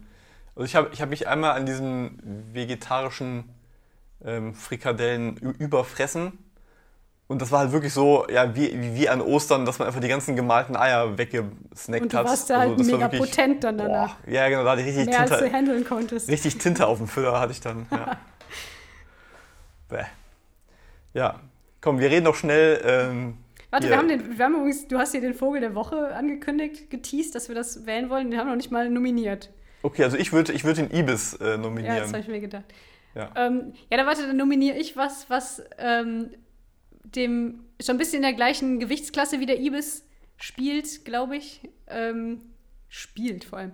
[0.56, 2.18] also ich habe ich hab mich einmal an diesen
[2.52, 3.44] vegetarischen
[4.24, 6.38] ähm, Frikadellen überfressen
[7.26, 10.08] Und das war halt wirklich so, ja, wie, wie, an Ostern, dass man einfach die
[10.08, 12.26] ganzen gemalten Eier weggesnackt Und du hat.
[12.26, 14.16] warst da halt war mega wirklich- potent dann danach.
[14.16, 16.28] Boah, ja, genau, da hatte ich richtig Mehr als du Tinte, handeln konntest.
[16.28, 17.86] richtig Tinte auf dem Füller hatte ich dann.
[17.90, 18.16] Ja.
[19.88, 20.04] Bäh.
[21.14, 21.40] ja,
[21.80, 22.80] komm, wir reden noch schnell.
[22.84, 23.38] Ähm,
[23.70, 26.90] Warte, wir haben, den, wir haben übrigens, du hast hier den Vogel der Woche angekündigt,
[26.90, 28.30] geteased, dass wir das wählen wollen.
[28.30, 29.50] Den haben wir noch nicht mal nominiert.
[29.84, 32.08] Okay, also ich würde ich würd den Ibis äh, Ja, das nominieren.
[32.08, 32.64] habe ich mir gedacht.
[33.14, 33.30] Ja.
[33.36, 36.30] Ähm, ja, dann warte, dann nominiere ich was, was ähm,
[37.02, 40.06] dem schon ein bisschen in der gleichen Gewichtsklasse wie der Ibis
[40.38, 41.68] spielt, glaube ich.
[41.86, 42.40] Ähm,
[42.88, 43.72] spielt vor allem.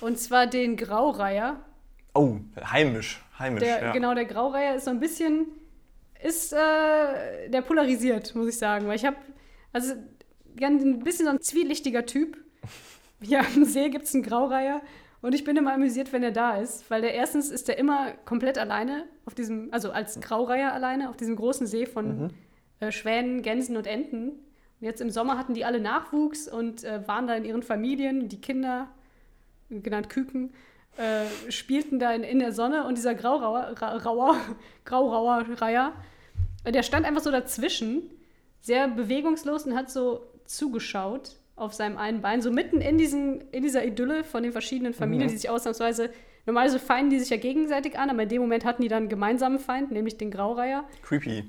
[0.00, 1.62] Und zwar den Graureiher.
[2.14, 3.64] Oh, heimisch, heimisch.
[3.64, 3.92] Der, ja.
[3.92, 5.46] Genau, der Graureiher ist so ein bisschen,
[6.22, 8.86] ist, äh, der polarisiert, muss ich sagen.
[8.86, 9.18] Weil ich habe,
[9.74, 9.92] also
[10.62, 12.38] ein bisschen so ein zwielichtiger Typ.
[13.20, 14.80] Hier am See gibt es einen Graureiher.
[15.24, 18.12] Und ich bin immer amüsiert, wenn er da ist, weil der erstens ist er immer
[18.26, 22.30] komplett alleine auf diesem, also als Graureiher alleine auf diesem großen See von
[22.80, 24.32] äh, Schwänen, Gänsen und Enten.
[24.32, 24.38] Und
[24.80, 28.28] jetzt im Sommer hatten die alle Nachwuchs und äh, waren da in ihren Familien.
[28.28, 28.88] Die Kinder,
[29.70, 30.52] genannt Küken,
[30.98, 34.36] äh, spielten da in, in der Sonne und dieser Graurauer, Ra, Rauer,
[34.84, 35.94] Graurauer Reiher,
[36.66, 38.10] der stand einfach so dazwischen,
[38.60, 43.62] sehr bewegungslos und hat so zugeschaut auf seinem einen Bein, so mitten in, diesen, in
[43.62, 45.32] dieser Idylle von den verschiedenen Familien, Mhm.
[45.32, 46.10] die sich ausnahmsweise,
[46.46, 49.08] normalerweise feinden die sich ja gegenseitig an, aber in dem Moment hatten die dann einen
[49.08, 50.84] gemeinsamen Feind, nämlich den Graureiher.
[51.02, 51.44] Creepy.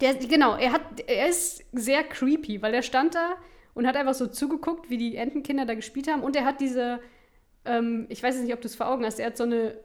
[0.00, 3.34] Der, genau, er, hat, er ist sehr creepy, weil der stand da
[3.74, 6.22] und hat einfach so zugeguckt, wie die Entenkinder da gespielt haben.
[6.22, 7.00] Und er hat diese,
[7.64, 9.78] ähm, ich weiß jetzt nicht, ob du es vor Augen hast, er hat so eine,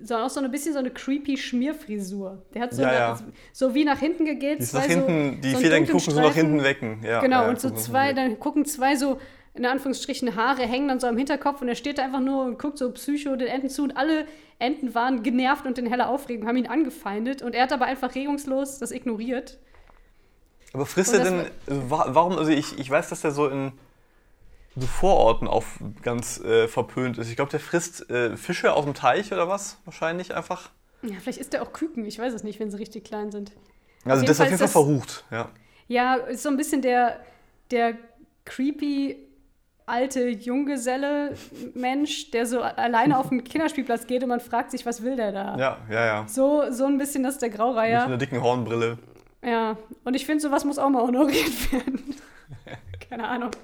[0.00, 2.42] so, auch so ein bisschen so eine creepy Schmierfrisur.
[2.54, 3.18] Der hat so, Ja, eine, ja.
[3.52, 4.60] so wie nach hinten gegelt.
[4.60, 6.34] Die, zwei nach hinten, die so Federn gucken so nach Streifen.
[6.50, 7.00] hinten wecken.
[7.04, 9.18] Ja, Genau, und so zwei, dann gucken zwei so,
[9.54, 12.58] in Anführungsstrichen, Haare hängen dann so am Hinterkopf und er steht da einfach nur und
[12.58, 14.26] guckt so psycho den Enten zu und alle
[14.58, 18.14] Enten waren genervt und in heller Aufregung, haben ihn angefeindet und er hat aber einfach
[18.14, 19.58] regungslos das ignoriert.
[20.72, 23.72] Aber frisst er denn, also wa- warum, also ich, ich weiß, dass der so in
[24.76, 25.64] so Vororten auch
[26.02, 27.28] ganz äh, verpönt ist.
[27.28, 29.78] Ich glaube, der frisst äh, Fische aus dem Teich oder was?
[29.84, 30.70] Wahrscheinlich einfach.
[31.02, 33.52] Ja, vielleicht ist er auch Küken, ich weiß es nicht, wenn sie richtig klein sind.
[34.04, 35.48] Also das ist auf jeden Fall verrucht, ja.
[35.88, 37.20] Ja, ist so ein bisschen der,
[37.70, 37.94] der
[38.44, 39.16] creepy
[39.84, 45.16] alte Junggeselle-Mensch, der so alleine auf den Kinderspielplatz geht und man fragt sich, was will
[45.16, 45.56] der da?
[45.58, 46.28] Ja, ja, ja.
[46.28, 48.04] So, so ein bisschen das ist der Mit Graureiher.
[48.04, 48.98] einer dicken Hornbrille.
[49.44, 52.14] Ja, und ich finde, sowas muss auch mal honoriert werden.
[53.12, 53.50] Keine Ahnung.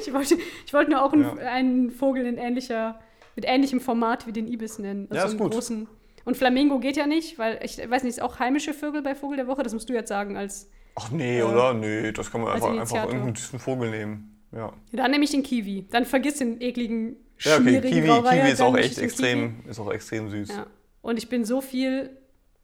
[0.00, 0.36] Ich wollte,
[0.66, 1.44] ich wollte nur auch einen, Ja.
[1.52, 2.98] einen Vogel in ähnlicher,
[3.36, 5.06] mit ähnlichem Format wie den Ibis nennen.
[5.10, 5.52] Also Ja, ist einen gut.
[5.52, 5.86] großen.
[6.24, 9.36] Und Flamingo geht ja nicht, weil ich weiß nicht, ist auch heimische Vögel bei Vogel
[9.36, 9.62] der Woche?
[9.62, 10.70] Das musst du jetzt sagen als.
[10.96, 11.44] Ach nee, Ja.
[11.46, 11.74] oder?
[11.74, 14.42] Nee, das kann man einfach, einfach irgendeinen süßen Vogel nehmen.
[14.52, 15.86] Ja, Dann nehme ich den Kiwi.
[15.90, 17.62] Dann vergiss den ekligen, ja okay.
[17.62, 20.48] schmierigen Kiwi, Kiwi ist auch echt extrem, ist auch extrem süß.
[20.48, 20.58] Kiwi.
[20.58, 20.66] Ja.
[21.02, 22.10] Und ich bin so viel.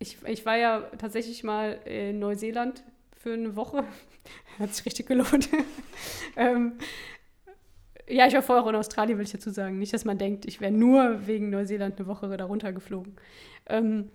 [0.00, 2.82] Ich, ich war ja tatsächlich mal in Neuseeland
[3.26, 3.82] für eine Woche.
[4.60, 5.48] Hat sich richtig gelohnt.
[6.36, 6.74] ähm,
[8.08, 9.80] ja, ich war vorher auch in Australien, will ich dazu sagen.
[9.80, 13.16] Nicht, dass man denkt, ich wäre nur wegen Neuseeland eine Woche da runtergeflogen.
[13.68, 14.10] Ähm,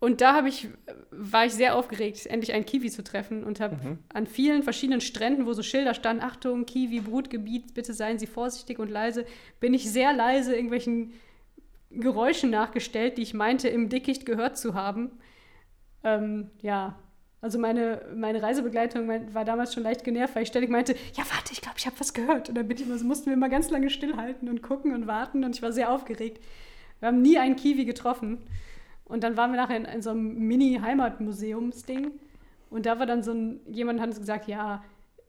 [0.00, 0.68] und da ich,
[1.12, 3.98] war ich sehr aufgeregt, endlich einen Kiwi zu treffen und habe Mhm.
[4.12, 8.80] an vielen verschiedenen Stränden, wo so Schilder standen, Achtung, Kiwi, Brutgebiet, bitte seien Sie vorsichtig
[8.80, 9.24] und leise,
[9.60, 11.12] bin ich sehr leise irgendwelchen
[11.90, 15.12] Geräuschen nachgestellt, die ich meinte, im Dickicht gehört zu haben.
[16.02, 16.98] Ähm, ja,
[17.46, 21.52] also meine, meine Reisebegleitung war damals schon leicht genervt, weil ich ständig meinte, ja warte,
[21.52, 22.48] ich glaube, ich habe was gehört.
[22.48, 25.06] Und dann bin ich immer, so mussten wir immer ganz lange stillhalten und gucken und
[25.06, 26.42] warten und ich war sehr aufgeregt.
[26.98, 28.38] Wir haben nie einen Kiwi getroffen.
[29.04, 32.10] Und dann waren wir nachher in, in so einem Mini-Heimatmuseumsding.
[32.68, 34.82] Und da war dann so ein, jemand hat uns gesagt, ja,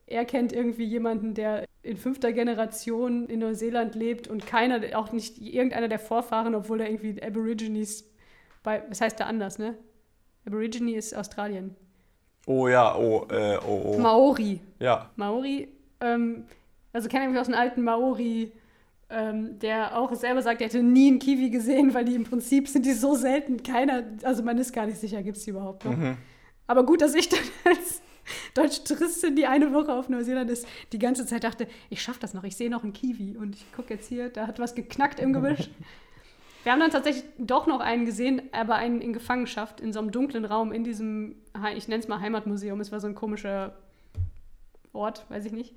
[0.07, 5.39] er kennt irgendwie jemanden, der in fünfter Generation in Neuseeland lebt und keiner, auch nicht
[5.39, 8.09] irgendeiner der Vorfahren, obwohl er irgendwie Aborigines
[8.63, 9.77] bei, das heißt da anders, ne?
[10.47, 11.75] Aborigine ist Australien.
[12.47, 13.99] Oh ja, oh, äh, oh, oh.
[13.99, 14.61] Maori.
[14.79, 15.11] ja.
[15.17, 15.67] Maori,
[15.99, 16.45] ähm,
[16.93, 18.53] also kenne ich mich aus einem alten Maori,
[19.09, 22.69] ähm, der auch selber sagt, er hätte nie einen Kiwi gesehen, weil die im Prinzip
[22.69, 25.83] sind die so selten, keiner, also man ist gar nicht sicher, gibt es die überhaupt
[25.83, 25.97] noch.
[25.97, 26.15] Mhm.
[26.67, 28.01] Aber gut, dass ich dann als
[28.53, 32.33] deutsche Touristin, die eine Woche auf Neuseeland ist, die ganze Zeit dachte, ich schaffe das
[32.33, 35.19] noch, ich sehe noch einen Kiwi und ich gucke jetzt hier, da hat was geknackt
[35.19, 35.69] im Gebüsch.
[36.67, 40.11] Wir haben dann tatsächlich doch noch einen gesehen, aber einen in Gefangenschaft, in so einem
[40.11, 41.35] dunklen Raum, in diesem,
[41.77, 43.73] ich nenne es mal Heimatmuseum, es war so ein komischer
[44.91, 45.75] Ort, weiß ich nicht.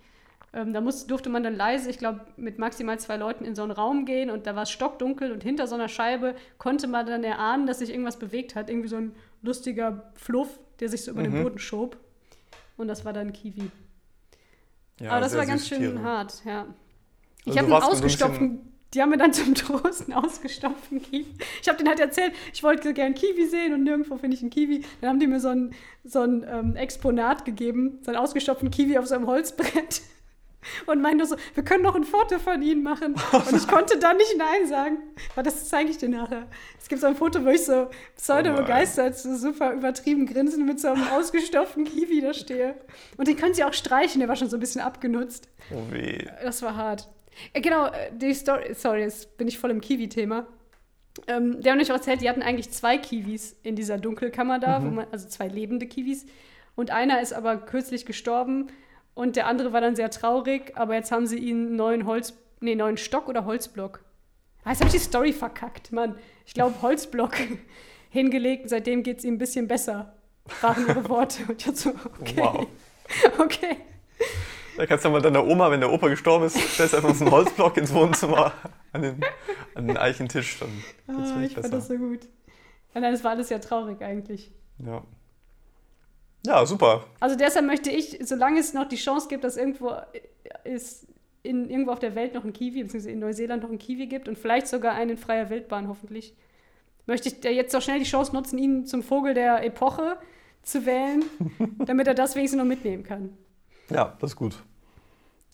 [0.53, 3.63] Ähm, da muss, durfte man dann leise, ich glaube, mit maximal zwei Leuten in so
[3.63, 7.07] einen Raum gehen und da war es stockdunkel und hinter so einer Scheibe konnte man
[7.07, 8.69] dann erahnen, dass sich irgendwas bewegt hat.
[8.69, 11.45] Irgendwie so ein lustiger Fluff, der sich so über den Mhm.
[11.45, 11.99] Boden schob.
[12.77, 13.71] Und das war dann Kiwi.
[14.99, 16.03] ja Aber das war ganz schön Tiere.
[16.03, 16.67] hart, ja.
[17.45, 21.27] Ich Also habe einen ausgestopften die haben mir dann zum Trost einen ausgestopften Kiwi.
[21.63, 24.51] Ich habe denen halt erzählt, ich wollte gerne Kiwi sehen und nirgendwo finde ich einen
[24.51, 24.85] Kiwi.
[25.01, 28.99] Dann haben die mir so ein, so ein ähm, Exponat gegeben, so einen ausgestopften Kiwi
[28.99, 30.03] auf so einem Holzbrett.
[30.85, 33.15] Und meinte so, wir können noch ein Foto von ihnen machen.
[33.33, 34.99] Und ich konnte dann nicht Nein sagen.
[35.33, 36.47] Aber das zeige ich dir nachher.
[36.79, 40.79] Es gibt so ein Foto, wo ich so pseudo begeistert, so super übertrieben grinsen mit
[40.79, 42.75] so einem ausgestopften Kiwi da stehe.
[43.17, 45.49] Und den können sie auch streichen, der war schon so ein bisschen abgenutzt.
[45.73, 46.27] Oh weh.
[46.43, 47.09] Das war hart.
[47.53, 50.47] Äh, genau, äh, die Story, sorry, jetzt bin ich voll im Kiwi-Thema.
[51.27, 54.79] Ähm, die haben euch auch erzählt, die hatten eigentlich zwei Kiwis in dieser Dunkelkammer da,
[54.79, 54.95] mhm.
[54.95, 56.27] man, also zwei lebende Kiwis.
[56.77, 58.69] Und einer ist aber kürzlich gestorben
[59.15, 62.35] und der andere war dann sehr traurig, aber jetzt haben sie ihn einen neuen Holz,
[62.61, 64.03] nee, neuen Stock oder Holzblock.
[64.65, 66.17] Ah, jetzt habe ich die Story verkackt, Mann.
[66.47, 67.35] Ich glaube Holzblock
[68.11, 70.15] hingelegt und seitdem geht es ihm ein bisschen besser,
[70.61, 71.43] waren ihre Worte.
[71.49, 71.91] Und ich so,
[72.21, 72.37] okay.
[72.37, 72.67] Wow.
[73.39, 73.77] Okay.
[74.81, 77.35] Da kannst du mal deiner Oma, wenn der Opa gestorben ist, stellst einfach so einen
[77.35, 78.55] Holzblock ins Wohnzimmer
[78.95, 79.21] an den,
[79.75, 80.59] an den Eichentisch.
[80.59, 80.71] Dann
[81.19, 81.69] geht's ah, ich besser.
[81.69, 82.21] fand das so gut.
[82.95, 84.51] Nein, das war alles ja traurig eigentlich.
[84.79, 85.03] Ja.
[86.47, 87.05] Ja, super.
[87.21, 89.93] Also deshalb möchte ich, solange es noch die Chance gibt, dass irgendwo
[90.65, 91.07] ist,
[91.43, 94.29] in, irgendwo auf der Welt noch ein Kiwi, beziehungsweise in Neuseeland noch ein Kiwi gibt
[94.29, 96.35] und vielleicht sogar einen in freier Wildbahn hoffentlich,
[97.05, 100.17] möchte ich jetzt auch schnell die Chance nutzen, ihn zum Vogel der Epoche
[100.63, 101.23] zu wählen,
[101.85, 103.37] damit er das wenigstens noch mitnehmen kann.
[103.91, 104.63] Ja, das ist gut.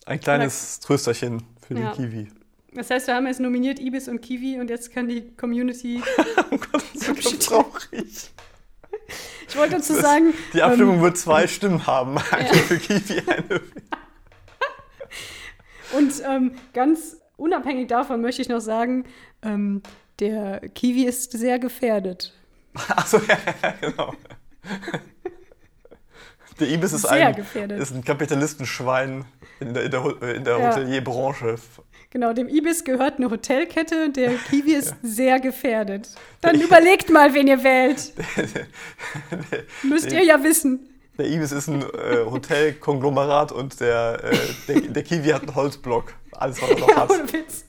[0.07, 1.91] Ein kleines Trösterchen für ja.
[1.91, 2.27] den Kiwi.
[2.73, 6.01] Das heißt, wir haben jetzt nominiert Ibis und Kiwi und jetzt kann die Community.
[6.51, 8.31] oh Gott, das ist so traurig.
[9.49, 10.33] Ich wollte dazu sagen.
[10.53, 12.17] Die Abstimmung ähm, wird zwei Stimmen haben.
[12.31, 12.53] Eine ja.
[12.53, 13.61] für Kiwi, eine für.
[15.97, 19.05] Und ähm, ganz unabhängig davon möchte ich noch sagen,
[19.41, 19.81] ähm,
[20.19, 22.33] der Kiwi ist sehr gefährdet.
[22.89, 24.13] Achso, ja, ja, genau.
[26.59, 27.35] Der Ibis ist ein,
[27.77, 29.25] ist ein Kapitalistenschwein
[29.59, 30.69] in der, in der, in der ja.
[30.69, 31.55] Hotelierbranche.
[32.09, 35.09] Genau, dem Ibis gehört eine Hotelkette, der Kiwi ist ja.
[35.09, 36.09] sehr gefährdet.
[36.41, 38.13] Dann überlegt mal, wen ihr wählt.
[39.83, 40.89] Müsst ihr ja wissen.
[41.17, 46.13] Der Ibis ist ein äh, Hotelkonglomerat und der, äh, der, der, Kiwi hat einen Holzblock.
[46.31, 47.09] Alles, was er noch ja, hat.
[47.09, 47.65] Ohne Witz.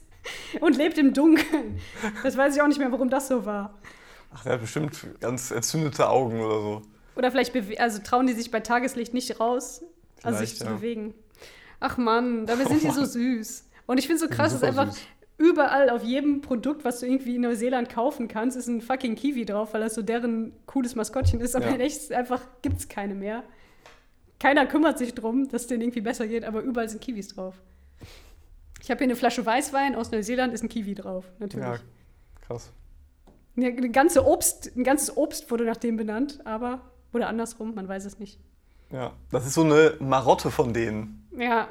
[0.61, 1.79] Und lebt im Dunkeln.
[2.23, 3.73] Das weiß ich auch nicht mehr, warum das so war.
[4.33, 6.81] Ach, der hat bestimmt ganz entzündete Augen oder so.
[7.15, 9.83] Oder vielleicht also trauen die sich bei Tageslicht nicht raus,
[10.23, 10.71] also sich zu ja.
[10.71, 11.13] bewegen.
[11.79, 13.69] Ach Mann, dabei sind oh die so süß.
[13.85, 15.01] Und ich finde so krass, dass einfach süß.
[15.37, 19.45] überall auf jedem Produkt, was du irgendwie in Neuseeland kaufen kannst, ist ein fucking Kiwi
[19.45, 21.55] drauf, weil das so deren cooles Maskottchen ist.
[21.55, 21.75] Aber ja.
[21.75, 23.43] in echt einfach gibt es keine mehr.
[24.39, 27.55] Keiner kümmert sich drum, dass es denen irgendwie besser geht, aber überall sind Kiwis drauf.
[28.81, 31.67] Ich habe hier eine Flasche Weißwein aus Neuseeland, ist ein Kiwi drauf, natürlich.
[31.67, 31.79] Ja,
[32.47, 32.71] krass.
[33.57, 38.05] Eine ganze Obst, ein ganzes Obst wurde nach dem benannt, aber oder andersrum, man weiß
[38.05, 38.39] es nicht.
[38.91, 41.27] Ja, das ist so eine Marotte von denen.
[41.37, 41.67] Ja,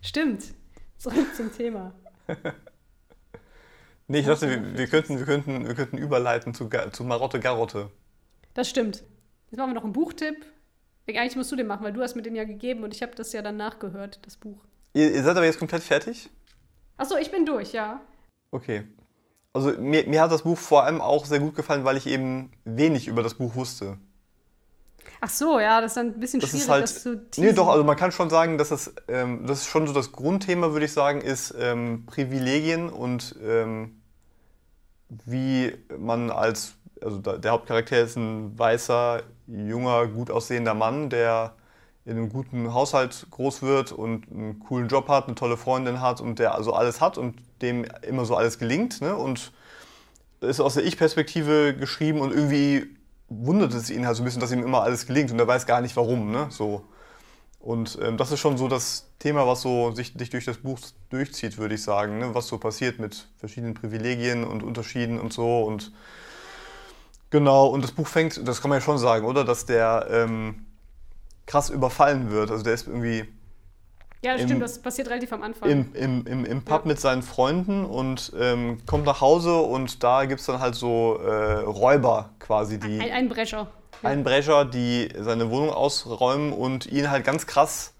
[0.00, 0.54] stimmt.
[0.96, 1.92] Zurück zum Thema.
[4.08, 7.90] nee, ich dachte, wir, wir, könnten, wir, könnten, wir könnten überleiten zu, zu Marotte Garotte.
[8.54, 9.04] Das stimmt.
[9.50, 10.46] Jetzt machen wir noch einen Buchtipp.
[11.06, 13.14] Eigentlich musst du den machen, weil du hast mir den ja gegeben und ich habe
[13.14, 14.64] das ja dann nachgehört, das Buch.
[14.92, 16.30] Ihr, ihr seid aber jetzt komplett fertig?
[16.96, 18.00] Achso, ich bin durch, ja.
[18.50, 18.84] Okay.
[19.52, 22.50] Also mir, mir hat das Buch vor allem auch sehr gut gefallen, weil ich eben
[22.64, 23.98] wenig über das Buch wusste.
[25.20, 27.48] Ach so, ja, das ist dann ein bisschen das schwierig, halt, das zu teasen.
[27.48, 30.12] Nee, doch, also man kann schon sagen, dass das, ähm, das ist schon so das
[30.12, 34.00] Grundthema, würde ich sagen, ist ähm, Privilegien und ähm,
[35.08, 41.54] wie man als, also der Hauptcharakter ist ein weißer, junger, gut aussehender Mann, der
[42.04, 46.20] in einem guten Haushalt groß wird und einen coolen Job hat, eine tolle Freundin hat
[46.20, 49.00] und der also alles hat und dem immer so alles gelingt.
[49.00, 49.16] Ne?
[49.16, 49.52] Und
[50.40, 52.95] ist aus der Ich-Perspektive geschrieben und irgendwie
[53.28, 55.66] wundert es ihn halt so ein bisschen, dass ihm immer alles gelingt und er weiß
[55.66, 56.30] gar nicht warum.
[56.30, 56.46] Ne?
[56.50, 56.84] So.
[57.58, 60.78] Und ähm, das ist schon so das Thema, was so sich, sich durch das Buch
[61.10, 62.18] durchzieht, würde ich sagen.
[62.18, 62.34] Ne?
[62.34, 65.64] Was so passiert mit verschiedenen Privilegien und Unterschieden und so.
[65.64, 65.92] Und
[67.30, 69.44] genau, und das Buch fängt, das kann man ja schon sagen, oder?
[69.44, 70.66] Dass der ähm,
[71.46, 72.50] krass überfallen wird.
[72.50, 73.26] Also der ist irgendwie
[74.22, 75.68] ja, das im, stimmt, das passiert relativ am Anfang.
[75.68, 76.88] Im, im, im, im Pub ja.
[76.88, 81.18] mit seinen Freunden und ähm, kommt nach Hause und da gibt es dann halt so
[81.18, 83.00] äh, Räuber quasi, die.
[83.00, 83.68] Ein Einbrecher.
[84.02, 84.08] Ja.
[84.08, 87.94] Einbrecher, die seine Wohnung ausräumen und ihn halt ganz krass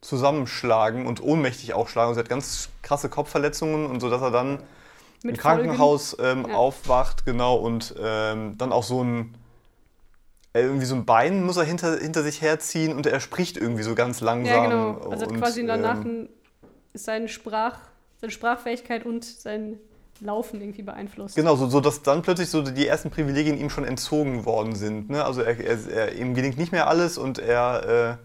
[0.00, 2.08] zusammenschlagen und ohnmächtig auch schlagen.
[2.08, 4.58] Also er hat ganz krasse Kopfverletzungen und so, dass er dann
[5.22, 6.54] mit im Krankenhaus ähm, ja.
[6.56, 9.34] aufwacht, genau, und ähm, dann auch so ein
[10.60, 13.94] irgendwie so ein Bein muss er hinter, hinter sich herziehen und er spricht irgendwie so
[13.94, 14.54] ganz langsam.
[14.54, 15.10] Ja, genau.
[15.10, 16.28] Also und, quasi danach ähm,
[16.92, 17.78] ist seine, Sprach,
[18.20, 19.78] seine Sprachfähigkeit und sein
[20.20, 21.36] Laufen irgendwie beeinflusst.
[21.36, 25.10] Genau, so, so dass dann plötzlich so die ersten Privilegien ihm schon entzogen worden sind.
[25.10, 25.24] Ne?
[25.24, 28.18] Also er, er, er, ihm gelingt nicht mehr alles und er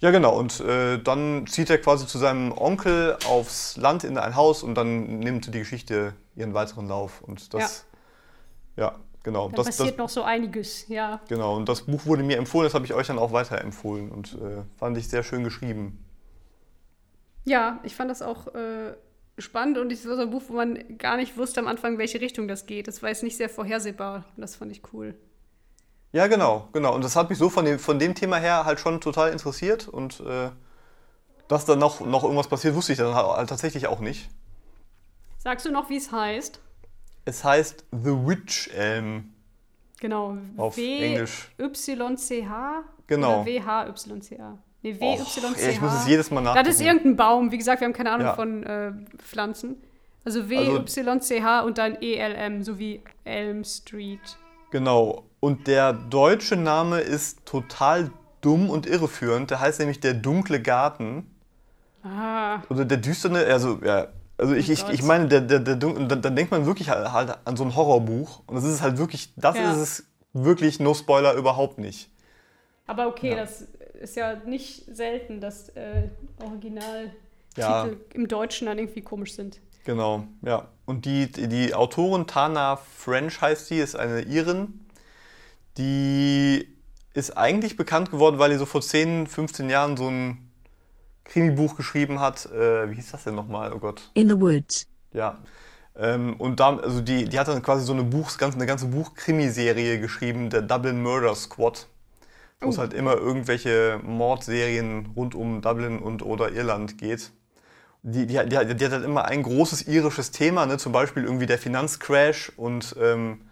[0.00, 0.38] Ja, genau.
[0.38, 4.76] Und äh, dann zieht er quasi zu seinem Onkel aufs Land in ein Haus und
[4.76, 7.20] dann nimmt die Geschichte ihren weiteren Lauf.
[7.20, 7.84] Und das,
[8.76, 9.48] ja, genau.
[9.48, 11.20] Da das, passiert das, noch so einiges, ja.
[11.28, 11.56] genau.
[11.56, 14.62] Und das Buch wurde mir empfohlen, das habe ich euch dann auch weiterempfohlen und äh,
[14.76, 16.04] fand ich sehr schön geschrieben.
[17.44, 18.94] Ja, ich fand das auch äh,
[19.38, 22.20] spannend und es war so ein Buch, wo man gar nicht wusste am Anfang, welche
[22.20, 22.88] Richtung das geht.
[22.88, 24.24] Das war jetzt nicht sehr vorhersehbar.
[24.36, 25.14] Und das fand ich cool.
[26.12, 26.94] Ja, genau, genau.
[26.94, 29.88] Und das hat mich so von dem, von dem Thema her halt schon total interessiert
[29.88, 30.50] und äh,
[31.48, 34.28] dass da noch, noch irgendwas passiert, wusste ich dann halt tatsächlich auch nicht.
[35.38, 36.60] Sagst du noch, wie es heißt?
[37.28, 39.34] Es heißt The Witch Elm.
[40.00, 40.38] Genau.
[40.56, 41.50] Auf Englisch.
[41.58, 42.84] W-Y-C-H?
[43.06, 43.44] Genau.
[43.44, 44.58] W-H-Y-C-H?
[44.80, 45.60] Nee, W-Y-C-H.
[45.60, 46.64] ja, ich muss es jedes Mal nachgucken.
[46.64, 47.52] Das ist irgendein Baum.
[47.52, 48.34] Wie gesagt, wir haben keine Ahnung Ja.
[48.34, 49.76] von äh, Pflanzen.
[50.24, 54.38] Also W-Y-C-H und dann E-L-M, sowie Elm Street.
[54.70, 55.24] Genau.
[55.40, 58.10] Und der deutsche Name ist total
[58.40, 59.50] dumm und irreführend.
[59.50, 61.26] Der heißt nämlich der dunkle Garten.
[62.02, 64.06] Ah, Oder der düstere, also ja.
[64.38, 64.94] Also ich, Oh ich, Gott.
[64.94, 67.74] ich meine, der, der, der dann, dann denkt man wirklich halt, halt an so ein
[67.74, 68.42] Horrorbuch.
[68.46, 69.72] Und das ist halt wirklich, das Ja.
[69.72, 72.08] ist es wirklich, no Spoiler, überhaupt nicht.
[72.86, 73.36] aber okay, Ja.
[73.36, 73.62] das
[74.00, 76.08] ist ja nicht selten, dass äh,
[76.42, 77.10] Originaltitel
[77.56, 77.88] Ja.
[78.14, 79.58] im Deutschen dann irgendwie komisch sind.
[79.84, 80.68] Genau, ja.
[80.86, 84.86] Und die, die Autorin Tana French heißt sie, ist eine Irin.
[85.76, 86.68] Die
[87.14, 90.47] ist eigentlich bekannt geworden, weil sie so vor 10, 15 Jahren so ein
[91.28, 92.46] Krimi-Buch geschrieben hat.
[92.46, 93.72] Äh, wie hieß das denn nochmal?
[93.72, 94.10] Oh Gott.
[94.14, 94.86] In the woods.
[95.12, 95.38] Ja.
[95.96, 100.00] Ähm, und da, also die, die hat dann quasi so eine, Buchs, eine ganze Buch-Krimiserie
[100.00, 101.86] geschrieben, der Dublin Murder Squad.
[102.60, 102.80] Wo es Oh.
[102.80, 107.30] halt immer irgendwelche Mordserien rund um Dublin und oder Irland geht.
[108.02, 110.76] Die, die, die, die hat halt immer ein großes irisches Thema, ne?
[110.78, 113.42] zum Beispiel irgendwie der Finanzcrash und ähm,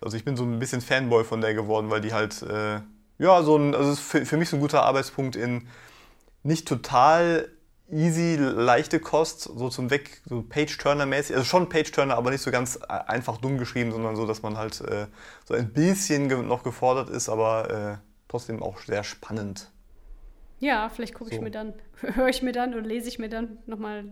[0.00, 2.80] also ich bin so ein bisschen Fanboy von der geworden, weil die halt, äh,
[3.18, 5.66] ja, so ein, also ist für, für mich so ein guter Arbeitspunkt in
[6.44, 7.48] nicht total
[7.90, 12.76] easy, leichte Kost, so zum Weg, so Page-Turner-mäßig, also schon Page-Turner, aber nicht so ganz
[12.76, 15.06] äh, einfach dumm geschrieben, sondern so, dass man halt äh,
[15.44, 19.70] so ein bisschen ge noch gefordert ist, aber äh, trotzdem auch sehr spannend.
[20.60, 21.42] Ja, vielleicht gucke ich So.
[21.42, 24.04] mir dann, höre ich mir dann oder lese ich mir dann nochmal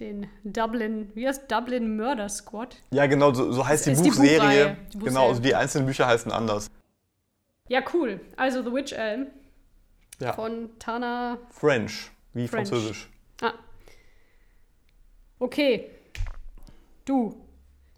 [0.00, 2.76] den Dublin, wie heißt Dublin Murder Squad?
[2.90, 4.76] Ja, genau, so, so heißt die Ist die Buchserie.
[4.92, 5.28] Die genau, Buchserie.
[5.28, 6.68] also die einzelnen Bücher heißen anders.
[7.68, 8.20] Ja, cool.
[8.36, 9.28] Also The Witch Elm
[10.20, 10.32] Ja.
[10.32, 11.38] von Tana.
[11.50, 12.68] French, wie French.
[12.68, 13.08] Französisch.
[13.42, 13.52] Ah.
[15.38, 15.90] Okay.
[17.04, 17.36] Du,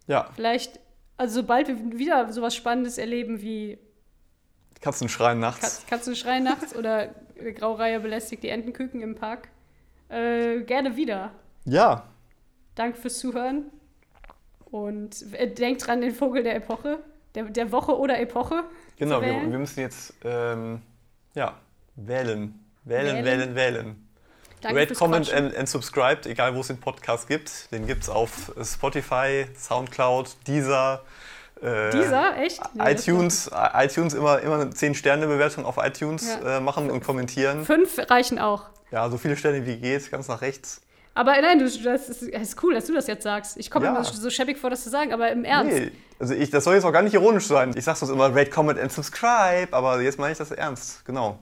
[0.07, 0.81] Ja, vielleicht,
[1.17, 3.79] also sobald wir wieder sowas Spannendes erleben wie
[4.81, 5.61] Katzen schreien nachts.
[5.61, 7.15] Katz, Katzenschrei nachts oder
[7.55, 9.49] Graureihe belästigt die Entenküken im Park,
[10.09, 11.33] äh, gerne wieder.
[11.65, 12.09] Ja,
[12.77, 13.71] Danke fürs Zuhören.
[14.71, 16.99] Und äh, denkt dran, den Vogel der Epoche,
[17.35, 18.65] der, der Woche oder Epoche.
[18.97, 20.83] genau, wir, wir müssen jetzt ähm,
[21.35, 21.59] ja,
[21.97, 22.59] wählen.
[22.85, 23.25] Wählen, Wählen.
[23.25, 24.09] wählen, wählen.
[24.63, 27.71] Danke Rate, comment and, and subscribe, egal wo es den Podcast gibt.
[27.73, 31.03] Den gibt es auf Spotify, Soundcloud, Deezer.
[31.63, 32.61] Äh, Dieser, echt?
[32.75, 36.59] Nee, iTunes, iTunes immer, immer eine 10-Sterne-Bewertung auf iTunes Ja.
[36.59, 37.65] äh, machen und kommentieren.
[37.65, 38.65] Fünf reichen auch.
[38.91, 40.81] Ja, so viele Sterne wie geht, ganz nach rechts.
[41.15, 43.57] Aber nein, du, das, ist, das ist cool, dass du das jetzt sagst.
[43.57, 43.93] Ich komme Ja.
[43.93, 45.73] mir so schäbig vor, das zu sagen, aber im Ernst.
[45.73, 47.73] Nee, also ich, das soll jetzt auch gar nicht ironisch sein.
[47.75, 51.39] Ich sag sonst immer Rate, Comment and Subscribe, aber jetzt meine ich das ernst, genau.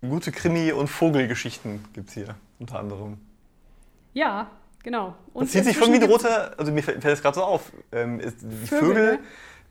[0.00, 3.18] Gute Krimi- und Vogelgeschichten gibt's hier, unter anderem.
[4.14, 4.50] Ja,
[4.82, 5.16] genau.
[5.34, 7.72] Das zieht sich schon wie roter, also mir fällt das gerade so auf.
[7.90, 9.18] Ähm, ist, die Vögel, Vögel, ne?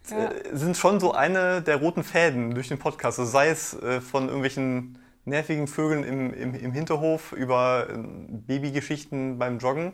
[0.09, 0.31] Ja.
[0.31, 3.19] äh, sind schon so eine der roten Fäden durch den Podcast.
[3.19, 9.37] Also sei es äh, von irgendwelchen nervigen Vögeln im, im, im Hinterhof über äh, Babygeschichten
[9.37, 9.93] beim Joggen.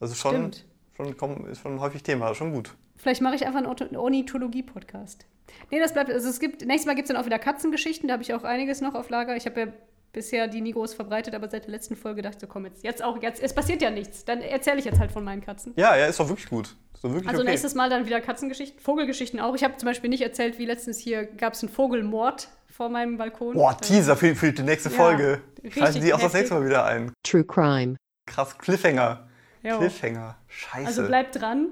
[0.00, 0.64] Also schon, Stimmt.
[0.96, 2.74] schon komm, ist schon häufig Thema, schon gut.
[2.96, 5.26] Vielleicht mache ich einfach einen Ornithologie-Podcast.
[5.70, 6.10] Nee, das bleibt.
[6.10, 8.44] Also es gibt, nächstes Mal gibt es dann auch wieder Katzengeschichten, da habe ich auch
[8.44, 9.36] einiges noch auf Lager.
[9.36, 9.66] Ich habe ja
[10.12, 12.84] bisher die nie groß verbreitet, aber seit der letzten Folge dachte ich so, komm jetzt,
[12.84, 14.24] jetzt auch, jetzt, es passiert ja nichts.
[14.24, 15.72] Dann erzähle ich jetzt halt von meinen Katzen.
[15.76, 16.76] Ja, ja, ist doch wirklich gut.
[16.94, 17.50] Ist doch wirklich Also okay.
[17.50, 19.54] nächstes Mal dann wieder Katzengeschichten, Vogelgeschichten auch.
[19.54, 23.16] Ich habe zum Beispiel nicht erzählt, wie letztens hier gab es einen Vogelmord vor meinem
[23.16, 23.54] Balkon.
[23.54, 25.40] Boah, Teaser für, für die nächste Ja, Folge.
[25.70, 27.12] Schalten die auch das nächste Mal wieder ein.
[27.22, 27.96] True crime.
[28.26, 29.28] Krass, Cliffhanger.
[29.62, 29.78] jo.
[29.78, 30.36] Cliffhanger.
[30.48, 30.86] Scheiße.
[30.86, 31.68] Also bleibt dran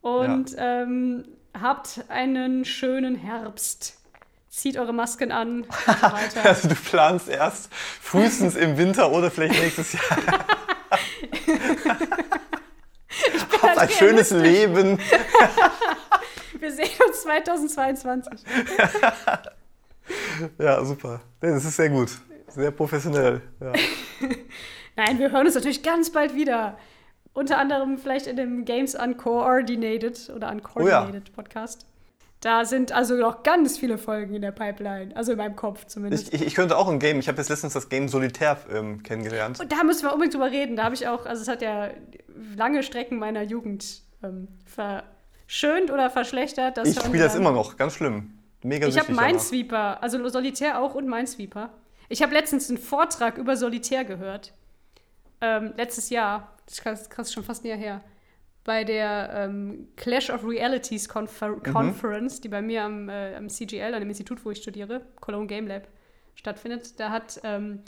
[0.00, 1.24] und ähm,
[1.60, 3.98] habt einen schönen Herbst.
[4.48, 6.44] Zieht eure Masken an und so weiter.
[6.44, 10.02] Also du planst erst frühestens im Winter oder vielleicht nächstes Jahr.
[13.62, 14.98] Habt ein schönes Leben.
[16.58, 18.40] Wir sehen uns 2022.
[20.58, 21.20] Ja, super.
[21.40, 22.10] Das ist sehr gut.
[22.48, 23.40] Sehr professionell.
[23.60, 23.72] Ja.
[24.96, 26.78] Nein, wir hören uns natürlich ganz bald wieder.
[27.34, 31.84] Unter anderem vielleicht in dem Games Uncoordinated oder Uncoordinated Podcast.
[32.40, 35.16] Da sind also noch ganz viele Folgen in der Pipeline.
[35.16, 36.32] Also in meinem Kopf zumindest.
[36.32, 39.58] Ich, ich, könnte auch ein Game, ich habe jetzt letztens das Game Solitär ähm, kennengelernt.
[39.60, 40.76] Und da müssen wir unbedingt drüber reden.
[40.76, 41.90] Da habe ich auch, also es hat ja
[42.54, 46.78] lange Strecken meiner Jugend ähm, verschönt oder verschlechtert.
[46.86, 48.38] ich spiele das immer noch, ganz schlimm.
[48.62, 49.12] Mega Ich habe.
[49.12, 51.70] Minesweeper, also Solitär auch und Minesweeper.
[52.08, 54.52] Ich habe letztens einen Vortrag über Solitär gehört.
[55.40, 58.04] Ähm, letztes Jahr, das ist krass, schon fast ein Jahr her,
[58.64, 63.92] bei der ähm, Clash of Realities Confer Conference, die bei mir am, äh, am CGL,
[63.94, 65.86] an dem Institut, wo ich studiere, Cologne Game Lab,
[66.34, 66.98] stattfindet.
[66.98, 67.82] Da hat ähm,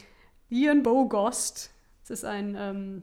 [0.51, 1.71] Ian Bogost,
[2.03, 3.03] das ist ein ähm,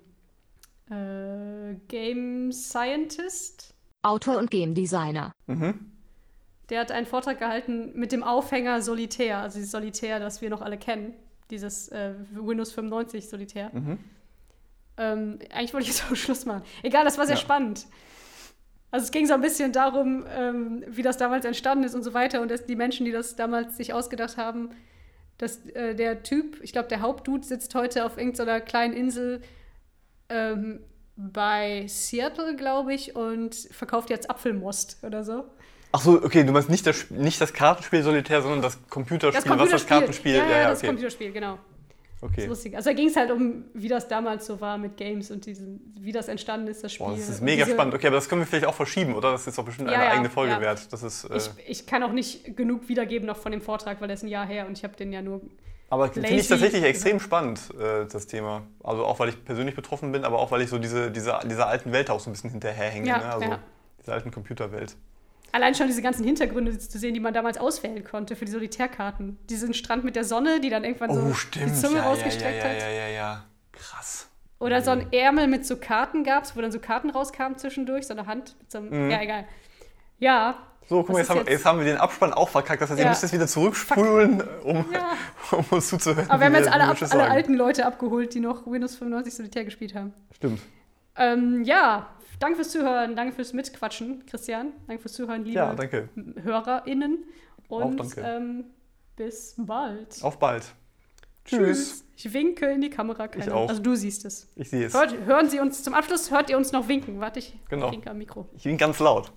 [0.90, 3.74] äh, Game Scientist,
[4.04, 5.32] Autor und Game Designer.
[5.48, 5.92] Mhm.
[6.70, 10.62] der hat einen Vortrag gehalten mit dem Aufhänger Solitär, also dieses Solitär, das wir noch
[10.62, 11.14] alle kennen,
[11.50, 13.72] dieses äh, Windows 95 Solitär.
[13.74, 13.98] Mhm.
[14.98, 16.64] Ähm, eigentlich wollte ich jetzt auch Schluss machen.
[16.84, 17.42] Egal, das war sehr Ja.
[17.42, 17.86] spannend.
[18.92, 22.14] Also es ging so ein bisschen darum, ähm, wie das damals entstanden ist und so
[22.14, 24.70] weiter und dass die Menschen, die das damals sich ausgedacht haben,
[25.40, 29.42] dass äh, der Typ, ich glaube der Hauptdude sitzt heute auf irgendeiner kleinen Insel
[30.30, 30.80] ähm,
[31.16, 35.46] bei Seattle, glaube ich, und verkauft jetzt Apfelmost oder so.
[35.92, 39.70] Ach so, okay, du meinst nicht das, nicht das Kartenspiel Solitär, sondern das Computerspiel, was
[39.70, 40.36] das Kartenspiel.
[40.36, 40.88] Ja, ja, das okay.
[40.88, 41.60] Computerspiel, genau.
[42.24, 42.42] Das okay.
[42.44, 42.76] ist lustig.
[42.76, 45.94] Also da ging es halt um, wie das damals so war mit Games und diesen,
[46.00, 47.06] wie das entstanden ist, das Spiel.
[47.08, 47.94] Boah, das ist mega diese- spannend.
[47.94, 49.34] Okay, aber das können wir vielleicht auch verschieben, oder?
[49.34, 50.62] Das ist doch bestimmt Ja, eine ja, eigene Folge ja.
[50.62, 50.92] wert.
[50.92, 54.08] Das ist, äh, Ich, ich kann auch nicht genug wiedergeben noch von dem Vortrag, weil
[54.08, 55.42] der ist ein Jahr her und ich habe den ja nur.
[55.90, 58.64] aber finde ich tatsächlich extrem spannend, äh, das Thema.
[58.84, 61.68] Also auch, weil ich persönlich betroffen bin, aber auch, weil ich so diese, diese, dieser
[61.68, 63.08] alten Welt auch so ein bisschen hinterherhänge.
[63.08, 63.26] Ne?
[63.26, 63.60] Also ja.
[64.00, 64.96] diese alten Computerwelt.
[65.54, 69.38] Allein schon diese ganzen Hintergründe zu sehen, die man damals auswählen konnte für die Solitärkarten.
[69.50, 72.70] Diesen Strand mit der Sonne, die dann irgendwann so die Zunge Oh, ja, rausgestreckt ja,
[72.70, 72.82] ja, hat.
[72.82, 73.44] ja, ja, ja.
[73.72, 74.28] Krass.
[74.60, 78.08] Oder so ein Ärmel mit so Karten gab es, wo dann so Karten rauskamen zwischendurch,
[78.08, 79.06] so eine Hand mit so einem.
[79.06, 79.12] Mhm.
[79.12, 79.46] Ja, egal.
[80.18, 80.56] Ja.
[80.90, 82.82] So, guck mal, jetzt haben, jetzt- jetzt haben wir den Abspann auch verkackt.
[82.82, 83.10] Das heißt, ihr Ja.
[83.12, 85.12] müsst jetzt wieder zurückspulen, um, Ja.
[85.58, 86.30] um uns zuzuhören.
[86.30, 89.66] Aber wir haben jetzt alle, ab, alle alten Leute abgeholt, die noch Windows 95 Solitär
[89.66, 90.14] gespielt haben.
[90.36, 90.62] Stimmt.
[91.16, 92.08] Ähm, ja,
[92.44, 94.74] danke fürs Zuhören, danke fürs Mitquatschen, Christian.
[94.88, 96.10] Danke fürs Zuhören, liebe Ja, danke.
[96.44, 97.24] HörerInnen.
[97.70, 98.22] Und danke.
[98.22, 98.66] Ähm,
[99.16, 100.22] bis bald.
[100.22, 100.66] Auf bald.
[101.46, 102.06] Tschüss.
[102.16, 103.28] Ich winke in die Kamera.
[103.28, 103.70] Keine, Ich auch.
[103.70, 104.50] Also du siehst es.
[104.56, 104.94] Ich sehe es.
[104.94, 107.20] Hört, hören Sie uns zum Abschluss, hört ihr uns noch winken?
[107.20, 107.92] Warte, ich Genau.
[107.92, 108.48] winke am Mikro.
[108.56, 109.32] Ich bin ganz laut.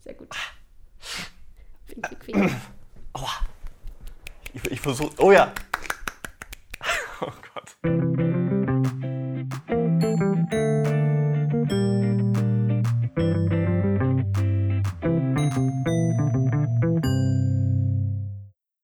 [0.00, 0.28] Sehr gut.
[1.88, 2.52] Wink, wink, wink.
[4.52, 5.10] Ich, ich versuche.
[5.18, 5.52] Oh ja.
[7.20, 8.43] Oh Gott.